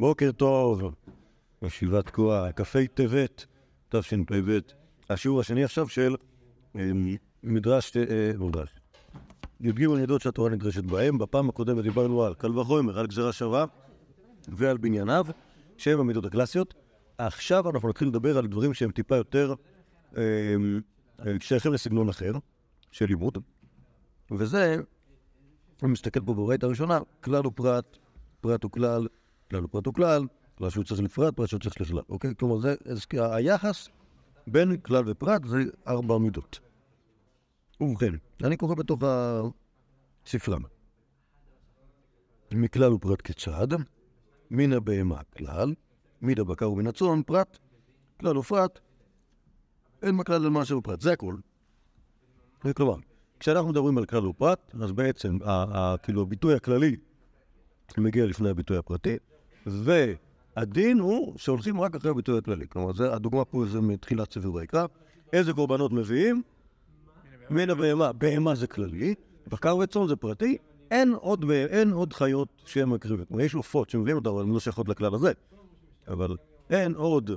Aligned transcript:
בוקר 0.00 0.32
טוב, 0.32 0.94
ישיבת 1.62 2.06
תקועה, 2.06 2.52
כ"ה 2.52 2.78
טבת, 2.94 3.46
תשפ"ב. 3.88 4.58
השיעור 5.10 5.40
השני 5.40 5.64
עכשיו 5.64 5.88
של 5.88 6.16
אה, 6.76 6.90
מדרש, 7.42 7.96
אה, 7.96 8.32
מדרש. 8.38 8.68
י"ג 9.60 9.84
עדות 10.02 10.20
שהתורה 10.20 10.50
נדרשת 10.50 10.84
בהם. 10.84 11.18
בפעם 11.18 11.48
הקודמת 11.48 11.82
דיברנו 11.82 12.22
על 12.22 12.34
קל 12.34 12.58
וחומר, 12.58 12.98
על 12.98 13.06
גזירה 13.06 13.32
שווה 13.32 13.64
ועל 14.48 14.76
בנייניו, 14.76 15.26
שהם 15.76 16.00
המידות 16.00 16.24
הקלאסיות. 16.24 16.74
עכשיו 17.18 17.70
אנחנו 17.70 17.88
נתחיל 17.88 18.08
לדבר 18.08 18.38
על 18.38 18.46
דברים 18.46 18.74
שהם 18.74 18.90
טיפה 18.90 19.16
יותר 19.16 19.54
אה, 20.16 20.22
שייכים 21.40 21.72
לסגנון 21.72 22.08
אחר 22.08 22.32
של 22.90 23.06
לימוד, 23.06 23.38
וזה, 24.30 24.76
אני 25.82 25.90
מסתכל 25.90 26.20
פה 26.20 26.34
בברית 26.34 26.64
הראשונה, 26.64 26.98
כלל 27.20 27.46
ופרט, 27.46 27.96
פרט 28.40 28.64
כלל 28.64 29.06
ופרט 29.58 29.86
וכלל, 29.86 30.22
כלל 30.58 30.70
שהוא 30.70 30.84
צריך 30.84 31.00
לפרט, 31.00 31.36
פרט 31.36 31.48
שהוא 31.48 31.60
צריך 31.60 31.80
לכלל, 31.80 32.02
אוקיי? 32.08 32.34
כלומר, 32.38 32.58
זה, 32.58 32.74
זה 32.84 33.34
היחס 33.34 33.88
בין 34.46 34.76
כלל 34.76 35.10
ופרט 35.10 35.44
זה 35.44 35.58
ארבע 35.88 36.18
מידות. 36.18 36.60
ובכן, 37.80 38.14
אני 38.44 38.56
קורא 38.56 38.74
בתוך 38.74 39.02
הספרם. 40.26 40.62
מכלל 42.52 42.92
ופרט 42.92 43.20
כיצד, 43.20 43.68
מן 44.50 44.72
הבהמה 44.72 45.20
כלל, 45.36 45.74
מן 46.22 46.40
הבקר 46.40 46.70
ומן 46.70 46.86
הצאן 46.86 47.22
פרט, 47.22 47.58
כלל 48.20 48.38
ופרט, 48.38 48.80
אין 50.02 50.14
מכלל 50.14 50.44
על 50.44 50.50
משהו 50.50 50.82
פרט, 50.82 51.00
זה 51.00 51.12
הכל. 51.12 51.34
כלומר, 52.76 52.96
כשאנחנו 53.40 53.68
מדברים 53.68 53.98
על 53.98 54.06
כלל 54.06 54.26
ופרט, 54.26 54.74
אז 54.82 54.92
בעצם, 54.92 55.38
כאילו, 56.02 56.22
הביטוי 56.22 56.54
הכללי 56.54 56.96
מגיע 57.98 58.26
לפני 58.26 58.50
הביטוי 58.50 58.76
הפרטי, 58.76 59.16
והדין 59.66 60.98
הוא 60.98 61.38
שהולכים 61.38 61.80
רק 61.80 61.94
אחרי 61.94 62.10
הביטוי 62.10 62.38
הכללי. 62.38 62.66
כלומר, 62.68 62.92
זה, 62.92 63.14
הדוגמה 63.14 63.44
פה 63.44 63.64
זה 63.66 63.80
מתחילת 63.80 64.32
ספר 64.32 64.52
ויקרא. 64.52 64.86
איזה 65.32 65.52
קורבנות 65.52 65.92
מביאים? 65.92 66.42
מן 67.50 67.70
הבהמה. 67.70 68.12
בהמה 68.12 68.54
זה 68.54 68.66
כללי, 68.66 69.14
בקר 69.48 69.76
וצאן 69.76 70.06
זה 70.08 70.16
פרטי, 70.16 70.56
אין 70.90 71.14
עוד, 71.20 71.50
אין 71.50 71.92
עוד 71.92 72.12
חיות 72.12 72.48
שהן 72.64 72.88
מקריבות. 72.88 73.28
כלומר, 73.28 73.42
יש 73.42 73.54
עופות 73.54 73.90
שמביאים 73.90 74.16
אותן, 74.16 74.30
אבל 74.30 74.42
הן 74.42 74.50
לא 74.52 74.60
שייכות 74.60 74.88
לכלל 74.88 75.14
הזה. 75.14 75.32
אבל 76.08 76.36
אין 76.70 76.94
עוד 76.94 77.30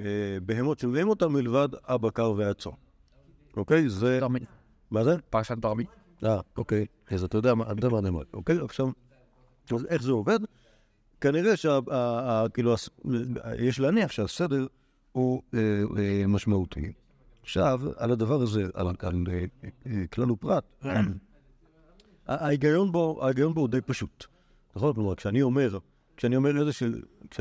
אה, 0.00 0.04
בהמות 0.42 0.78
שמביאים 0.78 1.08
אותן 1.08 1.26
מלבד 1.26 1.68
הבקר 1.84 2.32
והצאן. 2.36 2.72
אוקיי? 3.56 3.88
זה... 3.88 4.20
מה 4.90 5.04
זה? 5.04 5.16
פרשת 5.30 5.58
ברמי. 5.58 5.84
אה, 6.24 6.40
אוקיי. 6.56 6.86
אז 7.10 7.24
אתה 7.24 7.38
יודע 7.38 7.54
מה 7.54 7.64
אני 7.98 8.08
אומר. 8.08 8.22
אוקיי? 8.34 8.58
עכשיו, 8.64 8.88
אז 9.74 9.86
איך 9.88 10.02
זה 10.02 10.12
עובד? 10.12 10.38
כנראה 11.20 11.56
שכאילו, 11.56 12.74
יש 13.58 13.80
להניח 13.80 14.10
שהסדר 14.10 14.66
הוא 15.12 15.42
אה, 15.54 15.60
אה, 15.98 16.26
משמעותי. 16.26 16.92
עכשיו, 17.42 17.80
על 17.96 18.12
הדבר 18.12 18.42
הזה, 18.42 18.64
על 18.74 18.96
כלל 20.10 20.30
ופרט, 20.30 20.64
ההיגיון 22.26 22.92
בו 22.92 23.20
הוא 23.54 23.68
די 23.68 23.80
פשוט. 23.80 24.26
נכון? 24.76 24.94
כלומר, 24.94 25.14
כשאני 25.14 25.42
אומר, 25.42 25.78
כשאני 26.16 26.36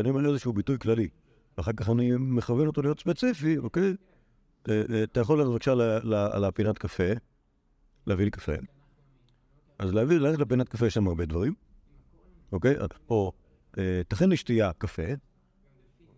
אומר 0.09 0.29
איזשהו, 0.29 0.53
ביטוי 0.53 0.79
כללי, 0.79 1.09
ואחר 1.57 1.71
כך 1.73 1.89
אני 1.89 2.11
מכוון 2.17 2.67
אותו 2.67 2.81
להיות 2.81 2.99
ספציפי, 2.99 3.57
אוקיי? 3.57 3.93
אתה 4.61 5.19
יכול 5.19 5.43
בבקשה 5.43 5.75
לפינת 6.39 6.77
קפה, 6.77 7.03
להביא 8.07 8.25
לי 8.25 8.31
קפה. 8.31 8.51
אז 9.79 9.93
להביא, 9.93 10.17
ללכת 10.17 10.39
לפינת 10.39 10.69
קפה 10.69 10.87
יש 10.87 10.93
שם 10.93 11.07
הרבה 11.07 11.25
דברים, 11.25 11.53
אוקיי? 12.51 12.75
או 13.09 13.31
תכין 14.07 14.29
לי 14.29 14.37
שתייה, 14.37 14.71
קפה, 14.77 15.03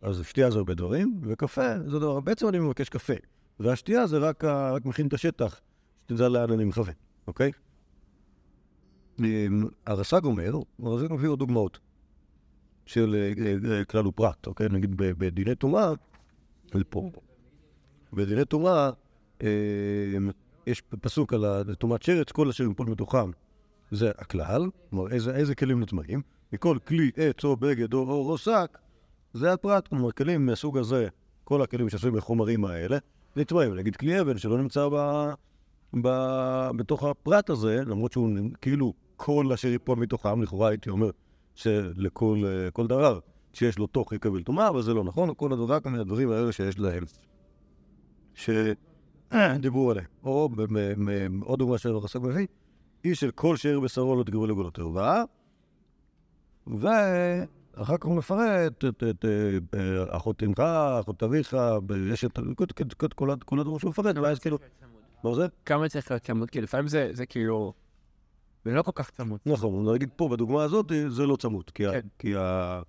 אז 0.02 0.24
שתייה 0.26 0.52
זה 0.52 0.58
הרבה 0.58 0.74
דברים, 0.74 1.22
וקפה 1.24 1.80
זה 1.80 2.00
דבר, 2.00 2.20
בעצם 2.20 2.48
אני 2.48 2.60
מבקש 2.60 2.90
קפה, 2.90 3.14
והשתייה 3.60 4.08
זה 4.08 4.18
רק, 4.18 4.44
רק 4.44 4.86
מכין 4.86 5.08
את 5.08 5.14
השטח, 5.14 5.62
שתדע 6.04 6.30
לאן 6.30 6.52
אני 6.52 6.66
מכוון, 6.66 6.94
אוקיי? 7.28 7.52
הרס"ג 9.86 10.26
אומר, 10.26 10.54
הרס"ג 10.80 11.14
מביא 11.14 11.30
עוד 11.30 11.40
דוגמאות 11.40 11.80
של 12.86 13.32
כלל 13.90 14.08
ופרט, 14.08 14.48
אוקיי? 14.48 14.70
נגיד 14.70 14.96
בדיני 14.98 15.56
טומאה, 15.56 15.92
בדיני 18.14 18.46
טומאה, 18.46 18.90
יש 20.68 20.82
פסוק 20.82 21.34
על 21.34 21.76
טומאת 21.80 22.04
שרץ, 22.04 22.32
כל 22.32 22.50
אשר 22.50 22.64
יפול 22.64 22.88
מתוכם 22.90 23.32
זה 23.92 24.12
הכלל, 24.18 24.70
כלומר 24.90 25.12
איזה, 25.12 25.36
איזה 25.36 25.56
כלים 25.56 25.80
נטמעים, 25.84 26.22
מכל 26.54 26.78
כלי, 26.88 27.12
עץ 27.16 27.44
או 27.44 27.56
בגד 27.56 27.94
או 27.94 28.00
אור 28.00 28.32
או 28.32 28.38
שק, 28.38 28.78
זה 29.34 29.54
הפרט, 29.54 29.88
כלומר 29.88 30.12
כלים 30.12 30.46
מהסוג 30.46 30.78
הזה, 30.78 31.08
כל 31.44 31.62
הכלים 31.62 31.90
שעשויים 31.90 32.16
בחומרים 32.16 32.66
האלה, 32.66 32.98
נטמעים, 33.36 33.76
נגיד 33.76 33.96
כלי 33.96 34.22
אבן 34.22 34.38
שלא 34.38 34.58
נמצא 34.58 34.88
ב, 34.92 34.96
ב, 36.02 36.10
בתוך 36.76 37.04
הפרט 37.04 37.50
הזה, 37.50 37.82
למרות 37.86 38.12
שהוא 38.12 38.30
כאילו 38.62 38.94
כל 39.16 39.52
אשר 39.54 39.68
ייפול 39.68 39.98
מתוכם, 39.98 40.42
לכאורה 40.42 40.70
הייתי 40.70 40.90
אומר 40.90 41.10
שלכל 41.56 42.88
דבר 42.88 43.20
שיש 43.54 43.80
לו 43.80 43.88
תוך 43.88 44.14
יקבל 44.14 44.44
טומאה, 44.44 44.70
אבל 44.70 44.82
זה 44.82 44.94
לא 44.94 45.04
נכון, 45.04 45.30
כל 45.38 45.54
הדבר 45.54 45.80
כאן 45.80 45.92
מהדברים 45.92 46.32
האלה 46.32 46.52
שיש 46.52 46.80
להם. 46.80 47.04
שדיברו 48.34 49.90
עליהם. 49.92 50.08
או 50.24 50.50
עוד 51.42 51.60
דוגמה 51.60 51.78
של 51.78 52.02
חסק 52.02 52.20
מביא, 52.20 52.48
איש 53.06 53.20
של 53.20 53.32
כל 53.32 53.58
שאר 53.58 53.80
בשרו 53.80 54.16
לא 54.16 54.24
תגבו 54.24 54.48
לגולות 54.48 54.80
ערווה, 54.80 55.24
ואחר 56.68 57.98
כך 57.98 58.06
הוא 58.06 58.16
מפרט 58.16 58.86
את 58.86 59.26
אחות 60.10 60.44
אמך, 60.44 60.60
אחות 61.00 61.24
אביך, 61.24 61.58
יש 62.12 62.26
את 62.26 63.14
כל 63.14 63.60
הדברים 63.60 63.80
שהוא 63.80 63.90
מפרט, 63.90 64.18
ואז 64.18 64.40
כאילו... 64.40 64.58
מה 65.24 65.36
זה? 65.36 65.48
כמה 65.66 65.90
צריך 65.90 66.12
להיות 66.12 66.24
צמוד? 66.24 66.50
כי 66.50 66.62
לפעמים 66.62 66.88
זה 66.88 67.26
כאילו... 67.30 67.74
זה 68.66 68.72
לא 68.72 68.82
כל 68.82 68.92
כך 68.96 69.10
צמוד. 69.10 69.40
נכון, 69.46 69.94
נגיד 69.94 70.10
פה 70.16 70.30
בדוגמה 70.30 70.64
הזאת 70.64 70.92
זה 71.08 71.26
לא 71.26 71.36
צמוד, 71.36 71.72
כי 72.20 72.36
ה... 72.36 72.82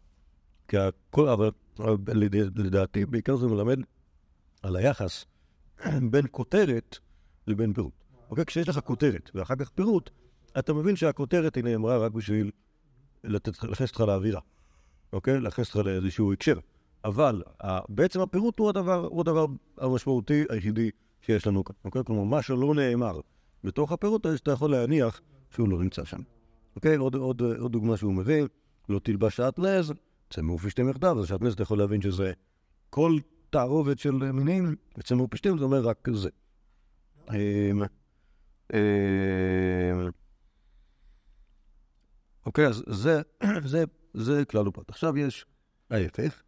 כי 0.69 0.78
הכל, 0.78 1.28
אבל 1.28 1.50
לדעתי, 2.56 3.06
בעיקר 3.06 3.37
זה 3.37 3.47
מלמד 3.47 3.78
על 4.62 4.77
היחס 4.77 5.25
בין 6.11 6.27
כותרת 6.31 6.99
לבין 7.47 7.72
פירוט. 7.72 7.93
אוקיי? 8.31 8.44
כשיש 8.44 8.69
לך 8.69 8.78
כותרת 8.78 9.31
ואחר 9.34 9.56
כך 9.56 9.71
פירוט, 9.71 10.11
אתה 10.59 10.72
מבין 10.72 10.97
שהכותרת 10.97 11.55
היא 11.55 11.65
נאמרה 11.65 11.99
רק 11.99 12.12
בשביל 12.12 12.50
להכניס 13.25 13.91
אותך 13.91 14.00
לאווירה, 14.00 14.41
אוקיי? 15.12 15.41
להכניס 15.41 15.75
אותך 15.75 15.87
לאיזשהו 15.87 16.33
הקשר. 16.33 16.59
אבל 17.05 17.43
בעצם 17.88 18.21
הפירוט 18.21 18.59
הוא 18.59 18.69
הדבר, 18.69 19.06
הוא 19.10 19.21
הדבר 19.21 19.47
המשמעותי 19.78 20.44
היחידי 20.49 20.91
שיש 21.21 21.47
לנו 21.47 21.65
כאן, 21.65 21.77
אוקיי? 21.84 22.05
כלומר, 22.05 22.25
מה 22.25 22.43
שלא 22.43 22.75
נאמר 22.75 23.21
בתוך 23.65 23.93
הפירוט, 23.93 24.27
אז 24.27 24.38
אתה 24.38 24.50
יכול 24.50 24.71
להניח 24.71 25.21
שהוא 25.50 25.69
לא 25.69 25.78
נמצא 25.78 26.05
שם. 26.05 26.21
אוקיי? 26.77 26.97
עוד, 26.97 27.15
עוד, 27.15 27.43
עוד 27.59 27.72
דוגמה 27.72 27.97
שהוא 27.97 28.15
מביא, 28.15 28.44
לא 28.88 28.99
תלבש 28.99 29.37
שעטנז, 29.37 29.93
צמאו 30.31 30.59
פשטים 30.59 30.88
יחדיו, 30.88 31.21
אז 31.21 31.27
שעטנז 31.27 31.53
אתה 31.53 31.62
יכול 31.62 31.78
להבין 31.78 32.03
שזה 32.03 32.32
כל 32.91 33.19
תערובת 33.50 33.99
של 33.99 34.32
מינים, 34.32 34.77
וצמאו 34.99 35.31
פשטים 35.31 35.59
זה 35.59 35.65
אומר 35.65 35.81
רק 35.81 36.09
זה. 36.12 36.31
אוקיי, 42.47 42.67
אז 42.67 42.83
זה, 42.87 43.23
זה, 43.73 43.85
זה 44.15 44.45
כלל 44.45 44.69
ופרט. 44.69 44.91
עכשיו 44.91 45.19
יש 45.19 45.47
ההפך, 45.91 46.43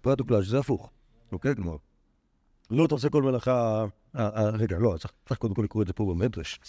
פרט 0.00 0.20
וכלל, 0.20 0.42
שזה 0.42 0.58
הפוך, 0.58 0.90
אוקיי? 1.32 1.54
כלומר, 1.54 1.76
לא 2.70 2.86
תעשה 2.86 3.10
כל 3.10 3.22
מלאכה... 3.22 3.84
רגע, 4.52 4.78
לא, 4.78 4.94
צריך 4.98 5.38
קודם 5.38 5.54
כל 5.54 5.62
לקרוא 5.62 5.82
את 5.82 5.86
זה 5.86 5.92
פה 5.92 6.04
במדרש. 6.04 6.60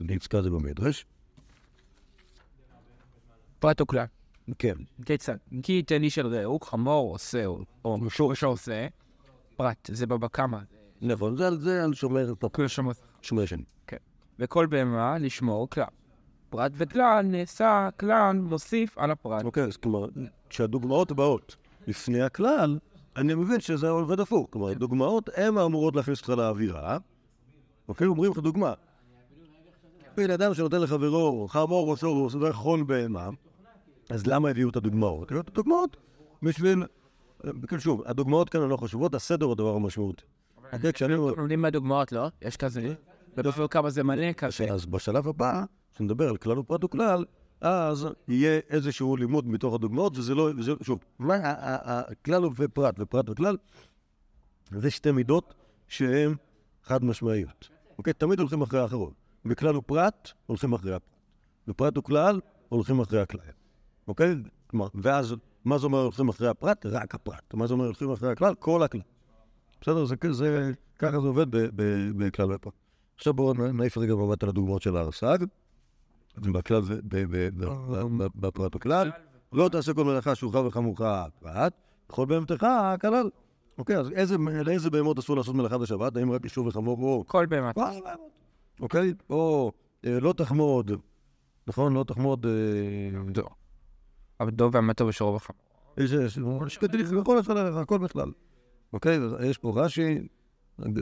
נצקע 0.00 0.42
זה 0.42 0.50
במדרש. 0.50 1.06
פרט 3.58 3.80
וכלל. 3.80 4.04
כן. 4.58 4.74
כיצד? 5.04 5.36
כי 5.62 5.82
תני 5.82 6.10
של 6.10 6.26
רעהו, 6.26 6.60
חמור 6.60 7.12
עושה, 7.12 7.46
או 7.84 8.10
שורש 8.10 8.44
עושה, 8.44 8.86
פרט, 9.56 9.90
זה 9.92 10.06
בבא 10.06 10.28
קמא. 10.28 10.58
נכון, 11.02 11.36
זה 11.36 11.46
על 11.46 11.58
זה 11.58 11.84
על 11.84 11.94
שומר 11.94 12.32
כל 12.52 12.68
שומר. 12.68 12.92
שומר 13.22 13.46
שני. 13.46 13.64
כן. 13.86 13.96
וכל 14.38 14.66
בהמה 14.66 15.18
לשמור 15.18 15.70
כלל. 15.70 15.84
פרט 16.56 16.72
וכלל 16.74 17.22
נעשה 17.24 17.88
כלל 18.00 18.36
מוסיף 18.36 18.98
על 18.98 19.10
הפרט. 19.10 19.44
אוקיי, 19.44 19.62
אז 19.62 19.76
כלומר, 19.76 20.06
כשהדוגמאות 20.48 21.12
באות 21.12 21.56
לפני 21.86 22.22
הכלל, 22.22 22.78
אני 23.16 23.34
מבין 23.34 23.60
שזה 23.60 23.88
עובד 23.88 24.20
הפוך. 24.20 24.48
כלומר, 24.50 24.68
הדוגמאות 24.68 25.30
הן 25.36 25.58
אמורות 25.58 25.96
להכניס 25.96 26.18
אותך 26.18 26.28
לאווירה. 26.28 26.98
אוקיי, 27.88 28.06
אומרים 28.06 28.32
לך 28.32 28.38
דוגמה. 28.38 28.72
בן 30.16 30.30
אדם 30.30 30.54
שנותן 30.54 30.80
לחברו 30.80 31.48
חמור 31.48 31.90
או 31.90 31.96
סור, 31.96 32.28
או 32.34 32.52
חול 32.52 32.82
בהמה, 32.82 33.28
אז 34.10 34.26
למה 34.26 34.48
הביאו 34.48 34.68
את 34.68 34.76
הדוגמאות? 34.76 35.30
הביאו 35.30 35.40
את 35.40 35.48
הדוגמאות 35.48 35.96
בשביל... 36.42 36.82
כן, 37.68 37.80
שוב, 37.80 38.02
הדוגמאות 38.06 38.48
כאן 38.48 38.60
הן 38.60 38.68
לא 38.68 38.76
חשובות, 38.76 39.14
הסדר 39.14 39.46
הוא 39.46 39.52
הדבר 39.52 39.74
המשמעותי. 39.74 40.24
לומדים 41.36 41.62
מהדוגמאות, 41.62 42.12
לא? 42.12 42.28
יש 42.42 42.56
כזה? 42.56 42.94
ובפעמים 43.36 43.68
כמה 43.68 43.90
זה 43.90 44.02
מלא 44.02 44.32
כזה. 44.32 44.72
אז 44.72 44.86
בשלב 44.86 45.28
הבא, 45.28 45.64
כשנדבר 45.96 46.28
על 46.28 46.36
כלל 46.36 46.58
ופרט 46.58 46.84
וכלל, 46.84 47.24
אז 47.60 48.06
יהיה 48.28 48.60
איזשהו 48.70 49.16
לימוד 49.16 49.48
מתוך 49.48 49.74
הדוגמאות, 49.74 50.18
וזה 50.18 50.34
לא, 50.34 50.50
וזה, 50.56 50.72
שוב, 50.82 50.98
מה, 51.18 51.34
הכלל 51.42 52.44
ופרט 52.44 52.94
ופרט 52.98 53.30
וכלל, 53.30 53.56
זה 54.70 54.90
שתי 54.90 55.10
מידות 55.10 55.54
שהן 55.88 56.34
חד 56.82 57.04
משמעיות. 57.04 57.68
אוקיי? 57.98 58.12
תמיד 58.12 58.38
הולכים 58.40 58.62
אחרי 58.62 58.80
האחרון. 58.80 59.12
בכלל 59.44 59.76
ופרט, 59.76 60.30
הולכים 60.46 60.72
אחרי 60.72 60.94
הפרט. 60.94 61.16
בפרט 61.66 61.98
וכלל, 61.98 62.40
הולכים 62.68 63.00
אחרי 63.00 63.20
הכלל. 63.20 63.40
אוקיי? 64.08 64.34
כלומר, 64.66 64.88
ואז, 64.94 65.34
מה 65.64 65.78
זה 65.78 65.86
אומר 65.86 66.02
הולכים 66.02 66.28
אחרי 66.28 66.48
הפרט? 66.48 66.86
רק 66.86 67.14
הפרט. 67.14 67.54
מה 67.54 67.66
זה 67.66 67.72
אומר 67.72 67.84
הולכים 67.84 68.12
אחרי 68.12 68.32
הכלל? 68.32 68.54
כל 68.54 68.82
הכלל. 68.82 69.00
בסדר? 69.80 70.04
זה, 70.04 70.14
זה, 70.30 70.72
ככה 70.98 71.20
זה 71.20 71.26
עובד 71.26 71.46
בכלל 72.16 72.52
ופרט. 72.54 72.74
עכשיו 73.16 73.34
בואו 73.34 73.54
נעיף 73.54 73.98
רגע 73.98 74.14
מבט 74.14 74.42
על 74.42 74.48
הדוגמאות 74.48 74.82
של 74.82 74.96
הרס"ג. 74.96 75.38
בכלל, 76.38 76.80
ו- 76.84 76.98
ב- 77.02 77.16
ב- 77.30 77.48
ב- 77.58 77.64
ב- 77.64 78.22
ב- 78.22 78.46
בפרט 78.46 78.76
וכלל. 78.76 79.10
לא 79.52 79.68
תעשה 79.68 79.94
כל 79.94 80.04
מלאכה 80.04 80.34
שוחה 80.34 80.58
וחמוכה 80.58 81.24
פרט, 81.40 81.72
וכל 82.10 82.26
בהמתך 82.26 82.66
כלל. 83.00 83.30
אוקיי, 83.78 83.96
אז 83.98 84.10
איזה, 84.10 84.36
לאיזה 84.38 84.90
בהמות 84.90 85.18
אסור 85.18 85.36
לעשות 85.36 85.54
מלאכה 85.54 85.78
בשבת? 85.78 86.16
האם 86.16 86.30
רק 86.30 86.44
יישוב 86.44 86.66
וחמור 86.66 86.98
או... 87.02 87.24
כל. 87.26 87.32
כל 87.32 87.44
הבהמות. 87.44 87.76
אוקיי? 88.80 89.14
או 89.30 89.72
אה, 90.04 90.20
לא 90.20 90.32
תחמוד, 90.32 90.90
נכון? 91.66 91.94
לא 91.94 92.04
תחמוד... 92.04 92.46
אה, 92.46 93.32
דוב. 93.32 93.48
הבדוב 94.40 94.74
והמטו 94.74 95.06
ושורו 95.06 95.34
וחמור. 95.34 95.60
איזה... 95.96 96.30
שקדיף, 96.68 97.08
הכל 97.20 97.38
בכלל, 97.40 97.78
הכל 97.78 97.98
בכלל. 97.98 98.30
אוקיי? 98.92 99.18
יש 99.50 99.58
פה 99.58 99.72
רש"י, 99.76 100.28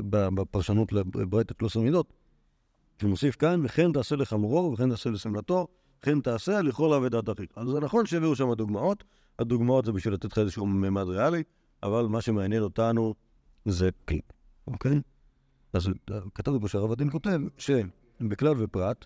בפרשנות 0.06 0.92
לברייתת 0.92 1.62
לא 1.62 1.68
מידות, 1.76 2.12
שמוסיף 3.00 3.36
כאן, 3.36 3.60
וכן 3.64 3.92
תעשה 3.92 4.16
לחמורו, 4.16 4.72
וכן 4.72 4.90
תעשה 4.90 5.10
לשמלתו, 5.10 5.66
וכן 6.00 6.20
תעשה 6.20 6.62
לכל 6.62 6.92
אבדת 6.94 7.30
אחיך. 7.30 7.48
אז 7.56 7.68
זה 7.68 7.80
נכון 7.80 8.06
שהביאו 8.06 8.36
שם 8.36 8.52
דוגמאות, 8.54 9.04
הדוגמאות 9.38 9.84
זה 9.84 9.92
בשביל 9.92 10.14
לתת 10.14 10.32
לך 10.32 10.38
איזשהו 10.38 10.66
ממד 10.66 11.06
ריאלי, 11.06 11.42
אבל 11.82 12.06
מה 12.06 12.20
שמעניין 12.20 12.62
אותנו 12.62 13.14
זה 13.64 13.90
כלי, 14.08 14.20
אוקיי? 14.66 15.00
אז 15.72 15.88
אה, 16.10 16.18
כתוב 16.34 16.60
פה 16.60 16.68
שהרב 16.68 16.92
הדין 16.92 17.10
כותב 17.10 17.40
שבכלל 17.58 18.54
ופרט, 18.58 19.04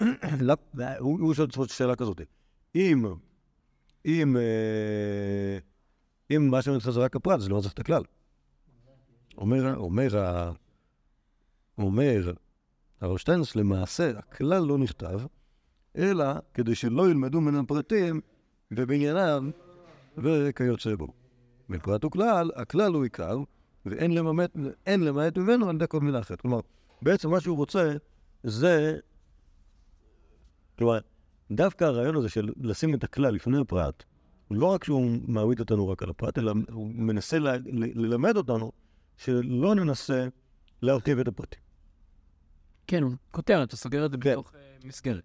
לא- 0.40 0.54
הוא 0.98 1.34
שואל 1.34 1.46
את 1.46 1.52
עצמו 1.52 1.66
שאלה 1.68 1.96
כזאת, 1.96 2.20
אם, 2.74 3.04
אם, 4.06 4.36
אה, 4.36 5.58
אם 6.36 6.50
מה 6.50 6.62
שמעניין 6.62 6.80
אותך 6.80 6.90
זה 6.90 7.00
רק 7.00 7.16
הפרט, 7.16 7.40
זה 7.40 7.48
לא 7.48 7.60
צריך 7.60 7.72
את 7.72 7.78
הכלל. 7.78 8.02
אומר, 9.38 9.76
אומר, 9.76 10.08
אומר 11.78 12.32
הרב 13.00 13.16
שטיינס, 13.16 13.56
למעשה 13.56 14.10
הכלל 14.18 14.62
לא 14.62 14.78
נכתב, 14.78 15.20
אלא 15.96 16.24
כדי 16.54 16.74
שלא 16.74 17.10
ילמדו 17.10 17.40
מן 17.40 17.54
הפרטים 17.54 18.20
ובעניינם 18.70 19.50
וכיוצא 20.18 20.94
בו. 20.94 21.08
בפרט 21.68 22.04
וכלל, 22.04 22.50
הכלל 22.56 22.92
הוא 22.92 23.02
עיקר, 23.04 23.38
ואין 23.86 24.14
למעט, 24.14 24.56
למעט 24.86 25.38
ממנו 25.38 25.68
על 25.68 25.76
ידי 25.76 25.84
כל 25.88 26.00
מילה 26.00 26.18
אחרת. 26.18 26.40
כלומר, 26.40 26.60
בעצם 27.02 27.30
מה 27.30 27.40
שהוא 27.40 27.56
רוצה 27.56 27.92
זה, 28.42 28.98
כלומר, 30.78 30.98
דווקא 31.50 31.84
הרעיון 31.84 32.16
הזה 32.16 32.28
של 32.28 32.48
לשים 32.60 32.94
את 32.94 33.04
הכלל 33.04 33.34
לפני 33.34 33.58
הפרט, 33.60 34.04
לא 34.50 34.66
רק 34.66 34.84
שהוא 34.84 35.10
מעמיד 35.26 35.60
אותנו 35.60 35.88
רק 35.88 36.02
על 36.02 36.10
הפרט, 36.10 36.38
אלא 36.38 36.52
הוא 36.72 36.90
מנסה 36.94 37.38
ל- 37.38 37.48
ל- 37.48 38.04
ללמד 38.06 38.36
אותנו 38.36 38.72
שלא 39.16 39.74
ננסה 39.74 40.28
להרחיב 40.82 41.18
את 41.18 41.28
הפרטים. 41.28 41.65
כן, 42.86 43.02
הוא 43.02 43.12
כותרת, 43.30 43.72
הוא 43.72 43.78
סוגר 43.78 44.06
את 44.06 44.10
זה 44.10 44.16
כן. 44.20 44.32
בתוך 44.32 44.54
אה, 44.54 44.60
מסגרת. 44.84 45.22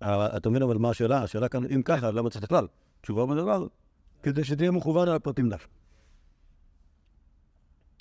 אתה 0.00 0.50
מבין 0.50 0.62
אבל 0.62 0.78
מה 0.78 0.90
השאלה? 0.90 1.22
השאלה 1.22 1.48
כאן, 1.48 1.64
אם 1.64 1.82
ככה, 1.82 2.10
למה 2.10 2.30
צריך 2.30 2.44
את 2.44 2.44
הכלל? 2.44 2.66
תשובה 3.00 3.26
בדבר, 3.26 3.66
כדי 4.22 4.44
שתהיה 4.44 4.70
מכוון 4.70 5.08
על 5.08 5.14
הפרטים 5.14 5.48
דווקא. 5.48 5.72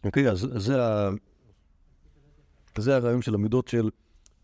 אוקיי, 0.04 0.30
אז 0.30 0.48
זה 0.56 0.86
ה... 0.86 1.10
זה 2.78 2.96
הרעיון 2.96 3.22
של 3.22 3.36
המידות 3.36 3.68
של 3.68 3.90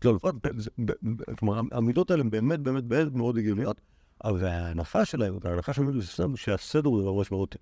כלל 0.02 0.14
ופרט. 0.14 0.34
ב- 0.34 0.92
ב- 1.04 1.34
כלומר, 1.38 1.60
המידות 1.72 2.10
האלה 2.10 2.22
הן 2.22 2.30
באמת 2.30 2.60
באמת 2.60 2.84
באמת 2.84 3.12
מאוד 3.12 3.38
הגיוניות, 3.38 3.80
אבל 4.24 4.44
ההנחה 4.44 5.04
שלהן, 5.04 5.34
ההנחה 5.44 5.72
של 5.72 5.82
המידות 5.82 6.02
זה 6.02 6.24
שהסדר 6.36 6.88
הוא 6.88 7.02
דבר 7.02 7.20
משמעותי. 7.20 7.58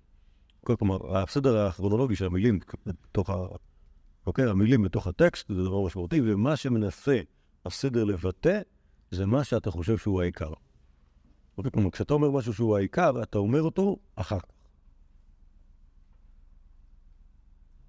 כלומר, 0.63 1.17
הסדר 1.17 1.57
הכרונולוגי 1.57 2.15
של 2.15 2.25
המילים 2.25 2.59
בתוך. 2.85 3.29
אוקיי, 4.29 4.45
המילים 4.45 4.83
בתוך 4.83 5.07
הטקסט 5.07 5.47
זה 5.49 5.63
דבר 5.63 5.85
משמעותי, 5.85 6.21
ומה 6.23 6.55
שמנסה 6.55 7.19
הסדר 7.65 8.03
לבטא 8.03 8.61
זה 9.11 9.25
מה 9.25 9.43
שאתה 9.43 9.71
חושב 9.71 9.97
שהוא 9.97 10.21
העיקר. 10.21 10.53
אוקיי, 11.57 11.71
כלומר, 11.71 11.91
כשאתה 11.91 12.13
אומר 12.13 12.31
משהו 12.31 12.53
שהוא 12.53 12.77
העיקר, 12.77 13.23
אתה 13.23 13.37
אומר 13.37 13.61
אותו 13.61 13.97
אחר 14.15 14.39
כך. 14.39 14.45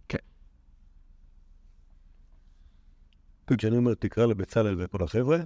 כן. 0.08 0.18
כן, 3.46 3.56
כשאני 3.56 3.76
אומר 3.76 3.94
תקרא 3.94 4.26
לבצלאל 4.26 4.76
וכל 4.78 5.04
החבר'ה, 5.04 5.38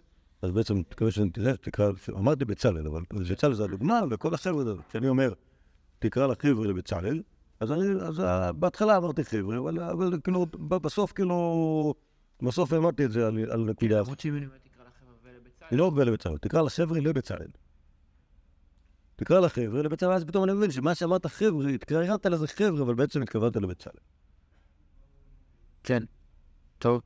אז 0.43 0.51
בעצם 0.51 0.83
תקווה 0.83 1.11
שאני 1.11 1.31
תראה, 1.31 1.57
תקרא, 1.57 1.91
אמרתי 2.11 2.45
בצלאל, 2.45 2.87
אבל 2.87 3.03
בצלאל 3.31 3.55
זה 3.55 3.65
הדוגמה, 3.65 4.01
וכל 4.11 4.35
החבר'ה, 4.35 4.65
כשאני 4.89 5.09
אומר 5.09 5.33
תקרא 5.99 6.27
לחבר'ה 6.27 6.67
לבצלאל, 6.67 7.23
אז 7.61 7.73
אני, 7.73 7.85
אז 8.03 8.21
אה, 8.21 8.53
בהתחלה 8.53 8.97
אמרתי 8.97 9.25
חבר'ה, 9.25 9.59
אבל, 9.59 9.81
אבל 9.81 10.19
כאילו, 10.25 10.47
בסוף 10.69 11.13
כאילו, 11.13 11.95
בסוף 12.43 12.73
אמרתי 12.73 13.05
את 13.05 13.13
זה 13.13 13.27
על, 13.27 13.51
על 13.51 13.65
נקודה. 13.65 14.01
למרות 14.01 14.21
שאם 14.21 14.37
אני 14.37 14.47
אומר 14.47 14.57
תקרא 14.59 14.85
לחבר'ה 14.85 15.15
ולבצלאל. 15.23 15.79
לא 15.79 15.85
עובר 15.85 16.05
לבצלאל, 16.05 16.39
תקרא 16.39 16.63
לחבר'ה 16.63 17.01
לבצלאל. 17.01 17.49
תקרא 19.17 19.41
לחבר'ה 19.41 19.83
לבצלאל, 19.83 20.11
ואז 20.11 20.25
פתאום 20.25 20.45
אני 20.45 20.53
מבין 20.53 20.71
שמה 20.71 20.95
שאמרת 20.95 21.27
חבר'ה, 21.27 21.69
התקראת 21.69 22.27
לזה 22.27 22.47
חבר'ה, 22.47 22.83
אבל 22.83 22.95
בעצם 22.95 23.23
התכוונת 23.23 23.57
לבצלאל. 23.57 23.97
כן. 25.85 26.03
טוב. 26.79 27.01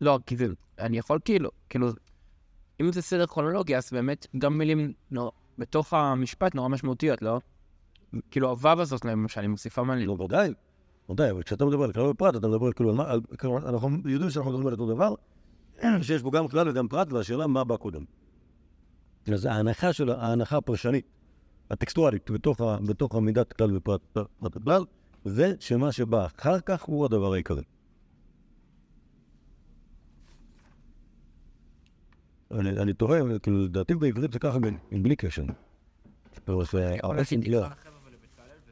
לא, 0.00 0.18
כי 0.26 0.36
זה, 0.36 0.46
אני 0.78 0.98
יכול 0.98 1.18
כאילו, 1.24 1.50
כאילו, 1.68 1.88
אם 2.80 2.92
זה 2.92 3.02
סדר 3.02 3.26
כרונולוגי, 3.26 3.76
אז 3.76 3.90
באמת 3.92 4.26
גם 4.38 4.58
מילים 4.58 4.92
בתוך 5.58 5.92
המשפט 5.92 6.54
נורא 6.54 6.68
משמעותיות, 6.68 7.22
לא? 7.22 7.40
כאילו, 8.30 8.50
הוו 8.50 8.80
הזאת, 8.80 9.04
למשל, 9.04 9.40
היא 9.40 9.48
מוסיפה 9.48 9.82
מה 9.82 9.96
לא, 9.96 10.12
ודאי, 10.12 10.52
ודאי, 11.10 11.30
אבל 11.30 11.42
כשאתה 11.42 11.64
מדבר 11.64 11.84
על 11.84 11.92
כלל 11.92 12.06
ופרט, 12.06 12.36
אתה 12.36 12.48
מדבר 12.48 12.72
כאילו 12.72 12.90
על 12.90 12.96
מה, 12.96 13.14
כלומר, 13.38 13.68
אנחנו 13.68 13.88
יודעים 14.04 14.30
שאנחנו 14.30 14.50
מדברים 14.50 14.66
על 14.66 14.72
אותו 14.72 14.94
דבר, 14.94 15.14
שיש 16.02 16.22
בו 16.22 16.30
גם 16.30 16.48
כלל 16.48 16.68
וגם 16.68 16.88
פרט, 16.88 17.12
והשאלה 17.12 17.46
מה 17.46 17.64
בא 17.64 17.76
קודם. 17.76 18.04
אז 19.32 19.44
ההנחה 19.44 19.92
של, 19.92 20.10
ההנחה 20.10 20.56
הפרשנית, 20.56 21.06
הטקסטואלית, 21.70 22.30
בתוך, 22.30 22.60
בתוך 22.86 23.14
המידת 23.14 23.52
כלל 23.52 23.76
ופרט, 23.76 24.00
פרט 24.12 24.56
וכלל, 24.56 24.84
זה 25.24 25.54
שמה 25.60 25.92
שבא 25.92 26.26
אחר 26.26 26.60
כך 26.60 26.82
הוא 26.82 27.04
הדבר 27.04 27.32
העיקרי. 27.32 27.62
אני, 32.50 32.70
אני 32.70 32.92
תוהה, 32.92 33.38
כאילו, 33.38 33.64
לדעתי 33.64 33.94
בעברית 33.94 34.32
זה 34.32 34.38
ככה 34.38 34.58
בלי 34.92 35.16
קשר. 35.16 35.44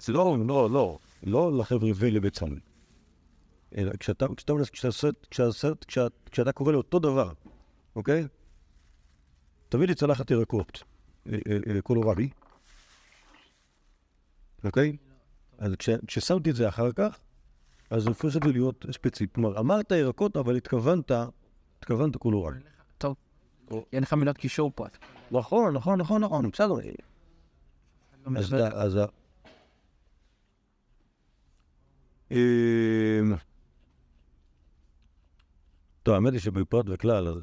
לא. 0.09 0.37
לא, 0.47 0.71
לא, 0.71 0.99
לא, 1.23 1.59
לחבר'ה 1.59 1.91
ולבצלאל. 1.95 2.59
אלא 3.77 3.93
כשאתה, 4.01 4.27
כשאתה, 4.37 4.53
כשאתה, 4.73 5.09
כשאתה, 5.31 5.69
כשאתה, 5.87 6.17
כשאתה 6.31 6.53
קורא 6.53 6.73
לאותו 6.73 6.99
דבר, 6.99 7.33
אוקיי? 7.97 8.27
תביא 9.69 9.87
לי 9.87 9.95
צלחת 9.95 10.31
ירקות, 10.31 10.83
אה, 11.27 11.33
אה, 11.49 11.59
אה, 11.75 11.83
קולורבי, 11.83 12.31
אוקיי? 14.65 14.97
אז 15.59 15.73
כש, 15.79 15.89
כששמתי 16.07 16.51
את 16.51 16.57
זה 16.57 16.69
אחר 16.69 16.93
כך, 16.93 17.19
אז 17.91 18.03
זה 18.03 18.09
הופך 18.09 18.29
זה 18.29 18.41
להיות 18.53 18.87
ספציפי. 18.93 19.33
כלומר, 19.35 19.59
אמרת 19.61 19.93
ירקות, 19.93 20.37
אבל 20.37 20.57
התכוונת, 20.57 21.11
התכוונת 21.79 22.17
קולורבי. 22.17 22.59
טוב. 22.99 23.17
אין 23.93 24.03
לך 24.03 24.13
מילות 24.13 24.39
קישור 24.39 24.73
פה. 24.75 24.87
נכון, 25.31 25.75
נכון, 25.75 26.01
נכון, 26.01 26.25
נכון, 26.25 26.51
בסדר. 26.51 26.75
אז, 28.37 28.53
ה- 28.53 28.69
אז, 28.83 28.97
ה- 28.97 29.05
אמ, 29.05 29.11
טוב, 36.03 36.15
האמת 36.15 36.33
היא 36.33 36.41
שבפרט 36.41 36.87
וכלל, 36.89 37.43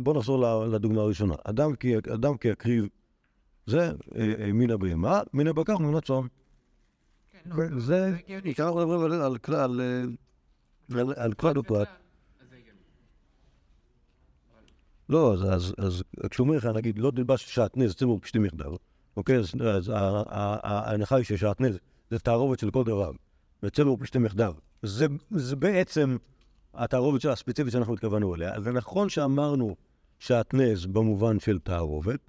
בוא 0.00 0.14
נחזור 0.14 0.64
לדוגמה 0.66 1.00
הראשונה. 1.00 1.34
אדם 1.44 1.76
כי, 1.76 1.94
אדם 1.98 2.36
כי 2.36 2.48
יקריב 2.48 2.88
זה 3.66 3.80
אה, 3.80 3.92
אה, 4.40 4.52
מן 4.52 4.70
הבהמה, 4.70 5.20
מן 5.32 5.46
הבקר 5.46 5.76
ומן 5.76 5.94
הצאן. 5.94 6.26
זה, 7.78 8.10
כשאנחנו 8.54 8.78
מדברים 8.80 9.00
על- 9.12 9.22
על 9.22 9.38
כלל, 9.38 9.80
על- 11.16 11.32
כלל 11.34 11.58
ופרט. 11.58 11.88
לא, 15.08 15.32
אז, 15.34 15.42
אז, 15.54 15.74
אז 15.78 16.02
כשהוא 16.30 16.44
אומר 16.46 16.56
לך, 16.56 16.66
נגיד, 16.66 16.98
לא 16.98 17.10
תלבש 17.10 17.54
שעטנז, 17.54 17.94
ציבור 17.94 18.20
פשטי 18.20 18.38
מחדר, 18.38 18.70
אוקיי? 19.16 19.36
אז, 19.36 19.52
ההנחה 20.62 21.16
היא 21.16 21.24
ששעטנז 21.24 21.78
זה 22.10 22.18
תערובת 22.18 22.58
של 22.58 22.70
כל 22.70 22.84
דבר, 22.84 23.10
וצמר 23.62 23.96
פשטי 23.96 24.18
מחדר. 24.18 24.52
זה, 24.82 25.06
זה 25.30 25.56
בעצם 25.56 26.16
התערובת 26.74 27.24
הספציפית 27.24 27.72
שאנחנו 27.72 27.94
התכוונו 27.94 28.34
אליה. 28.34 28.60
זה 28.60 28.72
נכון 28.72 29.08
שאמרנו 29.08 29.76
שעטנז 30.18 30.86
במובן 30.86 31.40
של 31.40 31.58
תערובת, 31.58 32.20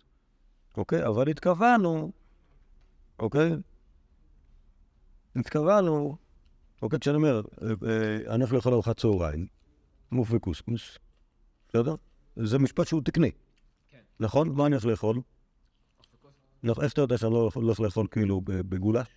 אוקיי? 0.77 1.07
אבל 1.07 1.29
התכוונו, 1.29 2.11
אוקיי? 3.19 3.51
התכוונו, 5.35 6.17
אוקיי, 6.81 6.99
כשאני 6.99 7.15
אומר, 7.15 7.41
אה, 7.61 7.67
אה, 7.67 8.33
אני 8.35 8.43
הולך 8.43 8.53
לאכול 8.53 8.73
ארוחת 8.73 8.99
צהריים, 8.99 9.47
מוף 10.11 10.29
וקוסקוס, 10.31 10.97
בסדר? 11.69 11.95
זה 12.35 12.59
משפט 12.59 12.87
שהוא 12.87 13.01
תקני. 13.05 13.31
נכון? 14.19 14.49
מה 14.49 14.65
אני 14.65 14.75
הולך 14.75 14.85
לאכול? 14.85 15.21
איך 16.81 16.93
אתה 16.93 17.01
יודע 17.01 17.17
שאני 17.17 17.33
לא 17.33 17.49
הולך 17.53 17.79
לאכול 17.79 18.07
כאילו 18.11 18.41
בגולש? 18.45 19.07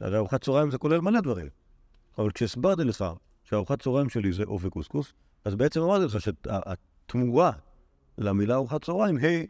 הרי 0.00 0.16
ארוחת 0.16 0.44
צהריים 0.44 0.70
זה 0.70 0.78
כולל 0.78 1.00
מלא 1.00 1.20
דברים. 1.20 1.48
אבל 2.18 2.30
כשהסברתי 2.30 2.84
לך 2.84 3.04
שארוחת 3.44 3.82
צהריים 3.82 4.08
שלי 4.08 4.32
זה 4.32 4.44
עוף 4.44 4.64
וקוסקוס, 4.64 5.12
אז 5.44 5.54
בעצם 5.54 5.80
אמרתי 5.80 6.04
לך 6.04 6.20
שהתמורה 6.20 7.52
למילה 8.18 8.54
ארוחת 8.54 8.84
צהריים 8.84 9.16
היא 9.16 9.46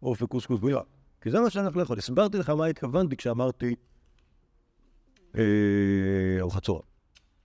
עוף 0.00 0.22
וקוסקוס 0.22 0.60
בירה. 0.60 0.82
כי 1.20 1.30
זה 1.30 1.40
מה 1.40 1.50
שאני 1.50 1.64
הולך 1.64 1.76
לאכול. 1.76 1.98
הסברתי 1.98 2.38
לך 2.38 2.50
מה 2.50 2.66
התכוונתי 2.66 3.16
כשאמרתי 3.16 3.74
אה, 5.36 5.42
ארוחת 6.40 6.64
צהריים. 6.64 6.88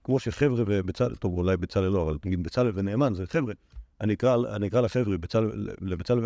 כמו 0.04 0.18
שחבר'ה 0.18 0.64
ובצלאל, 0.66 1.14
טוב 1.14 1.38
אולי 1.38 1.56
בצלאל 1.56 1.88
לא, 1.88 2.02
אבל 2.02 2.18
נגיד 2.24 2.42
בצלאל 2.42 2.70
ונאמן 2.74 3.14
זה 3.14 3.26
חבר'ה. 3.26 3.52
אני 4.00 4.14
אקרא, 4.14 4.56
אני 4.56 4.68
אקרא 4.68 4.80
לחבר'ה, 4.80 5.16
לבצלאל 5.80 6.18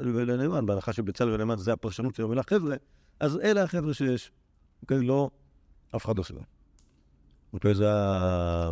ולנאמן, 0.00 0.66
בהנחה 0.66 0.92
שבצלאל 0.92 1.30
ונאמן 1.30 1.56
זה 1.56 1.72
הפרשנות 1.72 2.14
של 2.14 2.22
המילה 2.22 2.42
חבר'ה, 2.42 2.76
אז 3.20 3.38
אלה 3.38 3.62
החבר'ה 3.62 3.94
שיש. 3.94 4.32
אוקיי, 4.82 5.00
לא, 5.00 5.30
אף 5.96 6.04
אחד 6.04 6.18
לא 6.18 6.22
סבבה. 6.22 6.42
אוקיי, 7.52 7.74
זה 7.74 7.92
ה... 7.92 8.70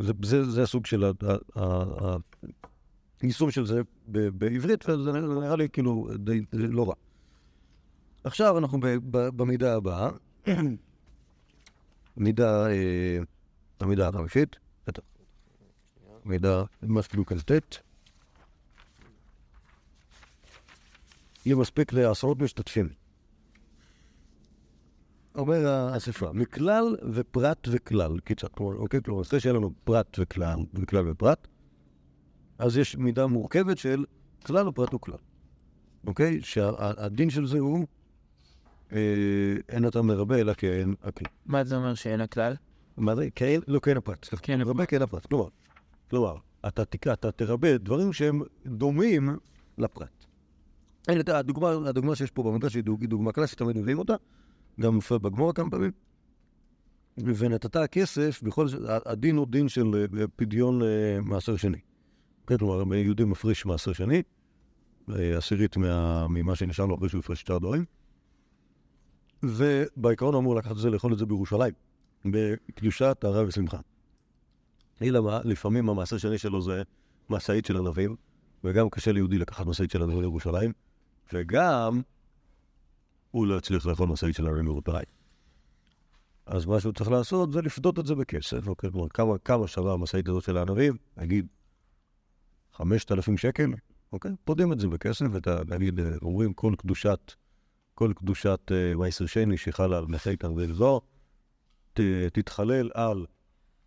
זה, 0.00 0.12
זה, 0.22 0.50
זה 0.50 0.62
הסוג 0.62 0.86
של 0.86 1.04
היישום 3.20 3.50
של 3.50 3.66
זה 3.66 3.80
בעברית, 4.06 4.88
וזה 4.88 5.12
נראה 5.12 5.56
לי 5.56 5.68
כאילו 5.68 6.08
די 6.18 6.44
לא 6.52 6.88
רע. 6.88 6.94
עכשיו 8.24 8.58
אנחנו 8.58 8.78
במידה 9.08 9.76
הבאה, 9.76 10.10
מידה, 12.16 12.66
אה, 12.70 13.18
המידה 13.80 14.08
החמישית, 14.08 14.56
מידה 16.24 16.62
מסלוק 16.82 17.32
על 17.32 17.40
ט', 17.40 17.78
יהיה 21.46 21.56
מספיק 21.56 21.92
לעשרות 21.92 22.38
משתתפים. 22.38 22.88
אומר 25.38 25.68
הספר, 25.68 26.32
מכלל 26.32 26.96
ופרט 27.12 27.68
וכלל, 27.70 28.18
קיצר, 28.20 28.48
כלומר, 28.48 28.76
אוקיי, 28.76 29.02
כלומר, 29.02 29.22
אחרי 29.22 29.40
שיהיה 29.40 29.52
לנו 29.52 29.70
פרט 29.84 30.16
וכלל, 30.18 30.58
וכלל 30.74 31.10
ופרט, 31.10 31.48
אז 32.58 32.76
יש 32.76 32.96
מידה 32.96 33.26
מורכבת 33.26 33.78
של 33.78 34.04
כלל 34.46 34.68
ופרט 34.68 34.94
וכלל, 34.94 35.18
אוקיי? 36.06 36.42
שהדין 36.42 37.30
של 37.30 37.46
זה 37.46 37.58
הוא 37.58 37.86
אה, 38.92 38.98
אין 39.68 39.86
אתה 39.86 40.02
מרבה 40.02 40.40
אלא 40.40 40.54
כאין 40.54 40.94
הכלל. 41.02 41.28
מה 41.46 41.64
זה 41.64 41.76
אומר 41.76 41.94
שאין 41.94 42.20
הכלל? 42.20 42.54
מה 42.96 43.14
זה? 43.14 43.30
כאין, 43.34 43.60
לא 43.68 43.80
כאין 43.80 43.96
הפרט. 43.96 44.28
כן, 44.42 44.58
מרבה 44.58 44.86
כאין 44.86 45.02
הפרט. 45.02 45.26
כלומר, 45.26 45.48
כלומר, 46.10 46.36
אתה, 46.68 46.84
תקרא, 46.84 47.12
אתה 47.12 47.30
תרבה 47.30 47.78
דברים 47.78 48.12
שהם 48.12 48.42
דומים 48.66 49.36
לפרט. 49.78 50.24
הדוגמה, 51.28 51.70
הדוגמה 51.70 52.16
שיש 52.16 52.30
פה 52.30 52.42
במדרש 52.42 52.74
היא 52.74 52.82
דוגמה 52.84 53.32
קלאסית, 53.32 53.58
תמיד 53.58 53.78
מביאים 53.78 53.98
אותה. 53.98 54.14
גם 54.80 54.94
מופיע 54.94 55.18
בגמור 55.18 55.52
כמה 55.52 55.70
פעמים. 55.70 55.90
ונתת 57.18 57.90
כסף, 57.90 58.42
בכל 58.42 58.66
הדין 59.06 59.36
הוא 59.36 59.46
דין 59.46 59.68
של 59.68 60.06
אה, 60.18 60.26
פדיון 60.36 60.82
אה, 60.82 61.18
מעשר 61.22 61.56
שני. 61.56 61.78
כן, 62.46 62.58
כלומר, 62.58 62.94
יהודי 62.94 63.24
מפריש 63.24 63.66
מעשר 63.66 63.92
שני, 63.92 64.22
עשירית 65.36 65.76
ממה 66.28 66.56
שנשאר 66.56 66.86
לו 66.86 66.96
אחרי 66.96 67.08
שהוא 67.08 67.18
הפריש 67.18 67.40
שתי 67.40 67.52
הדברים, 67.52 67.84
ובעיקרון 69.42 70.34
אמור 70.34 70.54
לקחת 70.56 70.72
את 70.72 70.76
זה, 70.76 70.90
לאכול 70.90 71.12
את 71.12 71.18
זה 71.18 71.26
בירושלים, 71.26 71.74
בקדושה, 72.24 73.14
טהרה 73.14 73.44
ושמחה. 73.46 73.78
אלא 75.02 75.22
מה, 75.22 75.40
לפעמים 75.44 75.88
המעשר 75.88 76.18
שני 76.18 76.38
שלו 76.38 76.62
זה 76.62 76.82
משאית 77.30 77.66
של 77.66 77.76
ענבים, 77.76 78.16
וגם 78.64 78.90
קשה 78.90 79.12
ליהודי 79.12 79.38
לקחת 79.38 79.66
משאית 79.66 79.90
של 79.90 80.02
ענבים 80.02 80.20
לירושלים, 80.20 80.72
וגם 81.32 82.00
הוא 83.30 83.46
לא 83.46 83.58
יצליח 83.58 83.86
לאכול 83.86 84.08
משאית 84.08 84.34
של 84.34 84.46
הרי 84.46 84.62
מרותיים. 84.62 85.06
אז 86.46 86.66
מה 86.66 86.80
שהוא 86.80 86.92
צריך 86.92 87.10
לעשות 87.10 87.52
זה 87.52 87.62
לפדות 87.62 87.98
את 87.98 88.06
זה 88.06 88.14
בכסף, 88.14 88.68
אוקיי? 88.68 88.90
כלומר, 88.90 89.08
כמה, 89.08 89.38
כמה 89.38 89.68
שווה 89.68 89.92
המשאית 89.92 90.28
הזאת 90.28 90.42
של 90.42 90.56
הענבים? 90.56 90.96
נגיד, 91.16 91.46
חמשת 92.72 93.12
אלפים 93.12 93.36
שקל, 93.36 93.70
אוקיי? 94.12 94.30
פודים 94.44 94.72
את 94.72 94.80
זה 94.80 94.88
בכסף, 94.88 95.26
ונגיד, 95.66 96.00
אומרים 96.22 96.52
כל 96.52 96.74
קדושת, 96.78 97.32
כל 97.94 98.12
קדושת 98.16 98.72
מייסר 98.96 99.24
uh, 99.24 99.28
שני 99.28 99.56
שחלה 99.56 99.98
על 99.98 100.06
משאית 100.06 100.44
ענבים 100.44 100.72
זו, 100.74 101.00
תתחלל 102.32 102.90
על 102.94 103.26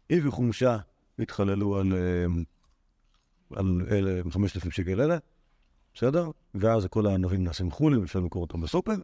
אי 0.09 0.27
וחומשה, 0.27 0.77
יתחללו 1.19 1.77
על, 1.77 1.93
uh, 1.93 3.59
על 3.59 4.21
חמשת 4.31 4.55
אלפים 4.55 4.71
שקל 4.71 5.01
אלה, 5.01 5.17
בסדר? 5.93 6.29
ואז 6.55 6.85
כל 6.85 7.05
הענבים 7.05 7.43
נעשים 7.43 7.71
חולים, 7.71 8.03
אפשר 8.03 8.19
למכור 8.19 8.41
אותם 8.41 8.61
בסופר. 8.61 8.95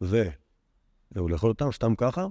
והוא 0.00 1.30
לאכול 1.30 1.50
אותם 1.50 1.72
סתם 1.72 1.94
ככה, 1.94 2.26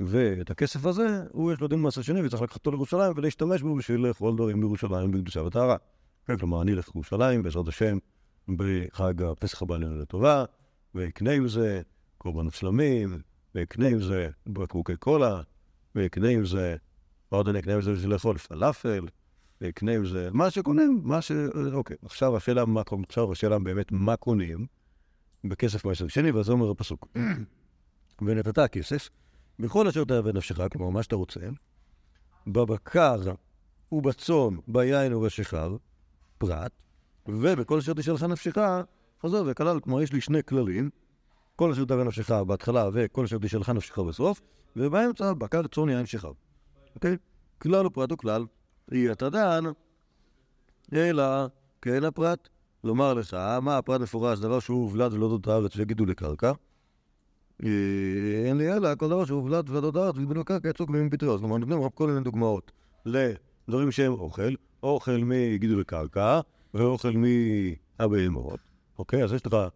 ואת 0.00 0.50
הכסף 0.50 0.86
הזה, 0.86 1.22
הוא 1.32 1.52
יש 1.52 1.60
לו 1.60 1.68
דין 1.68 1.78
מעשר 1.78 2.02
שני 2.02 2.26
וצריך 2.26 2.42
לקחת 2.42 2.56
אותו 2.56 2.70
לירושלים 2.70 3.12
ולהשתמש 3.16 3.62
בו 3.62 3.76
בשביל 3.76 4.00
לאכול 4.00 4.34
דברים 4.34 4.60
בירושלים 4.60 5.10
בקדושה 5.10 5.42
וטהרה. 5.42 5.76
כן, 6.26 6.36
כלומר, 6.36 6.62
אני 6.62 6.72
אלך 6.72 6.88
לירושלים, 6.94 7.42
בעזרת 7.42 7.68
השם, 7.68 7.98
בחג 8.48 9.22
הפסח 9.22 9.62
הבא 9.62 9.76
לנו 9.76 9.98
לטובה, 9.98 10.44
ואקנה 10.94 11.32
עם 11.32 11.48
זה 11.48 11.82
קורבנות 12.18 12.54
שלמים, 12.54 13.18
ואקנה 13.54 13.88
עם 13.88 14.02
זה 14.02 14.28
בקבוקי 14.46 14.96
קולה, 14.96 15.40
ואקנה 15.94 16.28
עם 16.28 16.46
זה, 16.46 16.76
עוד 17.28 17.48
אני 17.48 17.58
אקנה 17.58 17.74
עם 17.74 17.80
זה 17.80 17.92
בשביל 17.92 18.10
לאכול 18.10 18.38
פלאפל, 18.38 19.06
ואקנה 19.60 19.92
עם 19.92 20.06
זה, 20.06 20.28
מה 20.32 20.50
שקונים, 20.50 21.00
מה 21.04 21.22
ש... 21.22 21.32
אוקיי, 21.72 21.96
עכשיו 22.04 22.36
השאלה, 22.36 22.64
מה, 22.64 22.82
עכשיו 23.08 23.32
השאלה 23.32 23.58
באמת 23.58 23.92
מה 23.92 24.16
קונים, 24.16 24.66
בכסף 25.44 25.84
מעשר 25.84 26.08
שני, 26.08 26.30
ואז 26.30 26.50
אומר 26.50 26.70
הפסוק. 26.70 27.08
ונתת 28.22 28.58
הכסף, 28.58 29.08
בכל 29.58 29.88
אשר 29.88 30.04
תאווה 30.04 30.32
נפשך, 30.32 30.58
כלומר, 30.72 30.90
מה 30.90 31.02
שאתה 31.02 31.16
רוצה, 31.16 31.40
בבקר 32.46 33.20
ובצאן, 33.92 34.56
ביין 34.68 35.14
ובשיכר, 35.14 35.76
פרט, 36.38 36.72
ובכל 37.28 37.78
אשר 37.78 37.92
תשאל 37.94 38.14
לך 38.14 38.22
נפשך, 38.22 38.56
חזר 39.22 39.42
וכלל, 39.46 39.80
כלומר, 39.80 40.02
יש 40.02 40.12
לי 40.12 40.20
שני 40.20 40.42
כללים, 40.42 40.90
כל 41.56 41.72
אשר 41.72 41.84
תאווה 41.84 42.04
נפשך 42.04 42.30
בהתחלה, 42.30 42.88
וכל 42.92 43.24
אשר 43.24 43.38
תשאל 43.38 43.60
לך 43.60 43.68
נפשך 43.68 43.98
בסוף, 43.98 44.40
ובאמצע 44.76 45.32
בקר 45.32 45.66
צאן 45.66 45.88
יין 45.88 46.06
שיכר. 46.06 46.32
אוקיי? 46.94 47.16
כלל 47.58 47.86
ופרט 47.86 48.10
הוא 48.10 48.18
כלל, 48.18 48.44
אתה 49.12 49.30
דן, 49.30 49.64
אלא 50.92 51.46
כן 51.82 52.04
הפרט. 52.04 52.48
לומר 52.86 53.14
לך, 53.14 53.34
מה 53.62 53.78
הפרט 53.78 54.00
מפורש, 54.00 54.38
דבר 54.38 54.60
שהוא 54.60 54.82
הובלד 54.82 55.12
ולא 55.12 55.28
דוד 55.28 55.48
הארץ 55.48 55.76
ויגידו 55.76 56.06
לקרקע. 56.06 56.52
אה, 57.64 57.68
אין 58.44 58.56
לי 58.56 58.72
אלא, 58.72 58.94
כל 58.94 59.08
דבר 59.08 59.24
שהוא 59.24 59.40
הובלד 59.40 59.70
ולא 59.70 59.92
הארץ 59.94 60.16
ויגידו 60.16 60.40
לקרקע, 60.40 60.68
יצאו 60.68 60.86
כלבים 60.86 61.10
פטריות. 61.10 61.40
כלומר, 61.40 61.56
נותנים 61.56 61.82
רק 61.82 61.94
כל 61.94 62.08
מיני 62.08 62.20
דוגמאות 62.20 62.72
לדברים 63.06 63.90
שהם 63.90 64.12
אוכל, 64.12 64.54
אוכל 64.82 65.18
מגידול 65.24 65.80
לקרקע 65.80 66.40
ואוכל 66.74 67.12
מהבהמות. 67.98 68.60
אוקיי? 68.98 69.24
אז 69.24 69.32
יש 69.32 69.46
לך 69.46 69.54
אה, 69.54 69.68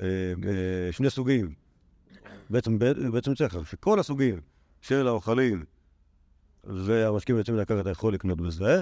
אה, 0.00 0.92
שני 0.92 1.10
סוגים. 1.10 1.54
בעצם, 2.50 2.78
בעצם 3.12 3.34
צריך 3.34 3.56
שכל 3.70 4.00
הסוגים 4.00 4.40
של 4.80 5.06
האוכלים 5.06 5.64
והמשקיעים 6.64 7.38
יוצאים 7.38 7.56
לקרקע 7.56 7.80
אתה 7.80 7.90
יכול 7.90 8.14
לקנות 8.14 8.40
בזה, 8.40 8.80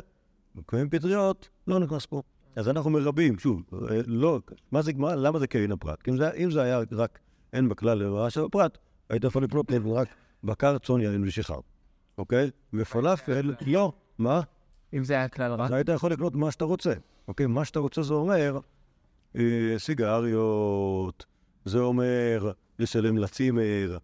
וכהן 0.56 0.88
פטריות 0.88 1.48
לא 1.66 1.80
נכנס 1.80 2.06
פה. 2.06 2.22
אז 2.56 2.68
אנחנו 2.68 2.90
מרבים, 2.90 3.38
שוב, 3.38 3.62
לא, 4.06 4.40
מה 4.72 4.82
זה, 4.82 4.92
מה, 4.96 5.14
למה 5.14 5.38
זה 5.38 5.46
קרן 5.46 5.72
הפרט? 5.72 6.02
כי 6.02 6.10
אם 6.10 6.16
זה, 6.16 6.30
אם 6.30 6.50
זה 6.50 6.62
היה 6.62 6.80
רק 6.92 7.18
אין 7.52 7.68
בכלל 7.68 7.98
לרעה 7.98 8.30
של 8.30 8.44
הפרט, 8.44 8.78
היית 9.08 9.24
יכול 9.24 9.44
לקנות 9.44 9.72
רק 9.94 10.08
בקר, 10.44 10.78
צאן, 10.78 11.00
יין 11.00 11.24
ושיכר, 11.24 11.60
אוקיי? 12.18 12.50
ופלאפל, 12.74 13.54
לא, 13.66 13.92
מה? 14.18 14.40
אם 14.94 15.04
זה 15.04 15.14
היה 15.14 15.28
כלל? 15.28 15.60
אז 15.62 15.72
היית 15.72 15.88
יכול 15.88 16.12
לקנות 16.12 16.34
מה 16.34 16.50
שאתה 16.50 16.64
רוצה, 16.64 16.92
אוקיי? 17.28 17.46
מה 17.46 17.64
שאתה 17.64 17.78
רוצה 17.78 18.02
זה 18.02 18.14
אומר 18.14 18.58
אה, 19.36 19.74
סיגריות, 19.78 21.26
זה 21.64 21.78
אומר 21.78 22.52
לשלם 22.78 23.18
לצימר, 23.18 23.98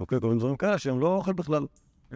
אוקיי? 0.00 0.20
כל 0.20 0.26
מיני 0.26 0.38
דברים 0.38 0.56
כאלה 0.56 0.78
שהם 0.78 1.00
לא 1.00 1.16
אוכל 1.16 1.32
בכלל, 1.32 1.66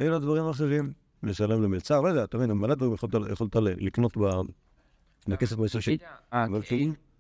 אלה 0.01 0.19
דברים 0.19 0.49
אחרים. 0.49 0.93
לשלם 1.23 1.63
למלצר, 1.63 2.01
לא 2.01 2.09
יודע, 2.09 2.25
אתה 2.25 2.39
מבין, 2.39 2.53
מלא 2.53 2.75
דברים 2.75 2.95
יכולת 3.33 3.55
לקנות 3.57 4.17
מהכסף 5.27 5.57
שנים. 5.81 5.99
אה, 6.33 6.47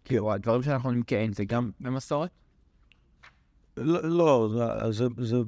כאילו, 0.04 0.32
הדברים 0.32 0.62
שאנחנו 0.62 0.90
כאין 1.06 1.32
זה 1.32 1.44
גם 1.44 1.70
במסורת? 1.80 2.30
לא, 3.76 4.02
לא 4.02 4.48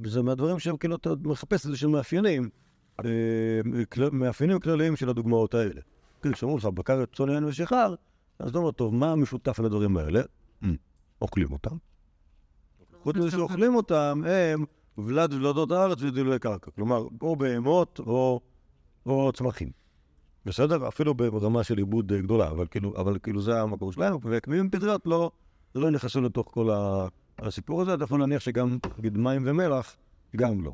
זה 0.04 0.22
מהדברים 0.22 0.58
שהם 0.58 0.76
כאילו, 0.76 0.96
אתה 0.96 1.10
מחפש 1.24 1.66
איזה 1.66 1.76
שהם 1.76 1.92
מאפיינים, 1.92 2.48
אה, 3.04 3.60
מאפיינים 4.12 4.60
כלליים 4.60 4.96
של 4.96 5.08
הדוגמאות 5.08 5.54
האלה. 5.54 5.80
כאילו, 6.22 6.36
שאומרים 6.36 6.58
לך, 6.58 6.64
בקר 6.64 7.04
צאן 7.16 7.28
יין 7.28 7.44
ושיכר, 7.44 7.94
אז 8.38 8.50
אתה 8.50 8.58
אומר, 8.58 8.70
טוב, 8.70 8.94
מה 8.94 9.12
המשותף 9.12 9.58
לדברים 9.58 9.96
האלה? 9.96 10.22
אוכלים 11.22 11.52
אותם. 11.52 11.76
חוץ 13.02 13.16
מזה 13.16 13.30
שאוכלים 13.30 13.74
אותם, 13.74 14.22
הם 14.26 14.64
ולד 14.98 15.32
ולדות 15.32 15.70
הארץ 15.70 16.02
ודילולי 16.02 16.38
קרקע. 16.38 16.70
כלומר, 16.70 17.06
או 17.20 17.36
בהמות 17.36 18.00
או, 18.06 18.40
או 19.06 19.32
צמחים. 19.32 19.70
בסדר? 20.46 20.88
אפילו 20.88 21.14
ברמה 21.14 21.64
של 21.64 21.78
עיבוד 21.78 22.12
אה, 22.12 22.20
גדולה, 22.20 22.50
אבל 22.50 22.66
כאילו, 22.70 22.96
אבל 22.96 23.18
כאילו 23.22 23.42
זה 23.42 23.60
המקור 23.60 23.92
שלהם, 23.92 24.16
וכמיהים 24.22 24.70
פטריות 24.70 25.06
לא, 25.06 25.30
לא 25.74 25.90
נכנסו 25.90 26.20
לתוך 26.20 26.48
כל 26.54 26.70
ה- 26.70 27.06
הסיפור 27.38 27.82
הזה, 27.82 27.94
אתה 27.94 28.04
יכול 28.04 28.20
להניח 28.20 28.40
שגם, 28.42 28.78
נגיד, 28.98 29.18
מים 29.18 29.42
ומלח, 29.46 29.96
גם 30.36 30.64
לא. 30.64 30.72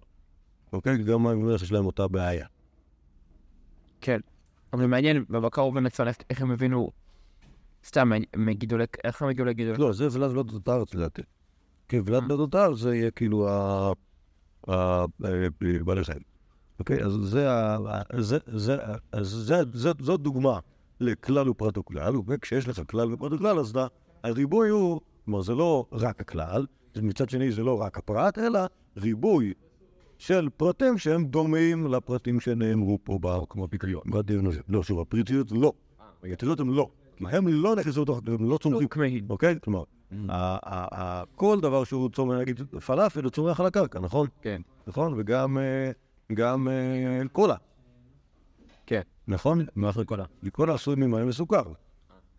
אוקיי? 0.72 1.02
גם 1.04 1.22
מים 1.22 1.38
ומלח 1.42 1.62
יש 1.62 1.72
להם 1.72 1.86
אותה 1.86 2.08
בעיה. 2.08 2.46
כן. 4.00 4.20
אבל 4.72 4.86
מעניין, 4.86 5.24
בבקר 5.30 5.60
הוא 5.62 5.72
באמת 5.72 5.94
שונא 5.94 6.10
איך 6.30 6.42
הם 6.42 6.50
הבינו, 6.50 6.90
סתם, 7.84 8.10
מגידולי, 8.36 8.84
איך 9.04 9.22
הם 9.22 9.28
הגיעו 9.28 9.46
לגידולי? 9.46 9.78
לא, 9.78 9.92
זה 9.92 10.08
ולד 10.12 10.30
ולדות 10.30 10.68
הארץ 10.68 10.94
לדעתי. 10.94 11.22
כן, 11.88 12.00
ולד 12.06 12.22
ולדות 12.30 12.54
הארץ 12.54 12.78
זה 12.78 12.96
יהיה 12.96 13.10
כאילו 13.10 13.48
ה... 13.48 13.52
ה- 14.68 14.72
ה- 14.72 15.04
בעלי 15.84 16.04
חיים. 16.04 16.37
אוקיי? 16.80 17.04
אז 17.04 17.12
זה. 17.12 17.48
זה... 18.16 18.38
זה... 18.46 18.76
זה... 19.20 19.62
זה... 19.72 19.92
זאת 20.00 20.20
דוגמה 20.20 20.58
לכלל 21.00 21.48
ופרט 21.48 21.78
וכלל, 21.78 22.14
וכשיש 22.26 22.68
לך 22.68 22.82
כלל 22.86 23.12
ופרט 23.14 23.32
וכלל, 23.32 23.58
אז 23.58 23.72
הריבוי 24.24 24.68
הוא... 24.68 25.00
כלומר, 25.24 25.40
זה 25.42 25.54
לא 25.54 25.86
רק 25.92 26.20
הכלל, 26.20 26.66
מצד 27.02 27.28
שני 27.28 27.52
זה 27.52 27.62
לא 27.62 27.80
רק 27.80 27.98
הפרט, 27.98 28.38
אלא 28.38 28.60
ריבוי 28.96 29.52
של 30.18 30.48
פרטים 30.56 30.98
שהם 30.98 31.24
דומים 31.24 31.86
לפרטים 31.86 32.40
שנאמרו 32.40 32.98
פה 33.04 33.18
ב- 33.22 33.44
כמו 33.48 33.68
פיקיון. 33.68 34.02
לא, 34.68 34.82
שוב, 34.82 35.00
הפריטיות 35.00 35.52
לא. 35.52 35.72
הפריטיות 36.18 36.60
הם 36.60 36.70
לא. 36.70 36.88
הם 37.20 37.48
לא 37.48 37.76
נכנסו 37.76 38.02
לתוך, 38.02 38.20
הם 38.26 38.50
לא 38.50 38.58
צומחים. 38.58 38.80
אוקיי? 39.30 39.58
כלומר, 39.64 39.82
ה- 40.28 41.22
כל 41.34 41.60
דבר 41.60 41.84
שהוא 41.84 42.10
צומח, 42.10 42.38
נגיד 42.38 42.60
פלאפל, 42.86 43.22
הוא 43.22 43.30
צומח 43.30 43.60
על 43.60 43.66
הקרקע, 43.66 44.00
נכון? 44.00 44.26
כן. 44.42 44.62
נכון? 44.86 45.14
וגם 45.16 45.58
אה, 45.58 45.90
גם 46.32 46.68
אה, 46.68 47.28
קולה, 47.32 47.54
כן. 48.86 49.00
נכון? 49.28 49.66
מה 49.76 49.90
אחרי. 49.90 50.04
קולה 50.52 50.74
עשוי 50.74 50.94
ממים 50.94 51.28
וסוכר, 51.28 51.62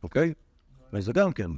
אוקיי? 0.04 0.34
וזה 0.94 1.14
גם 1.14 1.32
כן. 1.32 1.52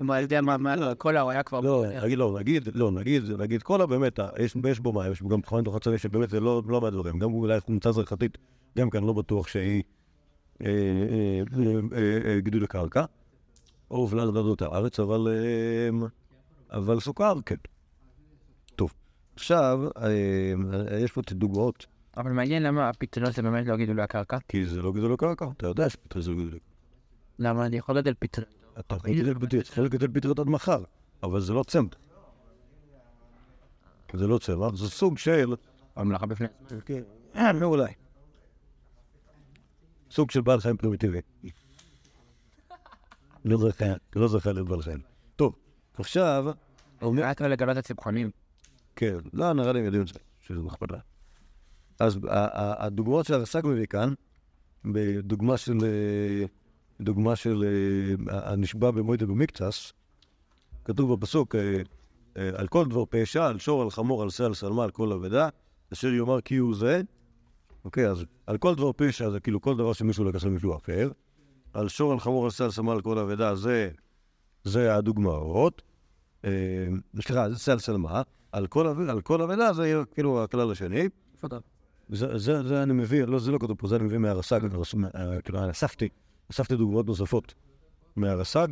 מה, 0.00 0.20
יודע 0.20 0.40
מה, 0.40 0.56
מה, 0.56 0.94
כל 0.94 1.16
ה... 1.16 1.20
הוא 1.20 1.30
היה 1.30 1.42
כבר... 1.42 1.60
לא, 1.60 1.84
נגיד, 2.04 2.18
לא, 2.18 2.36
נגיד, 2.38 2.68
לא, 2.74 2.90
נגיד, 2.90 3.22
נגיד 3.38 3.62
קולה 3.62 3.86
באמת, 3.86 4.20
אה, 4.20 4.28
יש, 4.38 4.80
בו 4.80 4.92
מים, 4.92 5.12
יש 5.12 5.22
בו 5.22 5.28
גם 5.28 5.40
תכונת 5.40 5.64
תוך 5.64 5.74
הצלע 5.74 5.98
שבאמת 5.98 6.30
זה 6.30 6.40
לא, 6.40 6.62
לא 6.66 6.80
מהדברים. 6.80 7.18
גם 7.18 7.32
אולי 7.32 7.60
חומצה 7.60 7.92
זרחתית, 7.92 8.38
גם 8.78 8.90
כאן 8.90 9.04
לא 9.04 9.12
בטוח 9.12 9.48
שהיא 9.48 9.82
אה, 10.62 10.66
אה, 10.66 11.42
אה, 11.92 12.18
אה, 12.24 12.40
גידול 12.40 12.62
לקרקע, 12.62 13.04
או 13.90 14.08
ולד 14.10 14.28
ולדות 14.28 14.62
הארץ, 14.62 15.00
אבל, 15.00 15.28
אה, 15.30 16.06
אבל 16.78 17.00
סוכר, 17.00 17.34
כן. 17.46 17.56
עכשיו, 19.38 19.80
אה, 19.96 20.98
יש 21.00 21.12
פה 21.12 21.20
דוגמאות, 21.30 21.86
אבל 22.16 22.32
מעניין 22.32 22.62
למה 22.62 22.88
הפתרונות 22.88 23.34
זה 23.34 23.42
באמת 23.42 23.66
לא 23.66 23.76
גידולי 23.76 24.02
הקרקע. 24.02 24.38
כי 24.48 24.66
זה 24.66 24.82
לא 24.82 24.92
גידול 24.92 25.12
לקרקע, 25.12 25.46
אתה 25.56 25.66
יודע 25.66 25.90
שפטרי 25.90 26.22
זה 26.22 26.30
לא 26.30 26.36
גידול 26.36 26.48
לקרקע. 26.48 26.64
למה 27.38 27.66
אני 27.66 27.76
יכול 27.76 27.98
לגדל 27.98 28.14
פטריות, 28.18 28.50
אתה 28.78 28.96
יכול 29.56 29.84
לגדל 29.84 30.08
פטריות 30.08 30.38
עד 30.38 30.46
מחר, 30.46 30.82
אבל 31.22 31.40
זה 31.40 31.52
לא 31.52 31.62
צמח. 31.62 31.88
זה 34.14 34.26
לא 34.26 34.38
צמח, 34.38 34.74
זה 34.74 34.90
סוג 34.90 35.18
של... 35.18 35.54
המלאכה 35.96 36.26
בפני... 36.26 36.46
כן, 36.86 37.02
אה, 37.36 37.50
אולי. 37.62 37.92
סוג 40.10 40.30
של 40.30 40.40
בעל 40.40 40.60
חיים 40.60 40.76
פרימיטיבי. 40.76 41.20
לא 43.44 43.58
זכה, 43.58 43.84
לא 44.16 44.28
זכה 44.28 44.52
להיות 44.52 44.68
בעל 44.68 44.82
חיים. 44.82 45.00
טוב, 45.36 45.54
עכשיו, 45.94 46.46
רק 47.02 47.42
לגלות 47.42 47.78
את 47.78 47.84
הצמחונים. 47.84 48.30
כן, 48.98 49.18
לא, 49.32 49.52
נראה 49.52 49.72
לי 49.72 49.78
הם 49.78 49.84
יודעים 49.84 50.04
שזה 50.40 50.62
נחמד 50.62 50.90
להם. 50.90 51.00
אז 52.00 52.18
הדוגמאות 52.78 53.26
שהרס"ג 53.26 53.62
מביא 53.64 53.86
כאן, 53.86 54.14
בדוגמה 54.84 55.56
של, 55.56 55.78
דוגמה 57.00 57.36
של 57.36 57.64
אה, 58.30 58.52
הנשבע 58.52 58.90
במועד 58.90 59.22
במקצס, 59.22 59.92
כתוב 60.84 61.14
בפסוק, 61.14 61.54
אה, 61.54 61.82
אה, 62.36 62.50
על 62.54 62.68
כל 62.68 62.84
דבר 62.84 63.04
פשע, 63.08 63.46
על 63.46 63.58
שור, 63.58 63.82
על 63.82 63.90
חמור, 63.90 64.22
על 64.22 64.30
שא, 64.30 64.44
על 64.44 64.54
שלמה, 64.54 64.84
על 64.84 64.90
כל 64.90 65.12
אבדה, 65.12 65.48
אשר 65.92 66.08
יאמר 66.08 66.40
כי 66.40 66.56
הוא 66.56 66.74
זה. 66.74 67.02
אוקיי, 67.84 68.10
אז 68.10 68.24
על 68.46 68.58
כל 68.58 68.74
דבר 68.74 68.90
פשע 68.96 69.30
זה 69.30 69.40
כאילו 69.40 69.60
כל 69.60 69.76
דבר 69.76 69.92
שמישהו 69.92 70.24
לקח 70.24 70.44
למישהו 70.44 70.76
אחר. 70.76 71.10
על 71.72 71.88
שור, 71.88 72.12
על 72.12 72.20
חמור, 72.20 72.44
על 72.44 72.50
שא, 72.50 72.64
על 72.64 72.70
שלמה, 72.70 72.92
על 72.92 73.00
כל 73.00 73.18
אבדה, 73.18 73.54
זה, 73.54 73.90
זה 74.64 74.94
הדוגמאות. 74.94 75.82
סליחה, 77.22 77.50
זה 77.50 77.58
סל 77.58 77.78
שלמה. 77.78 78.22
על 78.58 78.66
כל 78.66 78.86
על 79.10 79.20
כל 79.20 79.40
זה 79.72 79.86
יהיה 79.88 80.04
כאילו 80.14 80.44
הכלל 80.44 80.70
השני. 80.70 81.08
זה, 82.08 82.38
זה, 82.38 82.68
זה 82.68 82.82
אני 82.82 82.92
מביא, 82.92 83.24
לא, 83.24 83.38
זה 83.38 83.52
לא 83.52 83.58
כתוב 83.58 83.76
פה, 83.78 83.88
זה 83.88 83.96
אני 83.96 84.04
מביא 84.04 84.18
מהרס"ג, 84.18 84.60
מהרס- 84.72 84.94
מה- 84.94 85.08
אה, 85.14 85.40
כאילו, 85.40 85.70
אספתי, 85.70 86.08
אספתי 86.50 86.76
דוגמאות 86.76 87.06
נוספות 87.06 87.54
מהרס"ג 88.16 88.68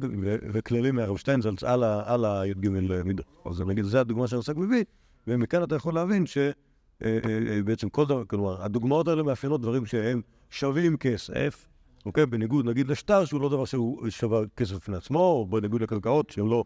וכללים 0.53 0.95
מהרב 0.95 1.17
שטיינזלץ 1.17 1.65
על, 1.65 1.85
הי"ג 2.25 2.69
מידות. 3.05 3.27
אז 3.45 3.61
נגיד, 3.61 3.85
זה 3.85 4.01
הדוגמה 4.01 4.27
שהרס"ג 4.29 4.55
מביא, 4.57 4.85
ומכאן 5.27 5.63
אתה 5.63 5.75
יכול 5.75 5.95
להבין 5.95 6.25
שבעצם 6.27 7.89
כל 7.89 8.05
דבר, 8.07 8.25
כלומר, 8.25 8.63
הדוגמאות 8.63 9.09
האלה 9.09 9.23
מאפיינות 9.23 9.61
דברים 9.61 9.87
שהם 9.87 10.21
שווים 10.51 10.97
כסף, 10.97 11.69
אוקיי? 12.07 12.27
בניגוד, 12.27 12.67
נגיד, 12.67 12.89
לשטר, 12.89 13.25
שהוא 13.25 13.41
לא 13.41 13.49
דבר 13.49 13.65
שהוא 13.65 14.11
שווה 14.11 14.41
כסף 14.57 14.75
בפני 14.75 14.97
עצמו, 14.97 15.19
או 15.19 15.47
בניגוד 15.47 15.83
לקרקעות, 15.83 16.31
שהם 16.31 16.51
לא, 16.51 16.65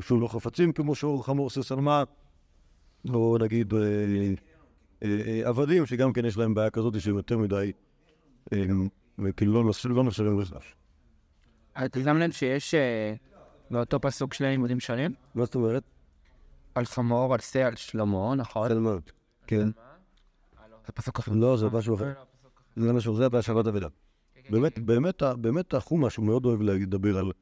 שהוא 0.00 0.20
לא 0.20 0.28
חפצים, 0.28 0.72
כמו 0.72 0.94
שור 0.94 1.24
חמור 1.26 1.50
ססלמה, 1.50 2.04
או 3.14 3.38
נגיד... 3.40 3.74
אה, 3.74 3.80
אה, 5.02 5.20
אה, 5.26 5.48
עבדים 5.48 5.86
שגם 5.86 6.12
כן 6.12 6.24
יש 6.24 6.36
להם 6.36 6.54
בעיה 6.54 6.70
כזאת 6.70 7.00
שהם 7.00 7.16
יותר 7.16 7.38
מדי, 7.38 7.72
וכאילו 9.18 9.52
לא 9.52 9.70
לא 9.84 10.04
נחשבים 10.04 10.38
בכלל. 10.38 10.58
אתה 11.84 12.00
שם 12.04 12.16
לב 12.16 12.30
שיש 12.30 12.74
באותו 13.70 14.00
פסוק 14.00 14.34
שני 14.34 14.48
לימודים 14.48 14.80
שונים? 14.80 15.14
מה 15.34 15.44
זאת 15.44 15.54
אומרת? 15.54 15.82
על 16.74 16.84
חמור, 16.84 17.34
על 17.34 17.40
שא, 17.40 17.58
על 17.58 17.76
שלמה, 17.76 18.34
נכון? 18.34 18.82
מאוד. 18.82 19.02
כן. 19.46 19.66
זה 20.86 20.92
פסוק 20.94 21.18
אחר. 21.18 21.32
לא, 21.32 21.56
זה 21.56 21.66
משהו 21.68 21.94
אחר. 21.94 22.12
זה 22.76 22.92
משהו, 22.92 23.16
זה 23.16 23.28
בהשבת 23.28 23.66
אבדה. 23.66 23.88
באמת, 24.50 24.78
באמת, 24.78 25.22
באמת 25.22 25.74
החומש 25.74 26.16
הוא 26.16 26.26
מאוד 26.26 26.44
אוהב 26.44 26.62
לדבר 26.62 27.18
על 27.18 27.32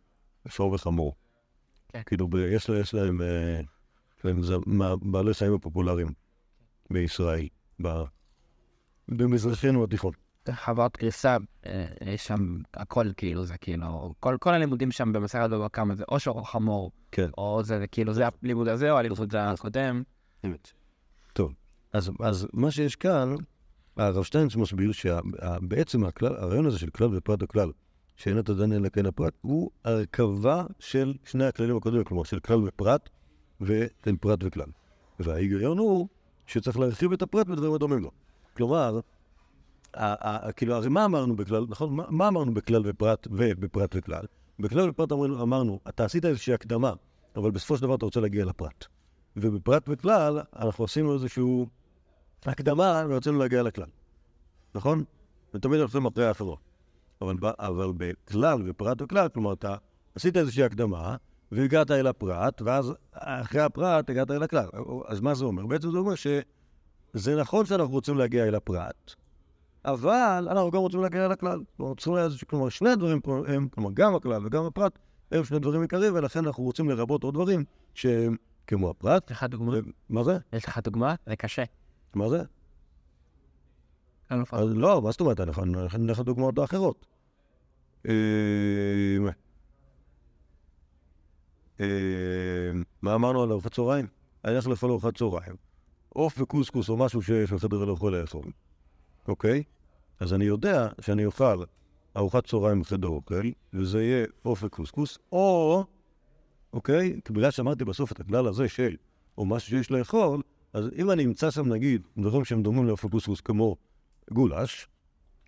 שור 0.48 0.72
וחמור. 0.72 1.14
כן. 1.88 2.02
כאילו, 2.06 2.28
יש 2.80 2.94
להם 2.94 3.20
זה 4.40 4.54
מהבעלי 4.66 5.34
חיים 5.34 5.54
הפופולריים 5.54 6.08
בישראל, 6.90 7.48
ב- 7.82 8.04
במזרחנו 9.08 9.84
התיכון. 9.84 10.12
חברת 10.50 10.98
גריסה, 10.98 11.36
אה, 11.66 11.86
יש 12.00 12.26
שם 12.26 12.58
הכל 12.74 13.06
כאילו, 13.16 13.44
זה 13.44 13.58
כאילו, 13.58 14.14
כל 14.20 14.36
כל 14.40 14.54
הלימודים 14.54 14.90
שם 14.90 15.12
במסכת 15.12 15.50
בבא 15.50 15.68
קמא 15.68 15.94
זה 15.94 16.04
או 16.08 16.20
שור 16.20 16.38
או 16.38 16.44
חמור, 16.44 16.92
כן. 17.12 17.30
או 17.38 17.62
זה 17.62 17.78
זה 17.78 17.86
כאילו, 17.86 18.12
זה 18.12 18.24
הלימוד 18.42 18.68
הזה 18.68 18.90
או 18.90 18.98
הלימוד 18.98 19.34
הקודם. 19.36 20.02
אמת. 20.44 20.72
טוב, 21.32 21.52
אז, 21.92 22.10
אז 22.20 22.48
מה 22.52 22.70
שיש 22.70 22.96
כאן, 22.96 23.34
הרב 23.96 24.24
שטיינץ 24.24 24.56
מסביר 24.56 24.92
שבעצם 24.92 26.02
הרעיון 26.20 26.66
הזה 26.66 26.78
של 26.78 26.90
כלל 26.90 27.16
ופרט 27.16 27.42
הכלל, 27.42 27.70
שאין 28.16 28.38
אתה 28.38 28.54
דן 28.54 28.72
אלא 28.72 28.88
כן 28.88 29.06
הפרט, 29.06 29.32
הוא 29.40 29.70
הרכבה 29.84 30.64
של 30.78 31.14
שני 31.24 31.44
הכללים 31.44 31.76
הקודמים, 31.76 32.04
כלומר 32.04 32.24
של 32.24 32.40
כלל 32.40 32.68
ופרט 32.68 33.08
ושל 33.60 34.16
פרט 34.20 34.38
וכלל. 34.42 34.70
וההיגיון 35.20 35.78
הוא 35.78 36.08
שצריך 36.46 36.78
להרחיב 36.78 37.12
את 37.12 37.22
הפרט 37.22 37.46
בדברים 37.46 37.74
הדומים 37.74 37.98
לו. 37.98 38.10
כלומר, 38.56 39.00
כאילו, 40.56 40.74
הרי 40.74 40.88
מה 40.88 41.04
אמרנו 41.04 41.36
בכלל, 41.36 41.66
נכון? 41.68 41.96
מה, 42.08 42.28
אמרנו 42.28 42.54
בכלל 42.54 42.82
ופרט 42.84 43.28
ובפרט 43.30 43.90
וכלל? 43.94 44.24
בכלל 44.58 44.90
ופרט 44.90 45.12
אמרנו, 45.12 45.80
אתה 45.88 46.04
עשית 46.04 46.24
איזושהי 46.24 46.54
הקדמה, 46.54 46.92
אבל 47.36 47.50
בסופו 47.50 47.76
של 47.76 47.82
דבר 47.82 47.94
אתה 47.94 48.04
רוצה 48.04 48.20
להגיע 48.20 48.44
לפרט. 48.44 48.84
ובפרט 49.36 49.82
וכלל, 49.88 50.40
אנחנו 50.56 50.84
עשינו 50.84 51.14
איזשהו 51.14 51.66
הקדמה 52.44 53.04
ורצינו 53.08 53.38
להגיע 53.38 53.62
לכלל, 53.62 53.88
נכון? 54.74 55.04
ותמיד 55.54 55.80
אנחנו 55.80 55.98
עושים 55.98 56.06
אחרי 56.06 56.26
האחרות. 56.26 56.58
אבל 57.20 57.92
בכלל 57.96 58.70
ופרט 58.70 59.02
וכלל, 59.02 59.28
כלומר, 59.28 59.52
אתה 59.52 59.76
עשית 60.14 60.36
איזושהי 60.36 60.64
הקדמה, 60.64 61.16
והגעת 61.52 61.90
אל 61.90 62.06
הפרט, 62.06 62.62
ואז 62.62 62.92
אחרי 63.12 63.60
הפרט 63.60 64.10
הגעת 64.10 64.30
אל 64.30 64.42
הכלל. 64.42 64.68
אז 65.06 65.20
מה 65.20 65.34
זה 65.34 65.44
אומר? 65.44 65.66
בעצם 65.66 65.90
זה 65.90 65.98
אומר 65.98 66.14
שזה 66.14 67.40
נכון 67.40 67.66
שאנחנו 67.66 67.92
רוצים 67.92 68.18
להגיע 68.18 68.44
אל 68.44 68.54
הפרט, 68.54 69.14
אבל 69.84 70.46
אנחנו 70.50 70.70
גם 70.70 70.80
רוצים 70.80 71.00
להגיע 71.00 71.26
אל 71.26 71.32
הכלל. 71.32 71.60
כלומר, 72.46 72.68
שני 72.68 72.90
הדברים 72.90 73.20
פה 73.20 73.42
הם, 73.48 73.68
כלומר, 73.68 73.90
גם 73.94 74.14
הכלל 74.14 74.46
וגם 74.46 74.64
הפרט, 74.64 74.98
הם 75.32 75.44
שני 75.44 75.58
דברים 75.58 75.82
עיקריים, 75.82 76.14
ולכן 76.14 76.46
אנחנו 76.46 76.62
רוצים 76.62 76.88
לרבות 76.88 77.24
עוד 77.24 77.34
דברים 77.34 77.64
שהם 77.94 78.36
כמו 78.66 78.90
הפרט. 78.90 79.30
יש 79.30 79.36
לך 79.36 79.44
דוגמה? 79.44 79.72
מה 80.08 80.24
זה? 80.24 80.38
יש 80.52 80.64
לך 80.64 80.78
דוגמה? 80.78 81.14
זה 81.26 81.36
קשה. 81.36 81.64
מה 82.14 82.28
זה? 82.28 82.42
אז 84.30 84.74
לא, 84.74 85.02
מה 85.02 85.10
זאת 85.10 85.20
אומרת? 85.20 85.40
אנחנו 85.40 85.64
נלך 85.98 86.20
לדוגמאות 86.20 86.58
האחרות. 86.58 87.06
אה, 91.80 91.86
מה 93.02 93.14
אמרנו 93.14 93.42
על 93.42 93.50
ארוחת 93.50 93.74
צהריים? 93.74 94.06
אני 94.44 94.52
הולך 94.52 94.66
לאכול 94.66 94.90
ארוחת 94.90 95.16
צהריים. 95.16 95.56
עוף 96.08 96.40
וקוסקוס 96.40 96.88
או 96.88 96.96
משהו 96.96 97.22
שיש 97.22 97.52
בחדר 97.52 97.84
לא 97.84 97.92
יכול 97.92 98.16
לאכול, 98.16 98.44
אוקיי? 99.28 99.62
אז 100.20 100.34
אני 100.34 100.44
יודע 100.44 100.88
שאני 101.00 101.26
אוכל 101.26 101.64
ארוחת 102.16 102.46
צהריים 102.46 102.80
בחדר 102.80 103.08
אוכל, 103.08 103.50
וזה 103.72 104.04
יהיה 104.04 104.26
עוף 104.42 104.62
וקוסקוס, 104.64 105.18
או, 105.32 105.84
אוקיי? 106.72 107.20
בגלל 107.30 107.50
שאמרתי 107.50 107.84
בסוף 107.84 108.12
את 108.12 108.20
הכלל 108.20 108.46
הזה 108.46 108.68
של, 108.68 108.96
או 109.38 109.46
משהו 109.46 109.70
שיש 109.70 109.90
לאכול, 109.90 110.42
אז 110.72 110.90
אם 110.98 111.10
אני 111.10 111.24
אמצא 111.24 111.50
שם 111.50 111.72
נגיד 111.72 112.02
דברים 112.18 112.44
שהם 112.44 112.62
דומים 112.62 112.86
לעוף 112.86 113.04
וקוסקוס 113.04 113.40
כמו 113.40 113.76
גולש, 114.30 114.88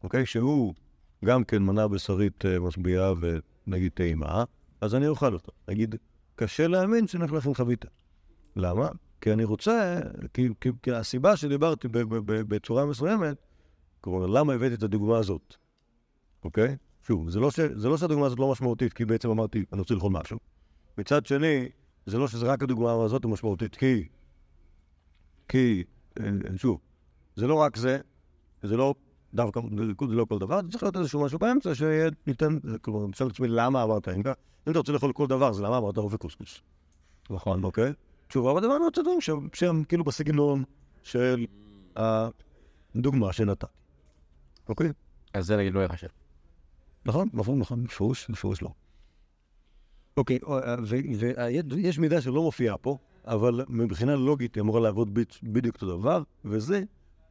אוקיי? 0.05 0.27
שהוא 0.27 0.75
גם 1.25 1.45
כן 1.45 1.63
מנה 1.63 1.89
בשרית 1.89 2.47
אה, 2.47 2.61
משביעה 2.61 3.13
ונגיד 3.67 3.93
טעימה, 3.95 4.45
אז 4.81 4.95
אני 4.95 5.09
אוכל 5.09 5.35
אותו. 5.35 5.53
נגיד, 5.69 5.95
קשה 6.39 6.67
להאמין 6.67 7.07
שנלך 7.07 7.33
לכם 7.33 7.55
חביתה. 7.55 7.89
למה? 8.57 8.89
כי 9.21 9.33
אני 9.33 9.45
רוצה, 9.45 10.01
כי, 10.35 10.49
כי, 10.61 10.69
כי 10.83 10.93
הסיבה 10.93 11.37
שדיברתי 11.37 11.89
ב, 11.89 11.99
ב, 11.99 12.15
ב, 12.15 12.33
בצורה 12.55 12.87
מסוימת, 12.87 13.37
כלומר, 14.01 14.27
למה 14.27 14.53
הבאתי 14.53 14.75
את 14.75 14.83
הדוגמה 14.83 15.19
הזאת, 15.19 15.55
אוקיי? 16.45 16.77
שוב, 17.03 17.31
זה 17.31 17.41
לא, 17.41 17.51
ש, 17.51 17.61
זה 17.61 17.89
לא 17.89 17.97
שהדוגמה 17.97 18.27
הזאת 18.27 18.39
לא 18.39 18.51
משמעותית, 18.51 18.93
כי 18.93 19.05
בעצם 19.05 19.31
אמרתי, 19.31 19.65
אני 19.73 19.81
רוצה 19.81 19.95
לאכול 19.95 20.13
משהו. 20.13 20.39
מצד 20.99 21.27
שני, 21.27 21.69
זה 22.07 22.19
לא 22.19 22.29
שזה 22.29 22.47
רק 22.47 22.63
הדוגמה 22.63 23.05
הזאת 23.05 23.25
משמעותית, 23.25 23.77
כי, 23.77 24.09
כי, 25.49 25.85
אה, 26.21 26.31
שוב, 26.57 26.81
זה 27.37 27.47
לא 27.47 27.55
רק 27.55 27.77
זה, 27.77 27.99
זה 28.63 28.77
לא 28.77 28.95
דווקא, 29.35 29.61
זה 30.09 30.15
לא 30.15 30.25
כל 30.25 30.39
דבר, 30.39 30.61
צריך 30.71 30.83
להיות 30.83 30.97
איזשהו 30.97 31.25
משהו 31.25 31.39
באמצע 31.39 31.75
שניתן, 31.75 32.59
כלומר, 32.83 33.05
אני 33.05 33.13
שואל 33.13 33.29
את 33.29 33.35
עצמי 33.35 33.49
למה 33.49 33.83
אמרת, 33.83 34.09
אם 34.09 34.21
אתה 34.71 34.79
רוצה 34.79 34.93
לאכול 34.93 35.13
כל 35.13 35.27
דבר, 35.27 35.53
זה 35.53 35.63
למה 35.63 35.79
אמרת 35.79 35.99
רופא 35.99 36.17
קוסקוס. 36.17 36.61
נכון, 37.31 37.65
אוקיי? 37.65 37.93
שוב, 38.33 38.47
אבל 38.47 38.61
דבר 38.61 38.79
מאוד 38.79 38.93
דברים 38.95 39.21
שהם 39.53 39.85
כאילו 39.85 40.05
בסגנון 40.05 40.65
של 41.03 41.47
הדוגמה 41.97 43.33
שנתתי. 43.33 43.67
אוקיי? 44.69 44.93
אז 45.35 45.47
זה 45.47 45.57
נגיד 45.57 45.75
לא 45.75 45.81
ייחשב. 45.81 46.09
נכון, 47.05 47.29
נכון, 47.33 47.59
נכון, 47.59 47.85
בפירוש, 47.85 48.31
בפירוש 48.31 48.63
לא. 48.63 48.71
אוקיי, 50.17 50.39
ויש 51.71 51.99
מידה 51.99 52.21
שלא 52.21 52.43
מופיעה 52.43 52.79
פה, 52.79 52.97
אבל 53.25 53.65
מבחינה 53.69 54.17
לוגית 54.17 54.55
היא 54.55 54.63
אמורה 54.63 54.81
לעבוד 54.81 55.19
בדיוק 55.43 55.75
אותו 55.75 55.99
דבר, 55.99 56.23
וזה 56.45 56.83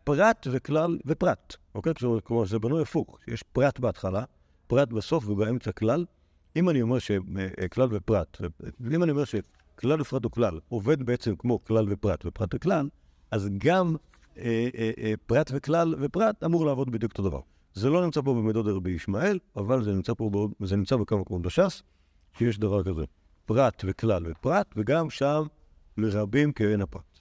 פרט 0.08 0.48
וכלל 0.52 0.98
ופרט. 1.06 1.56
אוקיי? 1.76 1.94
כלומר, 2.24 2.46
זה 2.46 2.60
בנוי 2.60 2.82
הפוך. 2.82 3.20
יש 3.28 3.44
פרט 3.44 3.80
בהתחלה, 3.80 4.24
פרט 4.68 4.90
בסוף 4.90 5.30
ובאמצע 5.30 5.72
כלל. 5.72 6.06
אם 6.56 6.70
אני 6.70 6.82
אומר 6.82 7.00
שכלל 7.00 7.88
ופרט, 7.92 8.38
ואם 8.80 9.04
אני 9.04 9.12
אומר 9.12 9.24
שכלל 9.26 10.02
ופרט 10.02 10.24
הוא 10.24 10.32
כלל, 10.32 10.60
עובד 10.70 11.04
בעצם 11.04 11.36
כמו 11.36 11.64
כלל 11.64 11.86
ופרט 11.90 12.26
ופרט 12.26 12.56
וכלל, 12.56 12.90
אז 13.32 13.50
גם 13.58 13.96
אה, 14.38 14.70
אה, 14.76 14.92
אה, 14.98 15.14
פרט 15.26 15.52
וכלל 15.54 15.96
ופרט 16.00 16.44
אמור 16.44 16.66
לעבוד 16.66 16.92
בדיוק 16.92 17.12
אותו 17.12 17.24
דבר. 17.24 17.40
זה 17.74 17.90
לא 17.90 18.06
נמצא 18.06 18.22
פה 18.22 18.34
במידות 18.34 18.66
רבי 18.68 18.92
ישמעאל, 18.92 19.40
אבל 19.56 19.84
זה 19.84 19.92
נמצא 19.92 20.14
פה, 20.14 20.48
זה 20.60 20.76
נמצא 20.76 20.96
בכמה 20.96 21.20
מקומות 21.20 21.42
בש"ס, 21.42 21.84
שיש 22.38 22.60
דבר 22.60 22.84
כזה. 22.84 23.04
פרט 23.46 23.84
וכלל 23.88 24.32
ופרט, 24.32 24.74
וגם 24.78 25.10
שם 25.10 25.44
לרבים 25.98 26.52
כאין 26.52 26.82
הפרט. 26.82 27.20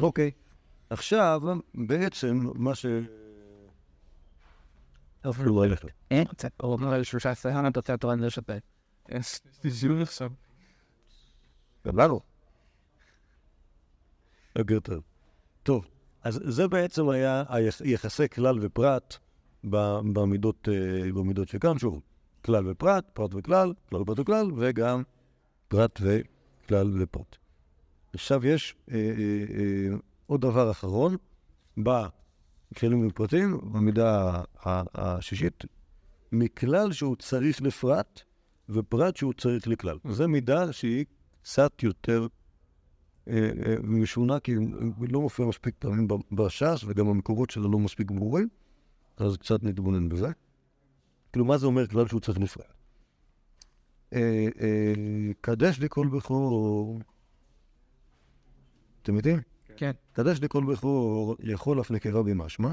אוקיי, 0.00 0.30
עכשיו 0.90 1.42
בעצם 1.74 2.46
מה 2.54 2.74
ש... 2.74 2.86
אפילו 5.30 5.56
לא 5.56 5.66
ילך. 5.66 5.84
אין, 6.10 6.26
הוא 6.60 6.72
אומר 6.72 6.94
על 6.94 7.02
שלושה 7.02 7.30
עשרה, 7.30 7.68
אתה 7.68 7.80
רוצה 7.80 7.96
תורן 7.96 8.20
לשפט. 8.20 8.62
גם 11.86 11.98
לנו. 11.98 12.20
בוקר 14.58 14.80
טוב. 14.80 15.02
טוב, 15.62 15.86
אז 16.22 16.40
זה 16.44 16.68
בעצם 16.68 17.08
היה 17.08 17.44
יחסי 17.84 18.28
כלל 18.28 18.58
ופרט 18.66 19.16
במידות, 19.64 20.68
אה, 20.68 21.12
במידות 21.12 21.48
שכאן, 21.48 21.78
שוב, 21.78 22.00
כלל 22.44 22.70
ופרט, 22.70 23.04
פרט 23.12 23.30
וכלל, 23.34 23.72
כלל 23.88 24.00
ופרט 24.00 24.18
וכלל, 24.18 24.50
וגם 24.56 25.02
פרט 25.74 26.00
וכלל 26.02 27.02
ופרט. 27.02 27.36
עכשיו 28.14 28.46
יש 28.46 28.74
אה, 28.90 28.96
אה, 28.96 29.00
אה, 29.58 29.96
עוד 30.26 30.40
דבר 30.40 30.70
אחרון, 30.70 31.16
בכלים 31.76 33.06
ופרטים, 33.06 33.60
במידה 33.72 34.42
השישית, 34.94 35.64
מכלל 36.32 36.92
שהוא 36.92 37.16
צריך 37.16 37.62
לפרט, 37.62 38.20
ופרט 38.68 39.16
שהוא 39.16 39.32
צריך 39.32 39.68
לכלל. 39.68 39.98
זו 40.10 40.28
מידה 40.28 40.72
שהיא 40.72 41.04
קצת 41.42 41.82
יותר 41.82 42.26
אה, 43.28 43.50
אה, 43.66 43.76
משונה, 43.82 44.40
כי 44.40 44.52
היא 44.52 45.08
לא 45.10 45.20
מופיעה 45.20 45.48
מספיק 45.48 45.74
פעמים 45.78 46.08
בש"ס, 46.32 46.84
וגם 46.86 47.08
המקורות 47.08 47.50
שלה 47.50 47.68
לא 47.68 47.78
מספיק 47.78 48.10
ברורים, 48.10 48.48
אז 49.16 49.36
קצת 49.36 49.62
נתבונן 49.62 50.08
בזה. 50.08 50.28
כאילו, 51.32 51.44
מה 51.44 51.58
זה 51.58 51.66
אומר 51.66 51.86
כלל 51.86 52.08
שהוא 52.08 52.20
צריך 52.20 52.38
לפרט? 52.38 52.73
אה, 54.14 55.32
קדש 55.40 55.78
לי 55.78 55.86
כל 55.90 56.06
בכור, 56.06 56.98
אתם 59.02 59.16
יודעים? 59.16 59.38
כן. 59.76 59.90
קדש 60.12 60.40
לי 60.40 60.48
כל 60.48 60.64
בכור 60.64 61.36
יכול 61.40 61.80
אף 61.80 61.90
נקרה 61.90 62.22
במשמע, 62.22 62.72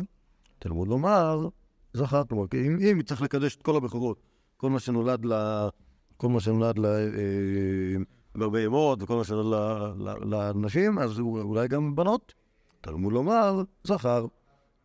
תלמוד 0.60 0.88
לומר, 0.88 1.48
זכר, 1.94 2.24
כלומר, 2.30 2.46
אם, 2.54 2.78
אם 2.92 3.02
צריך 3.02 3.22
לקדש 3.22 3.56
את 3.56 3.62
כל 3.62 3.76
הבכורות, 3.76 4.22
כל 4.58 4.70
מה 4.70 4.80
שנולד 4.80 5.26
ל... 5.26 5.34
כל 6.18 6.30
מה 6.30 6.40
שנולד 6.40 6.80
ל... 6.80 6.86
בהרבה 8.36 8.62
ימות 8.62 9.04
וכל 9.04 9.16
מה 9.16 9.24
שנולד 9.24 9.54
לנשים, 10.22 11.00
אז 11.00 11.20
אולי 11.20 11.68
גם 11.68 11.96
בנות. 11.96 12.34
תלמוד 12.82 13.14
לומר, 13.14 13.64
זכר. 13.84 14.26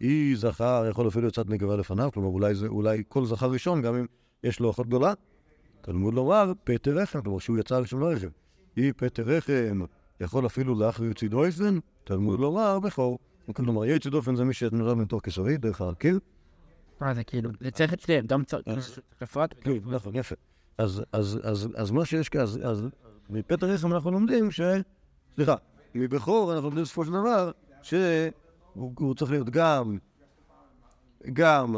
אי 0.01 0.37
זכר 0.37 0.85
יכול 0.90 1.09
אפילו 1.09 1.29
יצאת 1.29 1.51
נקבה 1.51 1.77
לפניו, 1.77 2.11
כלומר 2.14 2.29
אולי, 2.29 2.55
זה, 2.55 2.66
אולי 2.66 3.03
כל 3.09 3.27
זכר 3.27 3.51
ראשון, 3.51 3.83
גם 3.83 3.95
אם 3.95 4.07
יש 4.45 4.61
לו 4.61 4.71
אחות 4.71 4.87
גדולה. 4.87 5.12
תלמוד 5.87 6.14
לומר, 6.14 6.53
פטר 6.64 6.99
רחם, 6.99 7.20
כלומר 7.20 7.38
שהוא 7.38 7.59
יצא 7.59 7.79
ראשון 7.79 8.01
לרחם. 8.01 8.29
אי 8.77 8.92
פטר 8.92 9.22
רחם 9.22 9.81
יכול 10.20 10.46
אפילו 10.46 10.75
לאחר 10.75 11.05
יוציא 11.05 11.29
דויפן, 11.29 11.79
תלמוד 12.05 12.40
לומר, 12.40 12.79
בכור. 12.81 13.18
כלומר, 13.53 13.85
יוציא 13.85 14.11
דופן 14.11 14.37
זה 14.37 14.44
מי 14.44 14.55
שנולד 14.55 14.96
מתוך 14.96 15.22
קיסרי, 15.22 15.57
דרך 15.57 15.81
הקיר. 15.81 16.18
מה 17.01 17.14
זה 17.14 17.25
כאילו, 17.25 17.51
זה 17.61 17.70
צריך 17.70 17.94
שניהם, 18.01 18.27
גם 18.27 18.44
צריך 18.44 18.99
לפרט. 19.22 19.55
כן, 19.61 19.72
נכון, 19.87 20.14
יפה. 20.14 20.35
אז 20.79 21.90
מה 21.92 22.05
שיש 22.05 22.29
כאן, 22.29 22.40
אז 22.40 22.88
מפטר 23.31 23.66
רחם 23.66 23.92
אנחנו 23.92 24.11
לומדים 24.11 24.51
ש... 24.51 24.61
סליחה, 25.35 25.55
מבכור 25.94 26.53
אנחנו 26.53 26.66
לומדים 26.68 26.85
בסופו 26.85 27.05
של 27.05 27.12
דבר 27.12 27.51
שהוא 27.83 29.14
צריך 29.14 29.31
להיות 29.31 29.51
גם, 29.51 29.99
גם 31.33 31.77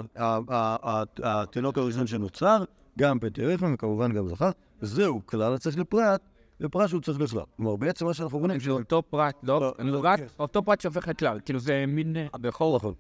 התינוק 1.23 1.79
הראשון 1.79 2.07
שנוצר, 2.07 2.65
גם 2.99 3.19
פטר 3.19 3.43
רחם 3.43 3.75
וכמובן 3.75 4.13
גם 4.13 4.29
זכר, 4.29 4.51
זהו 4.81 5.21
כלל 5.27 5.55
הצריך 5.55 5.79
לפרט, 5.79 6.21
ופרט 6.61 6.89
שהוא 6.89 7.01
צריך 7.01 7.21
לכלל. 7.21 7.43
כלומר, 7.57 7.77
בעצם 7.77 8.07
מה 8.07 8.15
שאנחנו 8.15 8.39
רואים... 8.39 8.61
זה 8.61 8.71
אותו 8.71 9.03
פרט, 9.11 9.35
לא? 9.43 9.75
לא 9.79 10.03
כן. 10.17 10.27
אותו 10.39 10.63
פרט 10.63 10.81
שהופך 10.81 11.09
לכלל, 11.09 11.41
כאילו 11.45 11.59
זה 11.59 11.85
מין... 11.89 12.17
הבכור, 12.35 12.77
נכון. 12.77 12.95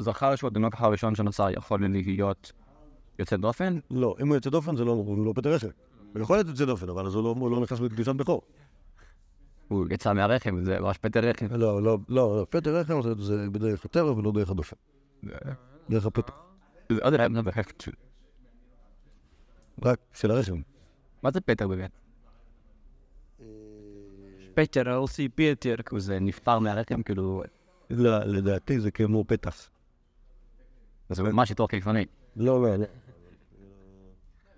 הזכר 0.00 0.36
שהוא 0.36 0.48
התינוק 0.48 0.74
הראשון 0.78 1.14
שנוצר 1.14 1.50
יכול 1.50 1.80
להיות 1.80 2.52
יוצא 3.18 3.36
דופן? 3.36 3.78
לא, 3.90 4.16
אם 4.22 4.28
הוא 4.28 4.34
יוצא 4.34 4.50
דופן 4.50 4.76
זה 4.76 4.84
לא, 4.84 5.04
לא 5.24 5.32
פטר 5.34 5.52
רחם. 5.52 5.68
הוא 6.12 6.22
יכול 6.22 6.36
להיות 6.36 6.48
יוצא 6.48 6.64
דופן, 6.64 6.88
אבל 6.88 7.06
אז 7.06 7.14
הוא 7.14 7.24
לא, 7.24 7.50
לא 7.50 7.60
נכנס 7.60 7.80
לקדושת 7.80 8.14
בכור. 8.14 8.42
הוא 9.68 9.86
יצא 9.90 10.12
מהרחם, 10.12 10.64
זה 10.64 10.80
ממש 10.80 10.98
פטר 10.98 11.20
רחם. 11.20 11.46
לא, 11.50 11.82
לא, 11.82 11.98
לא, 12.08 12.36
לא 12.36 12.46
פטר 12.50 12.76
רחם 12.76 13.00
זה 13.18 13.46
בדרך 13.52 13.84
הטבע 13.84 14.12
ולא 14.12 14.32
דרך 14.32 14.50
הדופן. 14.50 14.76
דרך 15.90 16.06
הפטר. 16.06 16.32
עוד 17.02 17.14
רחם 17.14 17.34
זה 17.34 17.42
בחפת. 17.42 17.84
רק 19.82 20.00
של 20.12 20.30
הרחם. 20.30 20.60
מה 21.22 21.30
זה 21.30 21.40
פטר 21.40 21.68
באמת? 21.68 21.90
פטר, 24.54 24.96
אוסי 24.96 25.28
פטר. 25.28 25.74
זה 25.98 26.18
נפטר 26.20 26.58
מהרחם, 26.58 27.02
כאילו... 27.02 27.42
לא, 27.90 28.18
לדעתי 28.18 28.80
זה 28.80 28.90
כמו 28.90 29.24
פתח. 29.24 29.70
זה 31.08 31.22
ממש 31.22 31.50
יותר 31.50 31.66
קיצוני. 31.66 32.06
לא, 32.36 32.62
לא, 32.62 32.76
לא. 32.76 32.86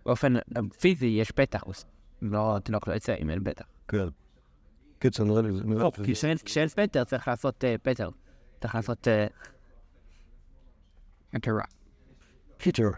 באופן 0.07 0.35
פיזי 0.81 1.07
יש 1.07 1.31
פתח, 1.31 1.65
לא, 2.23 2.59
תינוק 2.65 2.89
לא 2.89 2.95
יצא 2.95 3.15
אם 3.21 3.31
אין 3.31 3.45
פתח. 3.45 3.65
כן. 3.89 4.09
קיצר, 4.99 5.25
נראה 5.25 5.43
לי... 5.43 5.49
לא, 5.75 5.93
כי 6.05 6.13
כשאין 6.45 6.69
פטר 6.69 7.05
צריך 7.05 7.29
לעשות 7.29 7.65
פטר. 7.83 8.11
צריך 8.61 8.75
לעשות... 8.75 9.09
אינטרה. 11.33 11.65
קיצר. 12.59 12.91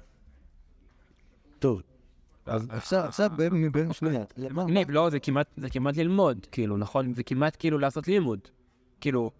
טוב. 1.58 1.82
אז 2.46 2.66
עכשיו 2.90 3.30
בין 3.72 3.92
שנייה. 3.92 4.24
לא, 4.88 5.10
זה 5.56 5.70
כמעט 5.70 5.96
ללמוד, 5.96 6.46
כאילו, 6.52 6.76
נכון? 6.76 7.14
זה 7.14 7.22
כמעט 7.22 7.56
כאילו 7.58 7.78
לעשות 7.78 8.08
לימוד. 8.08 8.38
כאילו, 9.00 9.30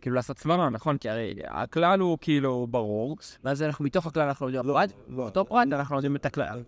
כאילו 0.00 0.16
לעשות 0.16 0.38
סברה, 0.38 0.70
נכון? 0.70 0.98
כי 0.98 1.08
הרי 1.08 1.34
הכלל 1.46 2.00
הוא 2.00 2.18
כאילו 2.20 2.66
ברור, 2.70 3.16
ואז 3.44 3.62
אנחנו 3.62 3.84
מתוך 3.84 4.06
הכלל 4.06 4.22
אנחנו 4.22 4.48
יודעים 4.48 4.74
פרט, 4.74 4.92
באותו 5.08 5.44
פרט 5.44 5.68
אנחנו 5.72 5.96
יודעים 5.96 6.16
את 6.16 6.26
הכלל. 6.26 6.62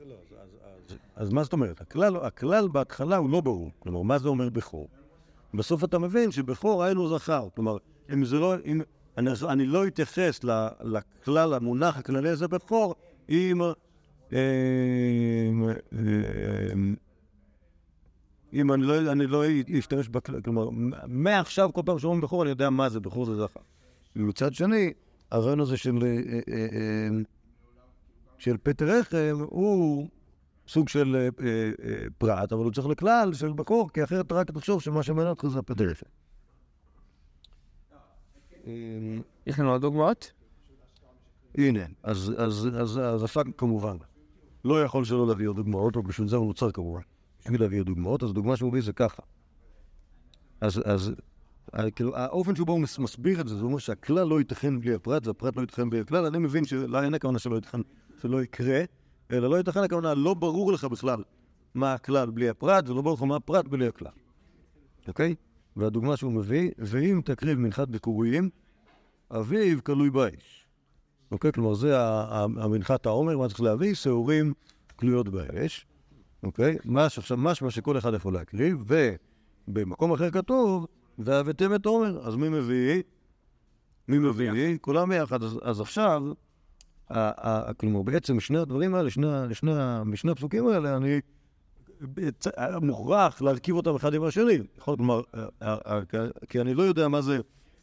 אז 1.17 1.33
מה 1.33 1.45
זאת 1.45 1.53
אומרת? 1.53 1.81
הכלל, 1.81 2.69
בהתחלה 2.69 3.17
הוא 3.17 3.31
לא 3.31 3.41
ברור. 3.41 3.71
כלומר, 3.79 4.03
מה 4.03 4.19
זה 4.19 4.29
אומר 4.29 4.49
בכור? 4.49 4.89
בסוף 5.55 5.85
אתה 5.85 5.99
מבין 5.99 6.31
שבכור 6.31 6.85
היינו 6.85 7.09
זכר. 7.09 7.49
כלומר, 7.55 7.77
אם 8.13 8.25
זה 8.25 8.39
לא... 8.39 8.55
אני, 9.19 9.31
אני 9.49 9.67
לא 9.67 9.87
אתייחס 9.87 10.41
לכלל, 10.81 11.55
המונח 11.55 11.99
הכללי 11.99 12.29
הזה 12.29 12.49
בכור, 12.49 12.95
אם... 13.29 13.61
אה, 14.33 14.39
אה, 15.93 16.73
אם 18.53 18.73
אני 18.73 18.83
לא, 18.83 19.13
אני 19.13 19.27
לא 19.27 19.43
אשתמש 19.79 20.09
בכלל, 20.09 20.41
כלומר, 20.41 20.69
מעכשיו 21.07 21.71
כל 21.73 21.83
פעם 21.87 21.99
שאומרים 21.99 22.21
בכור 22.21 22.43
אני 22.43 22.51
יודע 22.51 22.71
מה 22.71 22.89
זה, 22.89 23.01
בכור 23.01 23.25
זה 23.25 23.37
זכר. 23.37 23.61
ומצד 24.17 24.55
שני, 24.55 24.93
הרעיון 25.31 25.61
הזה 25.61 25.77
של, 25.77 25.99
אה, 26.03 26.09
אה, 26.09 26.55
אה, 26.55 27.09
של 28.39 28.57
פטר 28.63 28.87
רחם 28.89 29.39
הוא 29.49 30.09
סוג 30.69 30.89
של 30.89 31.29
אה, 31.43 31.49
פרט, 32.19 32.53
אבל 32.53 32.65
הוא 32.65 32.73
צריך 32.73 32.87
לכלל 32.87 33.35
של 33.35 33.53
בכור, 33.53 33.91
כי 33.93 34.05
אחרת 34.05 34.33
רק 34.33 34.51
תחשוב 34.51 34.83
שמה 34.83 35.03
שמעניין 35.03 35.31
אותך 35.31 35.47
זה 35.47 35.59
הפטר 35.59 35.85
רחם. 35.85 36.07
יש 39.47 39.59
לנו 39.59 39.73
עוד 39.73 39.81
דוגמאות? 39.81 40.33
הנה, 41.55 41.85
אז, 42.03 43.23
הפאק 43.25 43.47
כמובן 43.59 43.97
לא 44.65 44.83
יכול 44.83 45.05
שלא 45.05 45.27
להביא 45.29 45.49
עוד 45.49 45.57
דוגמאות, 45.57 45.97
או 45.97 46.03
בשביל 46.03 46.29
זה 46.29 46.37
הוא 46.37 46.47
נוצר 46.47 46.71
כמובן. 46.71 47.01
בשביל 47.43 47.61
להביא 47.61 47.83
דוגמאות, 47.83 48.23
אז 48.23 48.31
הדוגמה 48.31 48.57
שהוא 48.57 48.69
מביא 48.71 48.83
זה 48.83 48.93
ככה. 48.93 49.23
אז, 50.61 50.83
אז 50.85 51.13
אה, 51.79 51.91
כאילו, 51.91 52.17
האופן 52.17 52.57
שבו 52.57 52.73
הוא 52.73 52.81
מס- 52.81 52.99
מסביר 52.99 53.41
את 53.41 53.49
זה, 53.49 53.57
זה 53.57 53.63
אומר 53.65 53.79
שהכלל 53.79 54.27
לא 54.27 54.39
ייתכן 54.39 54.81
בלי 54.81 54.95
הפרט, 54.95 55.27
והפרט 55.27 55.57
לא 55.57 55.61
ייתכן 55.61 55.91
בלי 55.91 56.01
הכלל. 56.01 56.27
אני 56.27 56.39
מבין 56.39 56.65
שלא 56.65 57.03
אין 57.03 57.15
הכוונה 57.15 57.39
שלא 57.39 57.55
ייתכן, 57.55 57.79
שלא 58.23 58.43
יקרה, 58.43 58.81
אלא 59.31 59.51
לא 59.51 59.57
ייתכן 59.57 59.81
הכוונה, 59.81 60.15
לא 60.15 60.35
ברור 60.35 60.73
לך 60.73 60.85
בכלל 60.85 61.23
מה 61.75 61.93
הכלל 61.95 62.31
בלי 62.31 62.49
הפרט, 62.49 62.89
ולא 62.89 63.03
ברור 63.03 63.15
לך 63.17 63.23
מה 63.23 63.37
הפרט 63.37 63.69
בלי 63.69 63.87
הכלל. 63.87 64.13
אוקיי? 65.09 65.35
והדוגמה 65.77 66.17
שהוא 66.17 66.33
מביא, 66.33 66.71
ואם 66.79 67.21
תקריב 67.25 67.59
מנחת 67.59 67.89
ביקורים, 67.89 68.51
אביו 69.31 69.85
כלוי 69.85 70.11
באש. 70.11 70.60
אוקיי? 71.31 71.53
כלומר, 71.53 71.75
זה 71.75 71.95
המנחת 72.57 73.07
העומר, 73.07 73.39
מה 73.39 73.49
צריך 73.49 73.61
להביא? 73.61 73.95
שעורים 73.95 74.53
כלויות 74.97 75.29
באש. 75.29 75.87
אוקיי? 76.43 76.77
מה 76.85 77.09
שעכשיו, 77.09 77.37
משמע 77.37 77.71
שכל 77.71 77.99
אחד 77.99 78.15
יכול 78.15 78.35
להקריב, 78.35 78.85
ובמקום 79.69 80.13
אחר 80.13 80.31
כתוב, 80.31 80.87
והבאתם 81.19 81.75
את 81.75 81.87
עומר. 81.87 82.27
אז 82.27 82.37
מי 82.37 82.49
מביא? 82.49 83.03
מי 84.09 84.19
מביא? 84.19 84.79
כולם 84.81 85.09
ביחד. 85.09 85.43
אז, 85.43 85.59
אז 85.63 85.81
עכשיו, 85.81 86.23
כלומר, 87.77 88.03
בעצם 88.03 88.41
שני 88.41 88.59
הדברים 88.59 88.95
האלה, 88.95 89.11
שני, 89.11 89.27
שני, 89.53 89.73
משני 90.05 90.31
הפסוקים 90.31 90.67
האלה, 90.67 90.97
אני 90.97 91.21
מוכרח 92.83 93.43
להרכיב 93.43 93.77
אותם 93.77 93.95
אחד 93.95 94.15
עם 94.15 94.25
השני. 94.25 94.59
יכול, 94.79 94.97
כלומר, 94.97 95.21
ה- 95.35 95.95
ה- 95.95 96.01
כי 96.49 96.61
אני 96.61 96.75
לא 96.75 96.83
יודע 96.83 97.09
מה 97.09 97.21
זה 97.21 97.39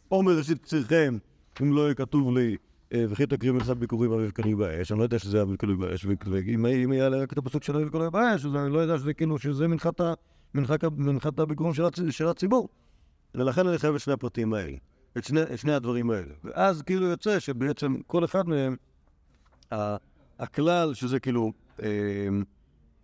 עומר 0.08 0.38
ראשית 0.38 0.62
קצירכם, 0.62 1.18
אם 1.62 1.74
לא 1.74 1.82
יהיה 1.82 1.94
כתוב 1.94 2.38
לי, 2.38 2.58
וכי 2.94 3.26
תקריב 3.26 3.56
מצד 3.56 3.80
ביקורים 3.80 4.12
אביב 4.12 4.32
כלוי 4.32 4.56
באש, 4.56 4.92
אני 4.92 5.00
לא 5.00 5.04
יודע 5.04 5.20
שזה 5.20 5.44
כלוי 5.60 5.76
באש, 5.76 6.06
ואם 6.06 6.66
אם 6.66 6.94
יעלה 6.94 7.18
רק 7.18 7.34
את 7.34 7.38
הפסוק 7.38 7.64
של 7.64 7.90
כלוי 7.90 8.10
באש, 8.10 8.46
אז 8.46 8.56
אני 8.56 8.74
לא 8.74 8.80
יודע 8.80 8.98
שזה 8.98 9.14
כאילו, 9.14 9.40
שזה 9.40 9.66
מנחת 10.98 11.40
הביקורים 11.40 11.74
של 11.74 11.86
הצ- 11.86 12.12
של 12.12 12.28
הציבור. 12.28 12.70
ולכן 13.36 13.68
אני 13.68 13.78
חייב 13.78 13.96
את 13.96 14.02
שני 14.02 14.14
הפרטים 14.14 14.54
האלה, 14.54 14.78
את 15.18 15.24
שני, 15.24 15.42
את 15.42 15.60
שני 15.60 15.74
הדברים 15.74 16.12
האלה. 16.12 16.34
ואז 16.44 16.82
כאילו 16.82 17.06
יוצא 17.06 17.40
שבעצם 17.40 17.96
כל 18.08 18.26
אחד 18.26 18.44
מהם, 18.50 18.76
הכלל 20.40 20.94
שזה 20.94 21.20
כאילו, 21.20 21.54
אה, 21.84 21.88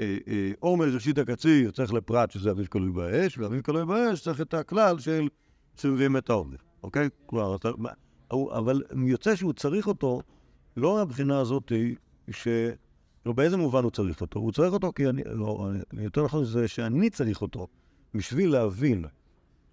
אה, 0.02 0.18
אה, 0.28 0.52
עומר 0.60 0.94
ראשית 0.94 1.18
הקציר 1.18 1.72
צריך 1.72 1.94
לפרט 1.94 2.32
שזה 2.32 2.52
אביב 2.52 2.68
כלוי 2.68 2.92
באש, 2.92 3.38
ואביב 3.38 3.62
כלוי 3.62 3.86
באש 3.86 4.22
צריך 4.22 4.42
את 4.42 4.54
הכלל 4.54 5.00
של 5.00 5.28
שמביאים 5.76 6.18
את 6.18 6.30
העומר, 6.30 6.58
אוקיי? 6.84 7.10
כלומר, 7.26 7.56
אבל 8.32 8.84
יוצא 9.06 9.36
שהוא 9.36 9.54
צריך 9.54 9.88
אותו, 9.88 10.22
לא 10.78 10.96
מהבחינה 10.96 11.40
הזאת 11.40 11.72
ש... 12.32 12.48
לא, 13.26 13.34
באיזה 13.34 13.58
מובן 13.58 13.84
הוא 13.84 13.92
צריך 13.92 14.22
אותו? 14.22 14.40
הוא 14.40 14.52
צריך 14.52 14.74
אותו 14.74 14.92
כי 14.96 15.10
אני, 15.10 15.22
לא, 15.26 15.70
אני- 15.94 16.04
יותר 16.04 16.24
נכון 16.26 16.46
זה 16.46 16.68
שאני 16.68 17.10
צריך 17.10 17.42
אותו 17.42 17.68
בשביל 18.14 18.52
להבין, 18.52 19.06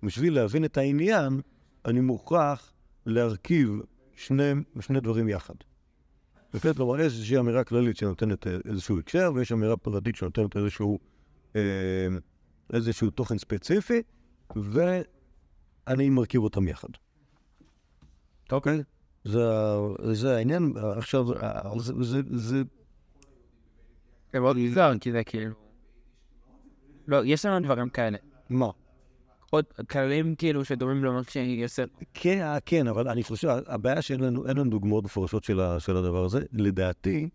בשביל 0.03 0.35
להבין 0.35 0.65
את 0.65 0.77
העניין, 0.77 1.41
אני 1.85 2.01
מוכרח 2.01 2.73
להרכיב 3.07 3.81
שני, 4.17 4.53
שני 4.81 5.01
דברים 5.01 5.29
יחד. 5.29 5.55
וכן, 6.55 6.73
כלומר, 6.73 7.01
איזושהי 7.01 7.39
אמירה 7.39 7.65
כללית 7.65 7.97
שנותנת 7.97 8.47
אה, 8.47 8.57
איזשהו 8.65 8.99
הקשר, 8.99 9.33
ויש 9.35 9.53
אמירה 9.53 9.77
פרטית 9.77 10.17
שנותנת 10.17 10.57
איזשהו, 10.57 10.99
אה, 11.57 11.61
איזשהו 12.73 13.11
תוכן 13.11 13.39
ספציפי, 13.39 14.03
ואני 14.57 16.11
מרכיב 16.11 16.43
אותם 16.43 16.69
יחד. 16.69 16.89
אוקיי? 18.53 18.83
זה, 19.25 19.39
זה 20.13 20.37
העניין. 20.37 20.73
עכשיו, 20.97 21.33
אה, 21.43 21.79
זה, 21.79 21.93
זה, 22.03 22.21
זה, 22.31 22.63
זה 24.33 24.41
מאוד 24.41 24.57
מוזר, 24.57 24.93
כי 25.01 25.13
זה 25.13 25.25
כאילו... 25.25 25.55
לא, 27.07 27.25
יש 27.25 27.45
לנו 27.47 27.67
דברים 27.67 27.89
כאלה. 27.89 28.19
מה? 28.51 28.71
עוד 29.51 29.65
כללים 29.91 30.35
כאילו 30.35 30.65
שדומים 30.65 31.05
למה 31.05 31.21
שיוסף. 31.29 31.85
כן, 32.15 32.41
אה, 32.41 32.59
כן, 32.61 32.87
אבל 32.87 33.09
אני 33.09 33.23
חושב, 33.23 33.49
הבעיה 33.67 34.03
שאין 34.03 34.21
לנו, 34.21 34.45
לנו 34.45 34.65
דוגמאות 34.71 35.05
מפורשות 35.05 35.45
של, 35.45 35.61
של 35.79 35.97
הדבר 35.97 36.25
הזה. 36.25 36.41
לדעתי, 36.53 37.29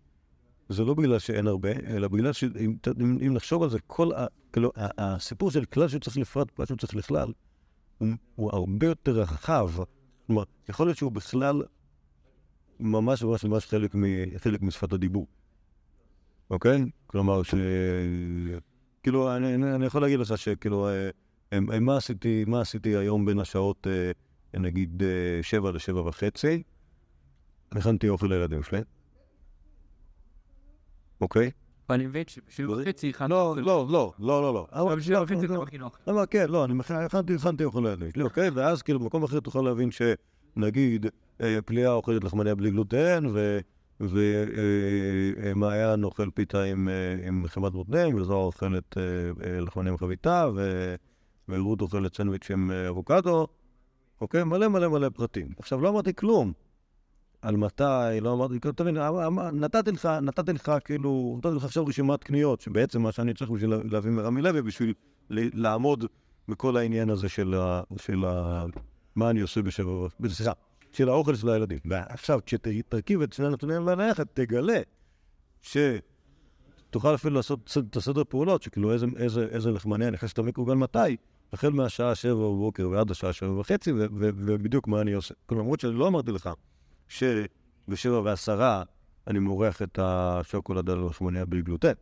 זה 0.68 0.84
לא 0.84 0.94
בגלל 0.94 1.18
שאין 1.18 1.46
הרבה, 1.46 1.70
אלא 1.86 2.08
בגלל 2.08 2.32
שאם 2.32 2.74
ת- 2.80 2.88
אם, 2.88 3.18
אם 3.26 3.34
נחשוב 3.34 3.62
על 3.62 3.68
זה, 3.70 3.78
כל 3.86 4.12
ה, 4.12 4.26
כאילו, 4.52 4.72
הסיפור 4.76 5.50
של 5.50 5.64
כלל 5.64 5.88
שצריך 5.88 6.16
לפרט, 6.16 6.50
כלל 6.50 6.66
שצריך 6.66 6.96
לכלל, 6.96 7.32
הוא, 7.98 8.08
הוא 8.34 8.50
הרבה 8.52 8.86
יותר 8.86 9.12
רחב. 9.12 9.70
כלומר, 10.26 10.42
יכול 10.68 10.86
להיות 10.86 10.98
שהוא 10.98 11.12
בכלל 11.12 11.62
ממש 12.80 13.22
ממש 13.22 13.44
ממש 13.44 13.66
חלק, 13.66 13.94
מ, 13.94 14.04
חלק 14.38 14.62
משפת 14.62 14.92
הדיבור. 14.92 15.26
אוקיי? 16.50 16.84
כלומר, 17.06 17.42
ש... 17.42 17.54
כאילו, 19.02 19.36
אני, 19.36 19.54
אני, 19.54 19.86
יכול 19.86 20.02
להגיד 20.02 20.18
לך 20.18 20.38
שכאילו, 20.38 20.88
אה, 21.52 21.60
מה 21.60 21.96
עשיתי, 21.96 22.44
מה 22.46 22.60
עשיתי 22.60 22.96
היום 22.96 23.24
בין 23.24 23.38
השעות, 23.38 23.86
אה, 23.86 24.60
נגיד, 24.60 25.02
אה, 25.02 25.42
שבע 25.42 25.72
לשבע 25.72 26.00
וחצי? 26.00 26.62
הכנתי 27.72 28.08
אוכל 28.08 28.26
לילדים 28.26 28.62
שלי. 28.62 28.80
אוקיי? 31.20 31.50
ואני 31.88 32.06
מבין 32.06 32.24
שבשביל 32.26 32.70
וחצי 32.70 33.08
הכנתי... 33.08 33.32
לא, 33.32 33.54
לא, 33.58 33.86
לא, 33.90 34.12
לא, 34.18 34.42
לא, 34.42 34.54
לא. 34.54 34.66
אבל 34.72 34.96
בשביל 34.96 35.18
וחצי 35.18 35.36
זה 35.36 35.46
לא, 35.46 35.54
לא 35.54 35.64
חינוך. 35.64 35.98
אבל 36.06 36.24
כן, 36.30 36.46
לא, 36.48 36.64
אני 36.64 36.74
הכנתי, 36.80 37.34
הכנתי 37.34 37.64
אוכל 37.64 37.80
לילדים 37.80 38.12
שלי, 38.12 38.22
אוקיי? 38.22 38.50
ואז 38.50 38.82
כאילו 38.82 39.00
במקום 39.00 39.24
אחר 39.24 39.40
תוכל 39.40 39.60
להבין 39.60 39.90
שנגיד 39.90 41.06
אה, 41.40 41.58
פליאה 41.64 41.92
אוכלת 41.92 42.24
לחמניה 42.24 42.54
בלי 42.54 42.70
גלוטן, 42.70 43.24
ומעיין 44.00 46.04
אוכל 46.04 46.30
פיתה 46.34 46.62
עם, 46.62 46.88
אה, 46.88 47.48
חמת 47.48 47.72
מותנים, 47.72 48.14
וזוהר 48.14 48.44
אוכלת 48.44 48.98
אה, 48.98 49.02
אה, 49.46 49.60
לחמניה 49.60 49.92
עם 49.92 49.98
חביתה, 49.98 50.48
ורות 51.48 51.80
אוכלת 51.80 52.16
סנדוויץ' 52.16 52.50
עם 52.50 52.70
אה, 52.70 52.88
אבוקדו, 52.88 53.46
אוקיי? 54.20 54.44
מלא 54.44 54.68
מלא 54.68 54.88
מלא 54.88 55.08
פרטים. 55.08 55.48
עכשיו, 55.58 55.80
לא 55.80 55.88
אמרתי 55.88 56.14
כלום. 56.14 56.52
על 57.46 57.56
מתי, 57.56 58.20
לא 58.20 58.32
אמרתי, 58.32 58.60
כאילו, 58.60 58.74
תבין, 58.74 58.96
אמ- 58.96 59.38
אמ- 59.38 59.60
נתתי 59.60 59.92
לך, 59.92 60.06
נתתי 60.06 60.52
לך 60.52 60.72
כאילו, 60.84 61.34
נתתי 61.38 61.56
לך 61.56 61.64
עכשיו 61.64 61.86
רשימת 61.86 62.24
קניות, 62.24 62.60
שבעצם 62.60 63.02
מה 63.02 63.12
שאני 63.12 63.34
צריך 63.34 63.50
בשביל 63.50 63.70
לה- 63.70 63.82
להביא 63.84 64.10
מרמי 64.10 64.42
לוי, 64.42 64.62
בשביל 64.62 64.94
לעמוד 65.30 66.04
בכל 66.48 66.76
העניין 66.76 67.10
הזה 67.10 67.28
של 67.28 67.54
ה... 67.54 67.82
של 67.96 68.24
ה... 68.24 68.64
מה 69.16 69.30
אני 69.30 69.40
עושה 69.40 69.62
בשבע... 69.62 69.90
ו- 69.90 70.30
סליחה, 70.30 70.52
של 70.92 71.08
האוכל 71.08 71.34
של 71.34 71.48
הילדים. 71.48 71.78
ועכשיו, 71.84 72.40
כשתרכיב 72.46 73.22
את 73.22 73.32
שני 73.32 73.46
הנתונים 73.46 73.88
האלה 73.88 74.04
יחד, 74.04 74.24
תגלה 74.34 74.80
שתוכל 75.62 77.14
אפילו 77.14 77.34
לעשות 77.34 77.76
את 77.90 77.96
הסדר 77.96 78.22
פעולות, 78.28 78.62
שכאילו 78.62 78.92
איזה, 78.92 79.06
איזה, 79.16 79.46
איזה 79.50 79.70
לחמניה 79.70 80.10
נכנסת 80.10 80.38
למיקרוגל 80.38 80.74
מתי, 80.74 81.16
החל 81.52 81.70
מהשעה 81.70 82.14
שבע 82.14 82.34
בבוקר 82.34 82.88
ועד 82.88 83.10
השעה 83.10 83.32
שבע 83.32 83.52
וחצי, 83.60 83.92
ובדיוק 84.20 84.88
מה 84.88 85.00
אני 85.00 85.12
עושה. 85.12 85.34
כלומר, 85.46 85.62
למרות 85.62 85.80
שאני 85.80 85.94
לא 85.94 86.08
אמרתי 86.08 86.32
לך 86.32 86.50
שבשבע 87.08 88.20
ועשרה 88.24 88.82
אני 89.26 89.38
מורח 89.38 89.82
את 89.82 89.98
השוקולד 90.02 90.90
על 90.90 91.06
לחמניה 91.06 91.44
בלי 91.44 91.62
גלוטן. 91.62 91.92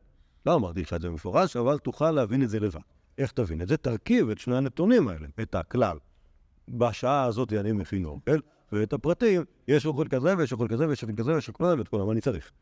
לא 0.46 0.54
אמרתי 0.54 0.82
לך 0.82 0.92
את 0.92 1.00
זה 1.00 1.08
במפורש, 1.08 1.56
אבל 1.56 1.78
תוכל 1.78 2.10
להבין 2.10 2.42
את 2.42 2.48
זה 2.48 2.60
לבד. 2.60 2.80
איך 3.18 3.32
תבין 3.32 3.62
את 3.62 3.68
זה? 3.68 3.76
תרכיב 3.76 4.30
את 4.30 4.38
שני 4.38 4.56
הנתונים 4.56 5.08
האלה, 5.08 5.26
את 5.42 5.54
הכלל. 5.54 5.98
בשעה 6.68 7.24
הזאת 7.24 7.52
אני 7.52 7.72
מכין 7.72 8.04
אוכל, 8.04 8.38
ואת 8.72 8.92
הפרטים, 8.92 9.44
יש 9.68 9.86
אוכל 9.86 10.08
כזה 10.08 10.36
ויש 10.38 10.52
אוכל 10.52 10.68
כזה 10.68 10.88
ויש 10.88 11.02
אוכל 11.02 11.14
כזה 11.16 11.34
ויש 11.34 11.48
אוכל 11.48 11.64
כזה 11.64 11.78
ואת 11.78 11.88
כל 11.88 11.98
מה 11.98 12.12
אני 12.12 12.20
צריך. 12.20 12.52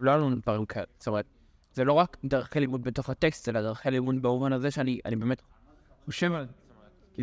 לא 0.00 0.10
היה 0.10 0.18
לנו 0.18 0.36
דברים 0.36 0.66
כאלה. 0.66 0.86
זאת 0.98 1.08
אומרת, 1.08 1.26
זה 1.72 1.84
לא 1.84 1.92
רק 1.92 2.16
דרכי 2.24 2.60
לימוד 2.60 2.82
בתוך 2.82 3.10
הטקסט, 3.10 3.48
אלא 3.48 3.62
דרכי 3.62 3.90
לימוד 3.90 4.22
במובן 4.22 4.52
הזה 4.52 4.70
שאני 4.70 5.00
אני 5.04 5.16
באמת 5.16 5.42
חושב 6.04 6.32
על... 6.32 6.46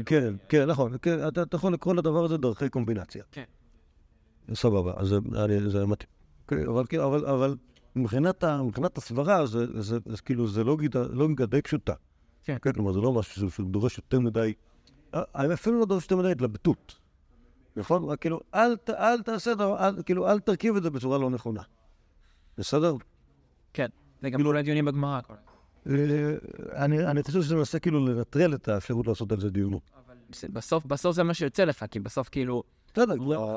כן, 0.06 0.34
כן, 0.50 0.66
נכון. 0.66 0.94
כן, 1.02 1.28
אתה 1.28 1.56
יכול 1.58 1.74
לקרוא 1.74 1.94
לדבר 1.94 2.26
הזה 2.26 2.38
דרכי 2.38 2.70
קומבינציה. 2.70 3.24
כן. 3.32 3.44
סבבה, 4.54 4.94
אז 4.98 5.08
זה- 5.08 5.86
מתאים. 5.86 6.10
כן, 6.48 6.70
אבל 6.70 6.86
כן, 6.88 7.02
מבחינת 8.66 8.98
הסברה, 8.98 9.46
זה- 9.46 9.66
כאילו, 10.26 10.48
זה 10.48 10.64
לוגיקה 10.64 11.46
די 11.46 11.62
פשוטה. 11.62 11.94
כן. 12.44 12.58
כלומר, 12.74 12.92
זה 12.94 13.00
לא 13.00 13.14
משהו 13.14 13.52
שדורש 13.52 13.98
יותר 13.98 14.20
מדי, 14.20 14.54
אה, 15.16 15.54
אפילו 15.54 15.80
לא 15.80 15.86
דורש 15.86 16.04
יותר 16.04 16.16
מדי 16.16 16.32
התלבטות. 16.32 16.96
נכון? 17.76 18.16
כאילו, 18.16 18.40
אל 18.90 19.22
תעשה 19.22 19.52
כאילו, 20.06 20.28
אל 20.32 20.40
תרכיב 20.40 20.76
את 20.76 20.84
זה 20.84 20.90
בצורה 20.90 21.18
לא 21.18 21.30
נכונה. 21.30 21.62
בסדר? 22.58 22.96
כן. 23.74 23.88
זה 24.22 24.30
גם 24.30 24.44
כל 24.44 24.58
הדיונים 24.58 24.86
בגמרא. 24.86 25.20
אני 26.76 27.06
אני 27.08 27.24
חושב 27.24 27.42
שזה 27.42 27.56
מנסה 27.56 27.80
כאילו 27.80 28.06
לנטרל 28.08 28.54
את 28.54 28.68
האפשרות 28.68 29.08
לעשות 29.08 29.32
על 29.32 29.40
זה 29.40 29.50
דיון. 29.50 29.74
בסוף, 30.54 30.86
בסוף 30.86 31.16
זה 31.16 31.24
מה 31.24 31.34
שיוצא 31.34 31.64
לך, 31.64 31.86
כי 31.92 32.00
בסוף 32.00 32.30
כאילו, 32.30 32.64
בסדר, 32.94 33.16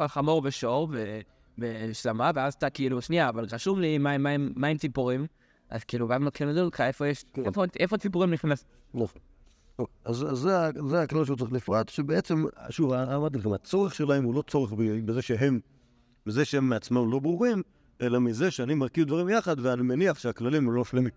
חמור 0.08 0.42
ושור 0.44 0.88
ו- 0.92 1.20
ושלמה, 1.58 2.30
ואז 2.34 2.54
אתה 2.54 2.70
כאילו, 2.70 3.02
שנייה, 3.02 3.28
אבל 3.28 3.48
חשוב 3.48 3.78
לי 3.78 3.98
מה- 3.98 4.10
עם- 4.30 4.78
ציפורים, 4.78 5.26
אז 5.70 5.84
כאילו, 5.84 6.08
ואז 6.08 6.20
מתחילים 6.20 6.52
לדון 6.54 6.66
לך 6.66 6.80
איפה 6.80 7.06
יש, 7.08 7.24
כן. 7.32 7.42
איפה- 7.80 7.96
ציפורים 7.98 8.30
נכנס. 8.30 8.64
נכון. 8.94 9.20
אז 10.04 10.16
זה 10.88 11.02
הכלל 11.02 11.24
שהוא 11.24 11.36
צריך 11.36 11.52
לפרט, 11.52 11.88
שבעצם, 11.88 12.44
שוב, 12.70 12.92
אמרתי 12.92 13.38
לכם, 13.38 13.52
הצורך 13.52 13.94
שלהם 13.94 14.24
הוא 14.24 14.34
לא 14.34 14.42
צורך 14.46 14.72
בזה 15.04 15.22
שהם, 15.22 15.60
בזה 16.26 16.44
שהם 16.44 16.68
מעצמם 16.68 17.10
לא 17.12 17.18
ברורים, 17.18 17.62
אלא 18.00 18.20
מזה 18.20 18.50
שאני 18.50 18.74
מרכיב 18.74 19.06
דברים 19.06 19.28
יחד 19.28 19.56
ואני 19.60 19.82
מניח 19.82 20.18
שהכללים 20.18 20.68
הם 20.68 20.74
לא 20.74 20.84
שלמים. 20.84 21.10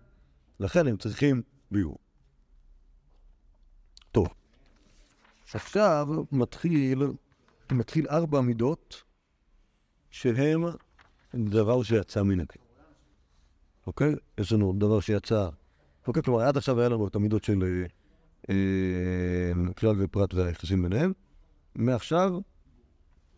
לכן 0.60 0.86
הם 0.86 0.96
צריכים 0.96 1.42
ביור. 1.70 1.98
טוב. 4.12 4.28
עכשיו 5.54 6.08
מתחיל, 6.32 7.02
מתחיל 7.72 8.08
ארבע 8.08 8.40
מידות 8.40 9.02
שהם 10.10 10.64
דבר 11.34 11.82
שיצא 11.82 12.22
מן 12.22 12.40
הכלל. 12.40 12.62
אוקיי? 13.86 14.14
יש 14.38 14.52
לנו 14.52 14.74
דבר 14.78 15.00
שיצא 15.00 15.48
אוקיי, 16.08 16.22
כלומר, 16.22 16.40
עד 16.40 16.56
עכשיו 16.56 16.80
היה 16.80 16.88
לנו 16.88 17.08
את 17.08 17.14
המידות 17.14 17.44
של 17.44 17.62
אה, 17.62 17.86
אה, 18.50 19.72
כלל 19.72 19.94
ופרט 19.98 20.34
והיחסים 20.34 20.82
ביניהם. 20.82 21.12
מעכשיו, 21.74 22.40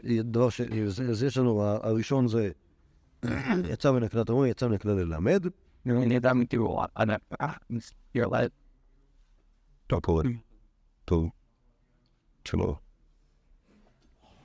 יהיה 0.02 0.22
דבר 0.22 0.50
ש... 0.50 0.60
אז 0.60 1.02
אז 1.10 1.22
יש 1.22 1.36
לנו, 1.36 1.62
הראשון 1.62 2.28
זה 2.28 2.50
יצא 3.72 3.92
מן 3.92 4.02
הכלל, 4.02 4.22
אתה 4.22 4.32
אומר, 4.32 4.46
יצא 4.46 4.68
מן 4.68 4.74
הכלל 4.74 4.92
ללמד. 4.92 5.46
אני 5.86 6.14
יודע 6.14 6.32
מתיאור, 6.32 6.84
אני... 6.96 7.12
יאללה. 8.14 8.38
טוב, 9.86 10.00
קורא. 10.00 10.24
טוב. 11.04 11.28
שלא. 12.44 12.76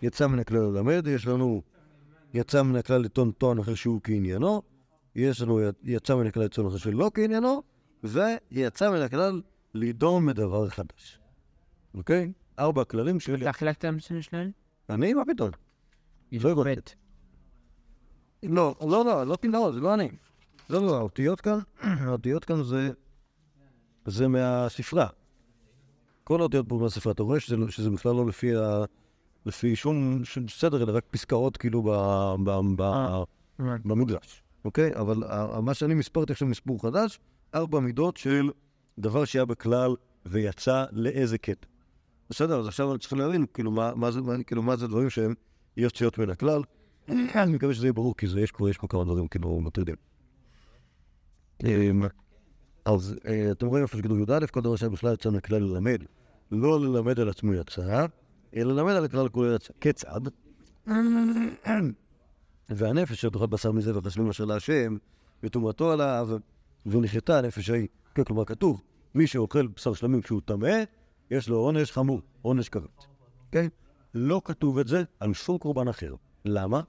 יצא 0.02 0.28
מן 0.28 0.40
הכלל 0.40 0.60
ללמד, 0.60 1.08
יש 1.08 1.28
לנו 1.28 1.62
יצא 2.34 2.64
מן 2.64 2.76
הכלל 2.76 3.02
לטעון 3.02 3.32
טוען 3.32 3.60
אחר 3.60 3.76
שהוא 3.76 4.02
כעניינו, 4.04 4.62
יש 5.16 5.42
לנו 5.42 5.60
יצא 5.84 6.16
מן 6.16 6.28
הכלל 6.28 6.44
לטעון 6.44 6.68
אחר 6.68 6.78
שלא 6.78 7.12
כעניינו, 7.14 7.64
ויצא 8.04 8.92
מן 8.92 9.02
הכלל 9.02 9.42
לדון 9.74 10.26
בדבר 10.26 10.70
חדש. 10.70 11.20
אוקיי? 11.94 12.32
ארבע 12.60 12.84
כללים 12.84 13.20
של... 13.20 13.36
אתה 13.42 13.54
חילקתם 13.54 14.00
שני 14.00 14.22
שניים? 14.22 14.52
אני? 14.90 15.14
מה 15.14 15.22
פתאום? 15.26 15.50
לא. 18.44 18.76
לא, 18.82 19.06
לא, 19.06 19.26
לא, 19.26 19.36
לא 19.44 19.72
זה 19.72 19.80
לא 19.80 19.94
אני. 19.94 20.10
לא, 20.70 20.82
לא, 20.86 20.98
האותיות 20.98 21.42
כאן, 21.42 21.60
האותיות 21.82 22.46
כאן 22.46 22.64
זה, 22.64 22.90
זה 24.06 24.28
מהספרה. 24.28 25.08
כל 26.24 26.40
האותיות 26.40 26.70
פה 26.70 26.76
מהספרה. 26.82 27.14
אתה 27.14 27.24
רואה 27.24 27.40
שזה, 27.40 27.56
שזה 27.70 27.90
בכלל 27.90 28.12
לא 28.16 28.26
לפי, 28.28 28.56
ה, 28.56 28.84
לפי 29.46 29.76
שום, 29.76 30.22
שום 30.24 30.48
סדר, 30.48 30.84
אלא 30.84 30.98
רק 30.98 31.04
פסקאות 31.12 31.58
כאילו 31.58 31.84
ב, 31.84 31.90
ב, 32.44 32.60
ב, 32.78 32.84
במדרש, 33.86 34.44
אוקיי? 34.66 34.96
אבל 34.96 35.24
ה- 35.24 35.62
מה 35.62 35.74
שאני 35.74 35.94
מספרתי 35.94 36.32
עכשיו 36.34 36.48
מספור 36.48 36.82
חדש, 36.82 37.20
ארבע 37.56 37.80
מידות 37.80 38.18
של 38.18 38.50
דבר 38.98 39.26
שהיה 39.26 39.46
בכלל 39.46 39.96
ויצא 40.26 40.86
לאיזה 40.92 41.38
קטע. 41.38 41.68
בסדר, 42.30 42.60
אז 42.60 42.68
עכשיו 42.68 42.92
אני 42.92 43.00
צריך 43.00 43.14
להבין, 43.14 43.46
כאילו, 43.54 43.72
מה, 43.72 43.96
מה, 43.96 44.12
זה, 44.12 44.22
מה, 44.22 44.44
כאילו, 44.44 44.64
מה 44.64 44.76
זה 44.76 44.88
דברים 44.88 45.10
שהם 45.10 45.34
יוצאות 45.78 46.18
מן 46.18 46.30
הכלל. 46.30 46.62
אני 47.10 47.54
מקווה 47.56 47.74
שזה 47.74 47.86
יהיה 47.86 47.94
ברור, 47.94 48.18
כי 48.18 48.28
זה, 48.28 48.42
יש 48.42 48.52
פה 48.52 48.88
כמה 48.88 49.04
דברים 49.04 49.28
כאילו 49.28 49.62
מטרידים. 49.62 49.96
אמ, 51.64 52.04
אז 52.86 53.16
אה, 53.28 53.52
אתם 53.52 53.68
רואים 53.68 53.84
איפה 53.84 53.98
שכתוב 53.98 54.20
י"א, 54.20 54.46
כל 54.52 54.62
דבר 54.62 54.76
שהיה 54.76 54.90
בכלל 54.90 55.14
יצא 55.14 55.30
מן 55.30 55.36
הכלל 55.36 55.64
ללמד. 55.64 56.04
לא 56.52 56.80
ללמד 56.80 57.20
על 57.20 57.30
עצמו 57.30 57.54
יצא, 57.54 58.06
אלא 58.56 58.74
ללמד 58.76 58.94
על 58.94 59.06
הכלל 59.06 59.30
כולו 59.30 59.56
יצא. 59.56 59.74
כיצד? 59.82 60.22
והנפש 62.70 63.12
אשר 63.12 63.30
תאכל 63.30 63.46
בשר 63.46 63.72
מזה 63.72 63.98
וחשבים 63.98 64.30
אשר 64.30 64.46
להשם, 64.46 64.98
וטומאתו 65.44 65.92
עליו, 65.92 66.30
ונחייתה 66.86 67.38
הנפש 67.38 67.70
ההיא. 67.70 67.88
כן, 68.16 68.24
כלומר, 68.24 68.46
כתוב, 68.46 68.82
מי 69.16 69.28
שאוכל 69.28 69.68
בשר 69.68 69.94
שלמים 69.94 70.22
כשהוא 70.22 70.42
טמא, 70.46 70.84
יש 71.32 71.50
לו 71.50 71.58
עונש 71.58 71.92
חמור, 71.92 72.22
עונש 72.42 72.70
כרת. 72.70 73.06
כן? 73.52 73.68
לא 74.14 74.42
כתוב 74.46 74.78
את 74.80 74.88
זה 74.88 75.04
על 75.20 75.34
שום 75.34 75.58
קורבן 75.58 75.88
אחר. 75.88 76.16
למה? 76.46 76.82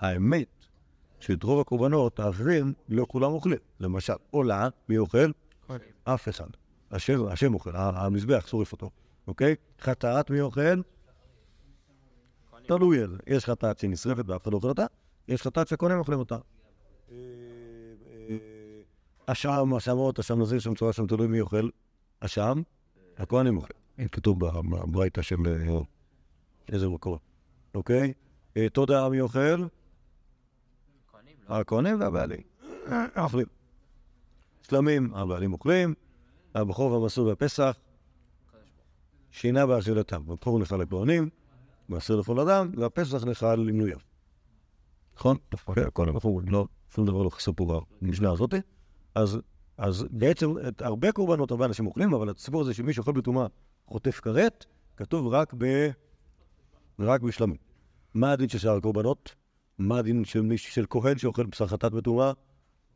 האמת 0.00 0.57
שאת 1.20 1.42
רוב 1.42 1.60
הקורבנות 1.60 2.20
האחרים 2.20 2.72
לא 2.88 3.06
כולם 3.08 3.30
אוכלים. 3.32 3.58
למשל, 3.80 4.12
עולה, 4.30 4.68
מי 4.88 4.98
אוכל? 4.98 5.30
אף 6.04 6.28
אחד. 6.28 6.46
השם, 6.90 7.26
השם 7.26 7.54
אוכל, 7.54 7.70
המזבח 7.74 8.46
שורף 8.46 8.72
אותו, 8.72 8.90
אוקיי? 9.26 9.54
חטאת 9.80 10.30
מי 10.30 10.40
אוכל? 10.40 10.80
תלוי 12.66 13.02
איזה. 13.02 13.16
יש 13.26 13.44
חטאת 13.44 13.78
שנשרפת 13.78 14.24
ואף 14.28 14.42
אחד 14.42 14.52
לא 14.52 14.56
אוכל 14.56 14.68
אותה, 14.68 14.86
יש 15.28 15.42
חטאת 15.42 15.68
שהכהנים 15.68 15.98
אוכלים 15.98 16.18
אותה. 16.18 16.38
אשם, 19.26 19.74
אשמות, 19.76 20.18
אשם 20.18 20.40
נזיר, 20.42 20.58
שם 20.58 20.74
צורה, 20.74 20.92
שם 20.92 21.06
תלוי 21.06 21.26
מי 21.26 21.40
אוכל. 21.40 21.68
אשם, 22.20 22.62
הכהנים 23.16 23.56
אוכלים. 23.56 24.08
כתוב 24.08 24.46
ב- 24.46 24.60
בברייתא 24.70 25.22
של 25.22 25.36
אה, 25.46 25.78
איזה 26.72 26.88
מקור, 26.88 27.18
אוקיי? 27.74 28.12
אה, 28.56 28.68
תודה 28.68 29.08
מי 29.08 29.20
אוכל? 29.20 29.66
הכהנים 31.48 32.00
והבעלים. 32.00 32.40
אוכלים. 33.16 33.46
שלמים, 34.62 35.14
הבעלים 35.14 35.52
אוכלים, 35.52 35.94
הבכור 36.54 36.92
והמסור 36.92 37.26
והפסח, 37.26 37.76
שינה 39.30 39.66
באכילתם. 39.66 40.22
הבכור 40.28 40.58
נאכל 40.58 40.76
לכהנים, 40.76 41.28
מעשר 41.88 42.16
לכל 42.16 42.40
אדם, 42.40 42.70
והפסח 42.76 43.24
נאכל 43.24 43.54
למנוייו. 43.54 43.98
נכון? 45.16 45.36
כן, 45.74 45.86
הכל 45.86 46.08
הבכור, 46.08 46.40
לא, 46.46 46.66
שום 46.94 47.06
דבר 47.06 47.22
לא 47.22 47.30
חסר 47.30 47.52
פה 47.56 47.80
במשנה 48.02 48.30
הזאת. 48.32 48.54
אז, 49.14 49.38
אז 49.78 50.06
בעצם, 50.10 50.54
את 50.68 50.82
הרבה 50.82 51.12
קורבנות 51.12 51.50
הרבה 51.50 51.64
אנשים 51.64 51.86
אוכלים, 51.86 52.14
אבל 52.14 52.30
הסיפור 52.30 52.60
הזה 52.60 52.74
שמי 52.74 52.92
שאוכל 52.92 53.12
בטומאה 53.12 53.46
חוטף 53.86 54.20
כרת, 54.20 54.64
כתוב 54.96 55.26
רק 55.26 55.54
ב... 55.58 55.90
רק 56.98 57.20
בשלמים. 57.20 57.56
מה 58.14 58.32
הדין 58.32 58.48
של 58.48 58.58
שאר 58.58 58.76
הקורבנות? 58.76 59.34
מה 59.78 59.98
הדין 59.98 60.24
של, 60.24 60.40
מי, 60.40 60.58
של 60.58 60.84
כהן 60.90 61.18
שאוכל 61.18 61.46
בשר 61.46 61.66
חטאת 61.66 61.92
בטומאה, 61.92 62.32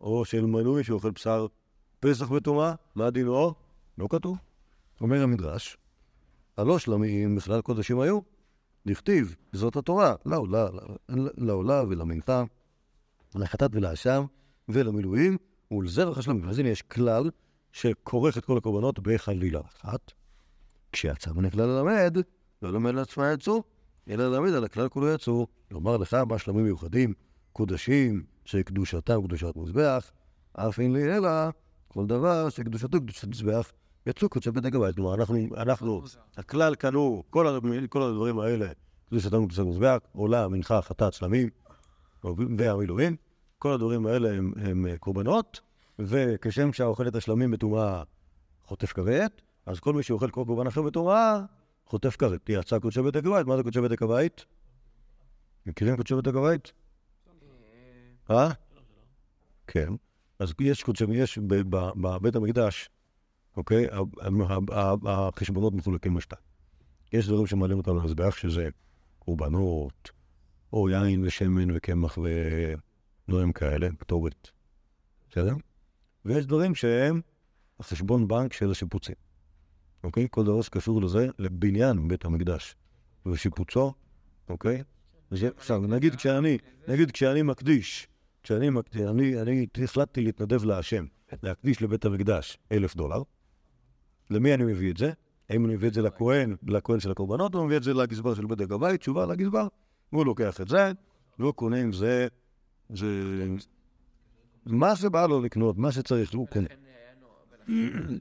או 0.00 0.24
של 0.24 0.44
מנוי 0.44 0.84
שאוכל 0.84 1.10
בשר 1.10 1.46
פסח 2.00 2.28
בטומאה? 2.28 2.74
מה 2.94 3.06
הדין 3.06 3.26
או? 3.26 3.54
לא 3.98 4.06
כתוב. 4.10 4.38
אומר 5.00 5.22
המדרש, 5.22 5.76
הלא 6.56 6.78
שלמים 6.78 7.36
בכלל 7.36 7.60
קודשים 7.60 8.00
היו, 8.00 8.20
דכתיב, 8.86 9.36
זאת 9.52 9.76
התורה, 9.76 10.14
לעולה, 11.36 11.82
ולמנחה, 11.88 12.44
לחטאת 13.34 13.70
ולאשם 13.74 14.24
ולמילואים, 14.68 15.36
ולזרח 15.70 16.18
השלמים. 16.18 16.48
אז 16.48 16.58
הנה 16.58 16.68
יש 16.68 16.82
כלל 16.82 17.30
שכורך 17.72 18.38
את 18.38 18.44
כל 18.44 18.58
הקורבנות 18.58 18.98
בחלילה 18.98 19.60
אחת. 19.60 20.12
כשיצא 20.92 21.32
מן 21.32 21.44
הכלל 21.44 21.66
ללמד, 21.66 22.16
לא 22.62 22.70
ללמד 22.70 22.94
לעצמה 22.94 23.32
יצאו, 23.32 23.62
אלא 24.08 24.28
ללמד 24.28 24.54
על 24.54 24.64
הכלל 24.64 24.88
כולו 24.88 25.08
יצאו. 25.08 25.46
לומר 25.70 25.96
לך 25.96 26.14
מה 26.14 26.38
שלמים 26.38 26.64
מיוחדים, 26.64 27.14
קודשים, 27.52 28.22
שקדושתם 28.44 29.22
קדושת 29.22 29.56
מזבח, 29.56 30.10
אף 30.52 30.80
אין 30.80 30.92
לי 30.92 31.16
אלא 31.16 31.30
כל 31.88 32.06
דבר 32.06 32.48
שקדושתו 32.48 33.00
קדושת 33.00 33.28
מזבח, 33.28 33.72
יצאו 34.06 34.28
קודשי 34.28 34.50
בית 34.50 34.64
הגבאי. 34.64 34.92
כלומר, 34.94 35.14
אנחנו, 35.14 35.36
אנחנו, 35.56 36.02
הכלל 36.36 36.74
הוא, 36.94 37.24
כל, 37.30 37.58
כל 37.88 38.02
הדברים 38.02 38.38
האלה, 38.38 38.66
קדושתם 39.08 39.46
קדושת 39.46 39.62
מזבח, 39.62 39.98
עולה, 40.12 40.48
מנחה, 40.48 40.82
חטאת, 40.82 41.12
שלמים, 41.12 41.48
והמילואים, 42.58 43.16
כל 43.58 43.72
הדברים 43.72 44.06
האלה 44.06 44.32
הם, 44.32 44.52
הם 44.56 44.86
קורבנות, 45.00 45.60
וכשם 45.98 46.72
שהאוכל 46.72 47.08
את 47.08 47.16
השלמים 47.16 47.50
בטומאה 47.50 48.02
חוטף 48.64 48.92
כרת, 48.92 49.42
אז 49.66 49.80
כל 49.80 49.92
מי 49.92 50.02
שאוכל 50.02 50.30
כל 50.30 50.44
קורבן 50.46 50.66
אחר 50.66 50.82
בטומאה, 50.82 51.40
חוטף 51.86 52.16
כרת. 52.16 52.48
יצא 52.48 52.78
קודשי 52.78 53.02
בית 53.02 53.16
הבית, 53.16 53.46
מה 53.46 53.56
זה 53.56 53.62
קודשי 53.62 53.80
בית 53.80 54.02
הבית? 54.02 54.44
מכירים 55.66 55.96
קודשי 55.96 56.14
בית 56.14 56.26
הבית? 56.26 56.72
אה? 58.30 58.50
כן. 59.66 59.92
אז 60.38 60.52
יש 60.60 60.82
קודשי, 60.82 61.04
יש 61.10 61.38
בבית 61.38 62.36
המקדש, 62.36 62.90
אוקיי? 63.56 63.86
החשבונות 65.06 65.74
מחולקים 65.74 66.16
לשתיים. 66.16 66.42
יש 67.12 67.28
דברים 67.28 67.46
שמעלים 67.46 67.78
אותם 67.78 67.96
למזבח, 67.96 68.36
שזה 68.36 68.68
קורבנות, 69.18 70.10
או 70.72 70.90
יין 70.90 71.24
ושמן 71.26 71.76
וקמח 71.76 72.18
ודברים 72.18 73.52
כאלה, 73.52 73.88
כתובת. 73.98 74.50
בסדר? 75.30 75.54
ויש 76.24 76.46
דברים 76.46 76.74
שהם 76.74 77.20
החשבון 77.80 78.28
בנק 78.28 78.52
של 78.52 78.70
השיפוצים. 78.70 79.14
אוקיי? 80.04 80.26
כל 80.30 80.44
דבר 80.44 80.62
שקשור 80.62 81.02
לזה, 81.02 81.28
לבניין 81.38 82.08
בית 82.08 82.24
המקדש 82.24 82.76
ושיפוצו, 83.26 83.92
אוקיי? 84.48 84.82
עכשיו, 85.56 85.80
נגיד 85.80 86.14
כשאני, 86.14 86.58
נגיד 86.88 87.10
כשאני 87.10 87.42
מקדיש, 87.42 88.08
כשאני 88.42 88.70
מקדיש, 88.70 89.02
אני, 89.02 89.40
אני 89.40 89.66
החלטתי 89.84 90.20
להתנדב 90.20 90.64
להשם, 90.64 91.04
להקדיש 91.42 91.82
לבית 91.82 92.04
המקדש 92.04 92.58
אלף 92.72 92.96
דולר, 92.96 93.22
למי 94.30 94.54
אני 94.54 94.64
מביא 94.64 94.90
את 94.90 94.96
זה? 94.96 95.12
האם 95.50 95.66
אני 95.66 95.74
מביא 95.74 95.88
את 95.88 95.94
זה 95.94 96.02
לכהן, 96.02 96.56
לכהן 96.66 97.00
של 97.00 97.10
הקורבנות, 97.10 97.54
או 97.54 97.64
מביא 97.64 97.76
את 97.76 97.82
זה 97.82 97.94
לגזבר 97.94 98.34
של 98.34 98.46
בדק 98.46 98.70
הבית? 98.70 99.00
תשובה 99.00 99.26
לגזבר, 99.26 99.68
הוא 100.10 100.26
לוקח 100.26 100.60
את 100.60 100.68
זה, 100.68 100.92
והוא 101.38 101.52
קונה 101.52 101.80
עם 101.80 101.92
זה, 101.92 102.28
זה... 102.90 103.06
מה 104.66 104.96
שבא 104.96 105.26
לו 105.26 105.40
לקנות, 105.40 105.78
מה 105.78 105.92
שצריך, 105.92 106.34
הוא 106.34 106.48
קונה. 106.48 106.68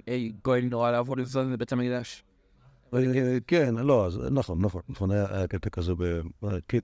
היי, 0.07 0.31
גוי 0.45 0.61
נורא 0.61 0.91
לעבוד 0.91 1.19
לזוז 1.19 1.47
בבית 1.47 1.71
המקדש. 1.71 2.23
אה, 2.93 3.37
כן, 3.47 3.75
לא, 3.75 4.09
נכון, 4.31 4.61
נכון, 4.61 4.81
נכון, 4.89 5.11
היה 5.11 5.47
קטע 5.47 5.69
כזה, 5.69 5.93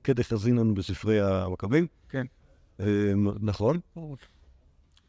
קטע 0.01 0.23
חזינן 0.23 0.73
בספרי 0.73 1.21
המכבים. 1.21 1.87
כן. 2.09 2.25
אה, 2.79 2.85
נכון. 3.39 3.79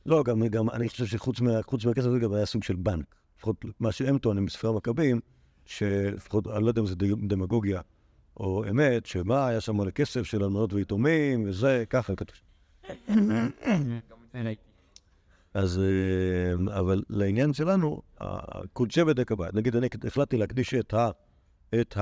לא, 0.07 0.23
גם, 0.25 0.47
גם 0.47 0.71
אני 0.71 0.89
חושב 0.89 1.07
שחוץ 1.07 1.41
מה- 1.41 1.63
חוץ 1.63 1.85
מהכסף 1.85 2.07
הזה 2.07 2.19
גם 2.19 2.33
היה 2.33 2.47
סוג 2.47 2.63
של 2.63 2.77
בנק. 2.77 3.15
לפחות 3.39 3.65
מה 3.81 3.93
שהם 3.93 4.19
טוענים 4.19 4.47
בספרי 4.47 4.71
המכבים, 4.71 5.21
שלפחות, 5.67 6.47
אני 6.47 6.63
לא 6.65 6.69
יודע 6.69 6.81
אם 6.81 6.87
זה 6.87 6.95
דמגוגיה 7.27 7.81
או 8.37 8.65
אמת, 8.71 9.07
שמה, 9.07 9.47
היה 9.47 9.61
שם 9.61 9.77
מלא 9.77 9.91
כסף 9.91 10.23
של 10.23 10.43
אלמנות 10.45 10.73
ויתומים, 10.73 11.45
וזה, 11.49 11.85
ככה 11.91 12.15
כתוב. 12.17 12.37
אז, 15.59 15.79
אה, 15.79 16.79
אבל 16.79 17.03
לעניין 17.09 17.53
שלנו, 17.53 18.03
ה- 18.21 18.67
קודשי 18.73 19.05
בדק 19.05 19.33
הבית, 19.33 19.55
נגיד 19.55 19.77
אני 19.77 19.89
החלטתי 20.07 20.37
להקדיש 20.37 20.75
את 20.75 20.95
ה... 20.95 21.11
את 21.81 21.97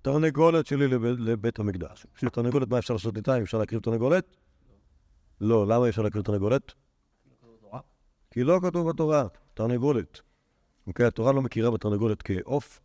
התרנגולת 0.00 0.66
שלי 0.66 0.88
לבית, 1.18 1.58
המקדש. 1.58 2.06
בשביל 2.14 2.30
תרנגולת, 2.30 2.68
מה 2.68 2.78
אפשר 2.78 2.94
לעשות 2.94 3.16
איתה? 3.16 3.42
אפשר 3.42 3.58
להקריב 3.58 3.80
תרנגולת? 3.82 4.36
לא, 5.40 5.66
למה 5.66 5.88
אפשר 5.88 6.02
להקריב 6.02 6.24
תרנגולת? 6.24 6.72
כי 8.30 8.44
לא 8.44 8.60
כתוב 8.62 8.88
בתורה, 8.88 9.26
תרנגולת. 9.54 10.20
אוקיי, 10.86 11.06
התורה 11.06 11.32
לא 11.32 11.42
מכירה 11.42 11.70
בתרנגולת 11.70 12.22
כעוף, 12.22 12.80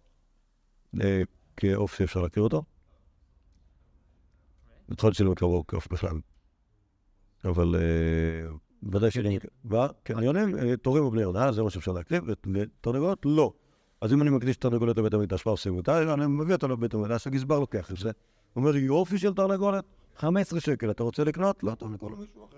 אה, 1.01 1.21
כעוף 1.57 1.95
שאפשר 1.95 2.21
להקריב 2.21 2.43
אותו. 2.43 2.63
יכול 4.91 5.07
להיות 5.07 5.15
שלא 5.17 5.31
מכירה 5.31 5.51
כעוף 5.67 5.87
בכלל. 5.87 6.19
אבל 7.45 7.75
אה, 8.83 8.97
ודאי 8.97 9.11
שאני... 9.11 9.39
קניונים, 10.03 10.57
אה, 10.57 10.77
תורים 10.77 11.05
ובני 11.05 11.21
יונה, 11.21 11.51
זה 11.51 11.63
מה 11.63 11.69
שאפשר 11.69 11.91
להקריב, 11.91 12.23
ותרנגולות, 12.27 13.19
לא. 13.25 13.53
אז 14.01 14.13
אם 14.13 14.21
אני 14.21 14.29
מקדיש 14.29 14.57
תרנגולת 14.57 14.97
לבית 14.97 15.13
המקדש, 15.13 15.45
מה 15.45 15.51
עושים 15.51 15.77
אותה? 15.77 16.13
אני 16.13 16.27
מביא 16.27 16.53
אותה 16.53 16.67
לבית 16.67 16.93
המקדש, 16.93 17.27
הגזבר 17.27 17.59
לוקח 17.59 17.91
את 17.91 17.97
זה. 17.97 18.11
הוא 18.53 18.61
אומר, 18.63 18.75
יופי 18.75 19.17
של 19.17 19.33
תרנגולת, 19.33 19.83
15 20.15 20.59
שקל, 20.59 20.91
אתה 20.91 21.03
רוצה 21.03 21.23
לקנות? 21.23 21.63
לא, 21.63 21.73
אתה 21.73 21.85
מוכר 21.85 22.07
למישהו 22.07 22.45
אחר. 22.45 22.57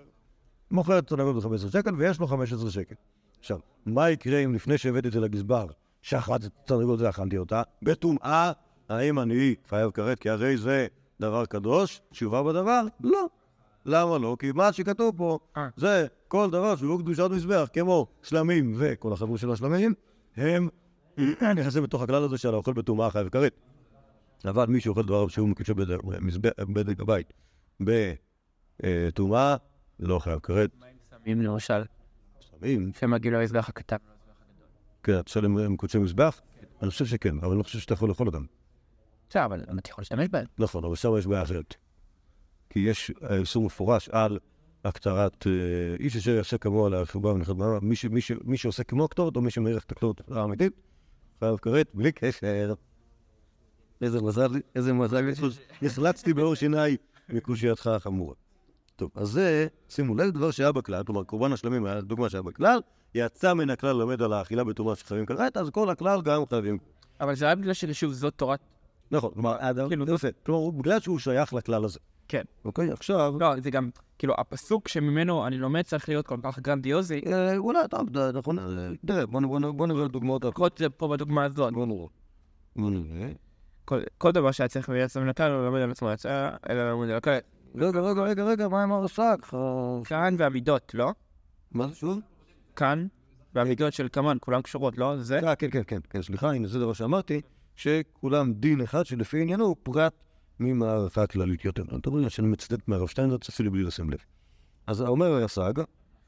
מוכר 0.70 0.98
את 0.98 1.04
התרנגולת 1.04 1.44
ב-15 1.44 1.70
שקל, 1.70 1.94
ויש 1.94 2.20
לו 2.20 2.26
15 2.26 2.70
שקל. 2.70 2.94
עכשיו, 3.38 3.58
מה 3.86 4.10
יקרה 4.10 4.38
אם 4.38 4.54
לפני 4.54 4.78
שהבאתי 4.78 5.08
את 5.08 5.12
זה 5.12 5.20
לגזבר, 5.20 5.66
שחטתי 6.02 6.46
את 6.46 6.52
התרנגולת 6.64 7.00
והכנתי 7.00 7.38
אותה, 7.38 7.62
בטומאה, 7.82 8.52
האם 8.88 9.18
אני 9.18 9.54
חייב 9.68 9.90
כרת? 9.90 10.18
כי 10.18 10.30
הרי 10.30 10.56
זה 10.56 10.86
דבר 11.20 11.46
קדוש, 11.46 12.00
תשובה 12.10 12.42
בדבר? 12.42 12.86
לא. 13.00 13.26
למה 13.86 14.18
לא? 14.18 14.36
כי 14.38 14.52
מה 14.52 14.72
שכתוב 14.72 15.16
פה 15.16 15.38
אה. 15.56 15.68
זה 15.76 16.06
כל 16.28 16.50
דבר 16.50 16.76
שהוא 16.76 17.00
קדושת 17.00 17.30
מזבח, 17.30 17.68
כמו 17.72 18.06
שלמים 18.22 18.74
וכל 18.78 19.12
החבר'ה 19.12 19.38
של 19.38 19.50
השלמים, 19.50 19.94
הם 20.36 20.68
נכנסים 21.56 21.82
בתוך 21.82 22.02
הכלל 22.02 22.24
הזה 22.24 22.38
של 22.38 22.54
האוכל 22.54 22.72
בטומאה 22.72 23.10
חייב 23.10 23.28
כרת. 23.28 23.52
אבל 24.44 24.66
מי 24.66 24.80
שאוכל 24.80 25.02
דבר 25.02 25.28
שהוא 25.28 25.48
מקודשי 25.48 25.74
בדק 26.68 27.00
הבית 27.00 27.32
בטומאה, 27.80 29.56
לא 30.00 30.18
חייב 30.18 30.38
כרת. 30.38 30.70
סמים 31.10 31.42
למשל, 31.42 31.82
שלמים, 32.40 32.92
שמגיע 33.00 33.32
למזבח 33.32 33.68
הקטן. 33.68 33.96
כן, 35.02 35.18
אתה 35.18 35.30
שואל 35.30 35.44
אם 35.44 35.76
קודשי 35.76 35.98
מזבח? 35.98 36.40
אני 36.82 36.90
חושב 36.90 37.06
שכן, 37.06 37.38
אבל 37.38 37.48
אני 37.48 37.58
לא 37.58 37.62
חושב 37.62 37.78
שאתה 37.78 37.94
יכול 37.94 38.08
לאכול 38.08 38.26
אותם. 38.26 38.44
בסדר, 39.28 39.44
אבל 39.44 39.62
אתה 39.78 39.90
יכול 39.90 40.02
להשתמש 40.02 40.28
בהם. 40.28 40.46
נכון, 40.58 40.84
אבל 40.84 40.94
שם 40.94 41.16
יש 41.18 41.26
בעיה 41.26 41.42
אחרת. 41.42 41.85
כי 42.70 42.78
יש 42.78 43.12
אה, 43.22 43.36
איסור 43.36 43.64
מפורש 43.64 44.08
על 44.08 44.38
הקטרת 44.84 45.46
אה, 45.46 45.52
איש 46.00 46.16
אשר 46.16 46.30
יעשה 46.30 46.58
כמוה 46.58 46.90
להרחובה 46.90 47.32
ונחת 47.32 47.54
בעמה. 47.56 47.80
מי, 47.82 47.96
ש- 47.96 48.04
מי, 48.04 48.20
ש- 48.20 48.32
מי 48.44 48.56
שעושה 48.56 48.84
כמו 48.84 49.04
הכתובת, 49.04 49.36
או 49.36 49.42
מי 49.42 49.50
שמעריך 49.50 49.84
את 49.84 49.92
הכתובת 49.92 50.30
האמיתית, 50.30 50.72
חייב 51.40 51.56
כרת, 51.56 51.88
בלי 51.94 52.12
קשר. 52.12 52.74
איזה 54.02 54.20
מזל, 54.22 54.48
איזה 54.74 54.92
מזל, 54.92 55.24
נחלצתי 55.82 56.34
בעור 56.34 56.54
שיניי 56.54 56.96
מקושייתך 57.28 57.86
החמורה. 57.86 58.34
טוב, 58.96 59.10
אז 59.14 59.28
זה, 59.28 59.66
שימו 59.88 60.14
לב, 60.14 60.30
דבר 60.30 60.50
שהיה 60.50 60.72
בכלל, 60.72 61.02
כלומר, 61.04 61.24
קורבן 61.24 61.52
השלמים 61.52 61.86
היה 61.86 62.00
דוגמה 62.00 62.30
שהיה 62.30 62.42
בכלל, 62.42 62.80
יצא 63.14 63.54
מן 63.54 63.70
הכלל 63.70 63.96
לומד 63.96 64.22
על 64.22 64.32
האכילה 64.32 64.64
בטומאה 64.64 64.96
שחייבים 64.96 65.26
כרת, 65.26 65.56
אז 65.56 65.70
כל 65.70 65.90
הכלל 65.90 66.22
גם 66.22 66.42
חייבים 66.50 66.78
אבל 67.20 67.34
זה 67.34 67.50
רק 67.50 67.58
בגלל 67.58 67.72
ששוב, 67.72 68.12
זאת 68.12 68.34
תורת... 68.36 68.60
נכון, 69.10 69.30
כלומר, 69.34 69.56
האדם, 69.60 69.88
כאילו- 69.88 70.14
יפה, 70.14 70.28
כלומר, 70.46 70.70
בגלל 70.70 71.00
שהוא 71.00 71.18
שייך 71.18 71.54
לכלל 71.54 71.84
הזה. 71.84 71.98
כן. 72.28 72.42
אוקיי, 72.64 72.90
עכשיו, 72.92 73.34
לא, 73.40 73.60
זה 73.60 73.70
גם, 73.70 73.90
כאילו, 74.18 74.34
הפסוק 74.38 74.88
שממנו 74.88 75.46
אני 75.46 75.58
לומד 75.58 75.82
צריך 75.82 76.08
להיות 76.08 76.26
כל 76.26 76.36
כך 76.42 76.58
גרנדיוזי. 76.58 77.20
אה, 77.26 77.56
אולי, 77.56 77.78
טוב, 77.90 78.18
נכון, 78.18 78.58
אה, 78.58 78.64
תראה, 79.06 79.26
בוא 79.26 79.86
נראה 79.86 80.08
דוגמאות. 80.08 80.44
לפחות 80.44 80.78
זה 80.78 80.90
פה 80.90 81.08
בדוגמה 81.08 81.44
הזאת. 81.44 81.72
בוא 81.74 81.86
נראה. 81.86 82.06
בוא 82.76 82.90
נראה. 82.90 83.28
כל- 84.18 84.32
דבר 84.32 84.50
שהיה 84.50 84.68
צריך 84.68 84.88
ויצא 84.88 85.20
מן 85.20 85.28
הכלל, 85.28 85.50
הוא 85.52 85.64
לומד 85.64 85.80
על 85.80 85.90
עצמו 85.90 86.10
יצא, 86.10 86.50
אלא 86.70 86.90
לומד 86.90 87.08
על 87.10 87.16
הכלל. 87.16 87.38
רגע, 87.74 88.00
רגע, 88.00 88.22
רגע, 88.22 88.44
רגע, 88.44 88.68
מה 88.68 88.82
עם 88.82 88.92
הרס"ק? 88.92 89.38
אה, 89.54 89.58
כאן 90.04 90.34
והמידות, 90.38 90.94
לא? 90.94 91.12
מה 91.72 91.88
זה 91.88 91.94
שוב? 91.94 92.20
כאן 92.76 93.06
והמידות 93.54 93.92
של 93.92 94.08
כמן, 94.12 94.36
כולן 94.40 94.62
קשורות, 94.62 94.98
לא? 94.98 95.16
זה? 95.16 95.40
כן, 95.58 95.68
כן, 95.70 95.82
כן, 95.86 95.98
כן, 96.10 96.22
סליחה, 96.22 96.52
הנה, 96.52 96.68
זה 96.68 96.78
דבר 96.78 96.92
שאמרתי, 96.92 97.40
שכולם 97.76 98.52
דין 98.52 98.80
אחד 98.80 99.06
שלפי 99.06 99.42
עניינו 99.42 99.64
הוא 99.64 99.76
פרט 99.82 100.12
ממערכה 100.60 101.22
הכללית 101.22 101.64
יותר. 101.64 101.82
אתה 102.00 102.10
רואה 102.10 102.30
שאני 102.30 102.48
מצטט 102.48 102.88
מהרב 102.88 103.08
שטיינזרץ 103.08 103.48
אפילו 103.48 103.72
בלי 103.72 103.82
לשים 103.82 104.10
לב. 104.10 104.18
אז 104.86 105.02
אומר 105.02 105.26
הרס"ג, 105.26 105.72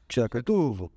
כשהכתוב 0.09 0.89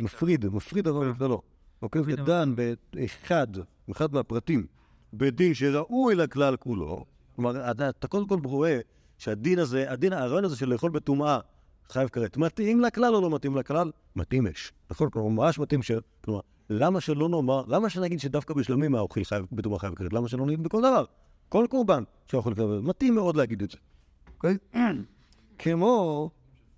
מפריד, 0.00 0.46
מפריד 0.46 0.84
דבר 0.84 1.00
מבדלו. 1.00 1.42
אוקיי, 1.82 2.02
ודן 2.04 2.54
באחד, 2.94 3.46
אחד 3.90 4.14
מהפרטים, 4.14 4.66
בדין 5.12 5.54
שראוי 5.54 6.14
לכלל 6.14 6.56
כולו, 6.56 7.04
כלומר, 7.36 7.70
אתה, 7.70 8.08
קודם 8.08 8.28
כל 8.28 8.38
רואה 8.44 8.80
שהדין 9.18 9.58
הזה, 9.58 9.92
הדין, 9.92 10.12
הרעיון 10.12 10.44
הזה 10.44 10.56
של 10.56 10.68
לאכול 10.68 10.90
בטומאה, 10.90 11.38
חייב 11.88 12.08
כרת, 12.08 12.36
מתאים 12.36 12.80
לכלל 12.80 13.14
או 13.14 13.20
לא 13.20 13.30
מתאים 13.30 13.56
לכלל? 13.56 13.90
מתאים 14.16 14.46
יש. 14.46 14.72
נכון? 14.90 15.10
כלומר, 15.10 15.28
ממש 15.28 15.58
מתאים 15.58 15.82
ש... 15.82 15.90
כלומר, 16.24 16.40
למה 16.70 17.00
שלא 17.00 17.28
נאמר, 17.28 17.62
למה 17.68 17.90
שנגיד 17.90 18.20
שדווקא 18.20 18.54
בשלמים 18.54 18.94
האוכל 18.94 19.24
חייב, 19.24 19.46
בטומאה 19.52 19.78
חייב 19.78 19.94
כרת? 19.94 20.12
למה 20.12 20.28
שלא 20.28 20.46
נגיד 20.46 20.62
בכל 20.62 20.78
דבר? 20.78 21.04
כל 21.48 21.66
קורבן 21.70 22.02
שאוכל 22.26 22.54
כרת, 22.54 22.82
מתאים 22.82 23.14
מאוד 23.14 23.36
להגיד 23.36 23.62
את 23.62 23.70
זה. 23.70 23.76
אוקיי? 24.36 24.56
כמו, 25.58 26.30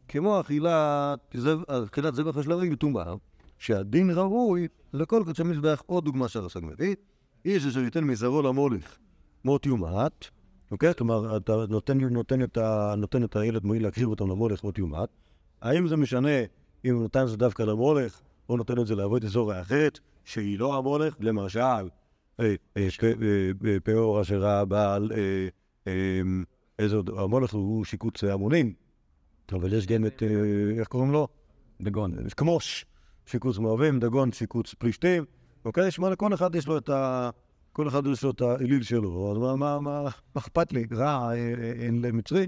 כמו 0.08 0.40
אכילת, 0.40 1.34
זב- 1.34 1.70
אכילת 1.70 2.14
זבח 2.14 2.36
השלמים 2.36 2.72
בטומאה, 2.72 3.14
שהדין 3.58 4.10
ראוי 4.10 4.68
לכל 4.92 5.22
קודשי 5.24 5.42
מזבח, 5.42 5.82
עוד 5.86 6.04
דוגמה 6.04 6.28
שהרס"ג 6.28 6.60
מביא, 6.62 6.94
איש 7.44 7.66
אשר 7.66 7.80
ייתן 7.80 8.04
מזרעו 8.04 8.42
למולך 8.42 8.96
מות 9.44 9.66
יומת, 9.66 10.24
אוקיי? 10.70 10.94
כלומר, 10.94 11.36
אתה 11.36 11.52
נותן, 11.68 12.00
נותן, 12.00 12.42
את 12.42 12.56
ה, 12.56 12.94
נותן 12.96 13.24
את 13.24 13.36
הילד 13.36 13.64
מועיל 13.64 13.82
להקריב 13.82 14.08
אותם 14.08 14.30
למולך 14.30 14.64
מות 14.64 14.78
יומת, 14.78 15.08
האם 15.62 15.88
זה 15.88 15.96
משנה 15.96 16.38
אם 16.84 16.94
הוא 16.94 17.02
נותן 17.02 17.22
את 17.22 17.28
זה 17.28 17.36
דווקא 17.36 17.62
למולך, 17.62 18.20
או 18.48 18.56
נותן 18.56 18.80
את 18.80 18.86
זה 18.86 18.94
לעבוד 18.94 19.24
אזור 19.24 19.60
אחרת, 19.60 19.98
שהיא 20.24 20.58
לא 20.58 20.78
המולך, 20.78 21.14
למשל, 21.20 21.88
אה, 22.40 22.54
אה, 22.76 22.88
אה, 23.66 23.80
פאור 23.84 24.20
אשר 24.20 24.38
ראה 24.38 24.64
בעל, 24.64 25.12
אה, 25.12 25.48
אה, 25.86 26.20
איזה 26.78 26.96
עוד, 26.96 27.10
המולך 27.18 27.54
הוא 27.54 27.84
שיקוץ 27.84 28.24
המונים, 28.24 28.72
אבל 29.52 29.72
יש 29.72 29.86
גם 29.86 30.06
את, 30.06 30.22
איך 30.78 30.88
קוראים 30.88 31.12
לו? 31.12 31.28
דגון. 31.80 32.28
כמוש, 32.36 32.84
שיקוץ 33.26 33.58
מואבים, 33.58 34.00
דגון, 34.00 34.32
שיקוץ 34.32 34.74
פלישתים, 34.74 35.24
אוקיי? 35.64 35.90
שמע, 35.90 36.10
לכל 36.10 36.34
אחד 36.34 36.54
יש 36.54 36.66
לו 36.66 36.78
את 36.78 36.88
ה... 36.88 37.30
כל 37.72 37.88
אחד 37.88 38.06
יש 38.06 38.22
לו 38.22 38.30
את 38.30 38.40
האליל 38.40 38.82
שלו, 38.82 39.32
אז 39.32 39.58
מה, 39.58 40.08
אכפת 40.34 40.72
לי? 40.72 40.86
רע 40.92 41.34
אין 41.80 42.02
למצרי, 42.02 42.46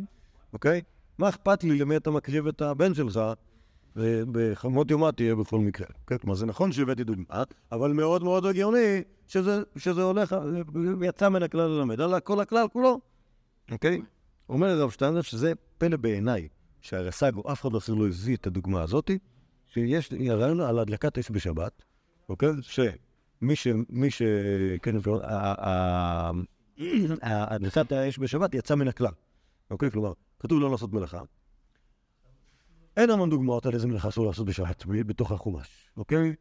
אוקיי? 0.52 0.80
מה 1.18 1.28
אכפת 1.28 1.64
לי 1.64 1.78
למי 1.78 1.96
אתה 1.96 2.10
מקריב 2.10 2.46
את 2.46 2.62
הבן 2.62 2.94
שלך, 2.94 3.20
בחמות 4.32 4.90
יומה 4.90 5.12
תהיה 5.12 5.34
בכל 5.34 5.58
מקרה. 5.58 5.86
כן? 6.06 6.18
כלומר, 6.18 6.34
זה 6.34 6.46
נכון 6.46 6.72
שהבאתי 6.72 7.04
דוגמה, 7.04 7.42
אבל 7.72 7.92
מאוד 7.92 8.24
מאוד 8.24 8.46
הגיוני 8.46 9.02
שזה, 9.28 9.62
שזה 9.76 10.02
הולך, 10.02 10.36
יצא 11.02 11.28
מן 11.28 11.42
הכלל 11.42 11.66
ללמד 11.70 12.00
על 12.00 12.20
כל 12.20 12.40
הכלל 12.40 12.66
כולו, 12.72 13.00
אוקיי? 13.70 14.02
אומר 14.48 14.68
הרב 14.68 14.90
שטיינזר 14.90 15.20
שזה 15.20 15.52
פלא 15.78 15.96
בעיניי, 15.96 16.48
שהרס"ג 16.80 17.32
או 17.36 17.52
אף 17.52 17.60
אחד 17.60 17.74
אחר 17.74 17.94
לא 17.94 18.06
הביא 18.06 18.36
את 18.36 18.46
הדוגמה 18.46 18.82
הזאת, 18.82 19.10
שיש 19.68 20.12
הרעיון 20.28 20.60
על 20.60 20.78
הדלקת 20.78 21.18
אש 21.18 21.30
בשבת, 21.30 21.82
אוקיי? 22.28 22.48
שמי 22.60 23.56
ש... 23.56 23.68
מי 23.88 24.10
ש... 24.10 24.22
כן, 24.82 24.96
הדלקת 27.22 27.92
האש 27.92 28.18
בשבת 28.18 28.54
יצא 28.54 28.74
מן 28.74 28.88
הכלל, 28.88 29.12
אוקיי? 29.70 29.90
כלומר, 29.90 30.12
כתוב 30.40 30.60
לא 30.60 30.70
לעשות 30.70 30.92
מלאכה. 30.92 31.20
אין 32.96 33.10
המון 33.10 33.30
דוגמאות 33.30 33.66
על 33.66 33.74
איזה 33.74 33.86
מלאכה 33.86 34.08
אסור 34.08 34.26
לעשות 34.26 34.46
בשבת 34.46 34.84
בתוך 34.86 35.32
החומש, 35.32 35.90
אוקיי? 35.96 36.34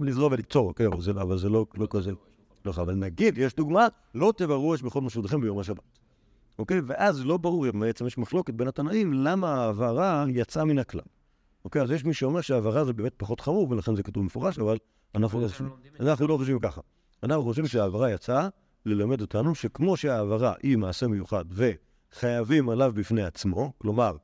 לזרוע 0.00 0.28
וליצור, 0.32 0.68
אוקיי? 0.68 0.86
אבל 0.86 1.00
זה, 1.00 1.10
אבל 1.10 1.38
זה 1.38 1.48
לא, 1.48 1.66
לא 1.76 1.86
כזה... 1.90 2.12
לא, 2.64 2.70
אבל 2.70 2.94
נגיד, 2.94 3.38
יש 3.38 3.54
דוגמה, 3.54 3.86
לא 4.14 4.32
תבערו 4.36 4.74
אש 4.74 4.82
בכל 4.82 5.00
משרותיכם 5.00 5.40
ביום 5.40 5.58
השבת. 5.58 5.98
אוקיי? 6.58 6.80
ואז 6.86 7.26
לא 7.26 7.36
ברור, 7.36 7.70
בעצם 7.70 8.06
יש 8.06 8.18
מחלוקת 8.18 8.54
בין 8.54 8.68
התנאים, 8.68 9.12
למה 9.12 9.54
ההעברה 9.54 10.24
יצאה 10.28 10.64
מן 10.64 10.78
הכלל. 10.78 11.02
אוקיי? 11.64 11.82
אז 11.82 11.90
יש 11.90 12.04
מי 12.04 12.14
שאומר 12.14 12.40
שההעברה 12.40 12.84
זה 12.84 12.92
באמת 12.92 13.12
פחות 13.16 13.40
חמור, 13.40 13.70
ולכן 13.70 13.96
זה 13.96 14.02
כתוב 14.02 14.24
מפורש, 14.24 14.58
אבל 14.58 14.76
אנחנו, 15.14 15.46
אנחנו 16.00 16.26
לא 16.26 16.36
חושבים 16.36 16.58
ככה. 16.58 16.80
אנחנו 17.22 17.42
חושבים 17.42 17.66
שההעברה 17.66 18.12
יצאה 18.12 18.48
ללמד 18.86 19.20
אותנו 19.20 19.54
שכמו 19.54 19.96
שההעברה 19.96 20.54
היא 20.62 20.78
מעשה 20.78 21.06
מיוחד 21.06 21.44
וחייבים 21.50 22.68
עליו 22.68 22.92
בפני 22.94 23.22
עצמו, 23.22 23.72
כלומר, 23.78 24.16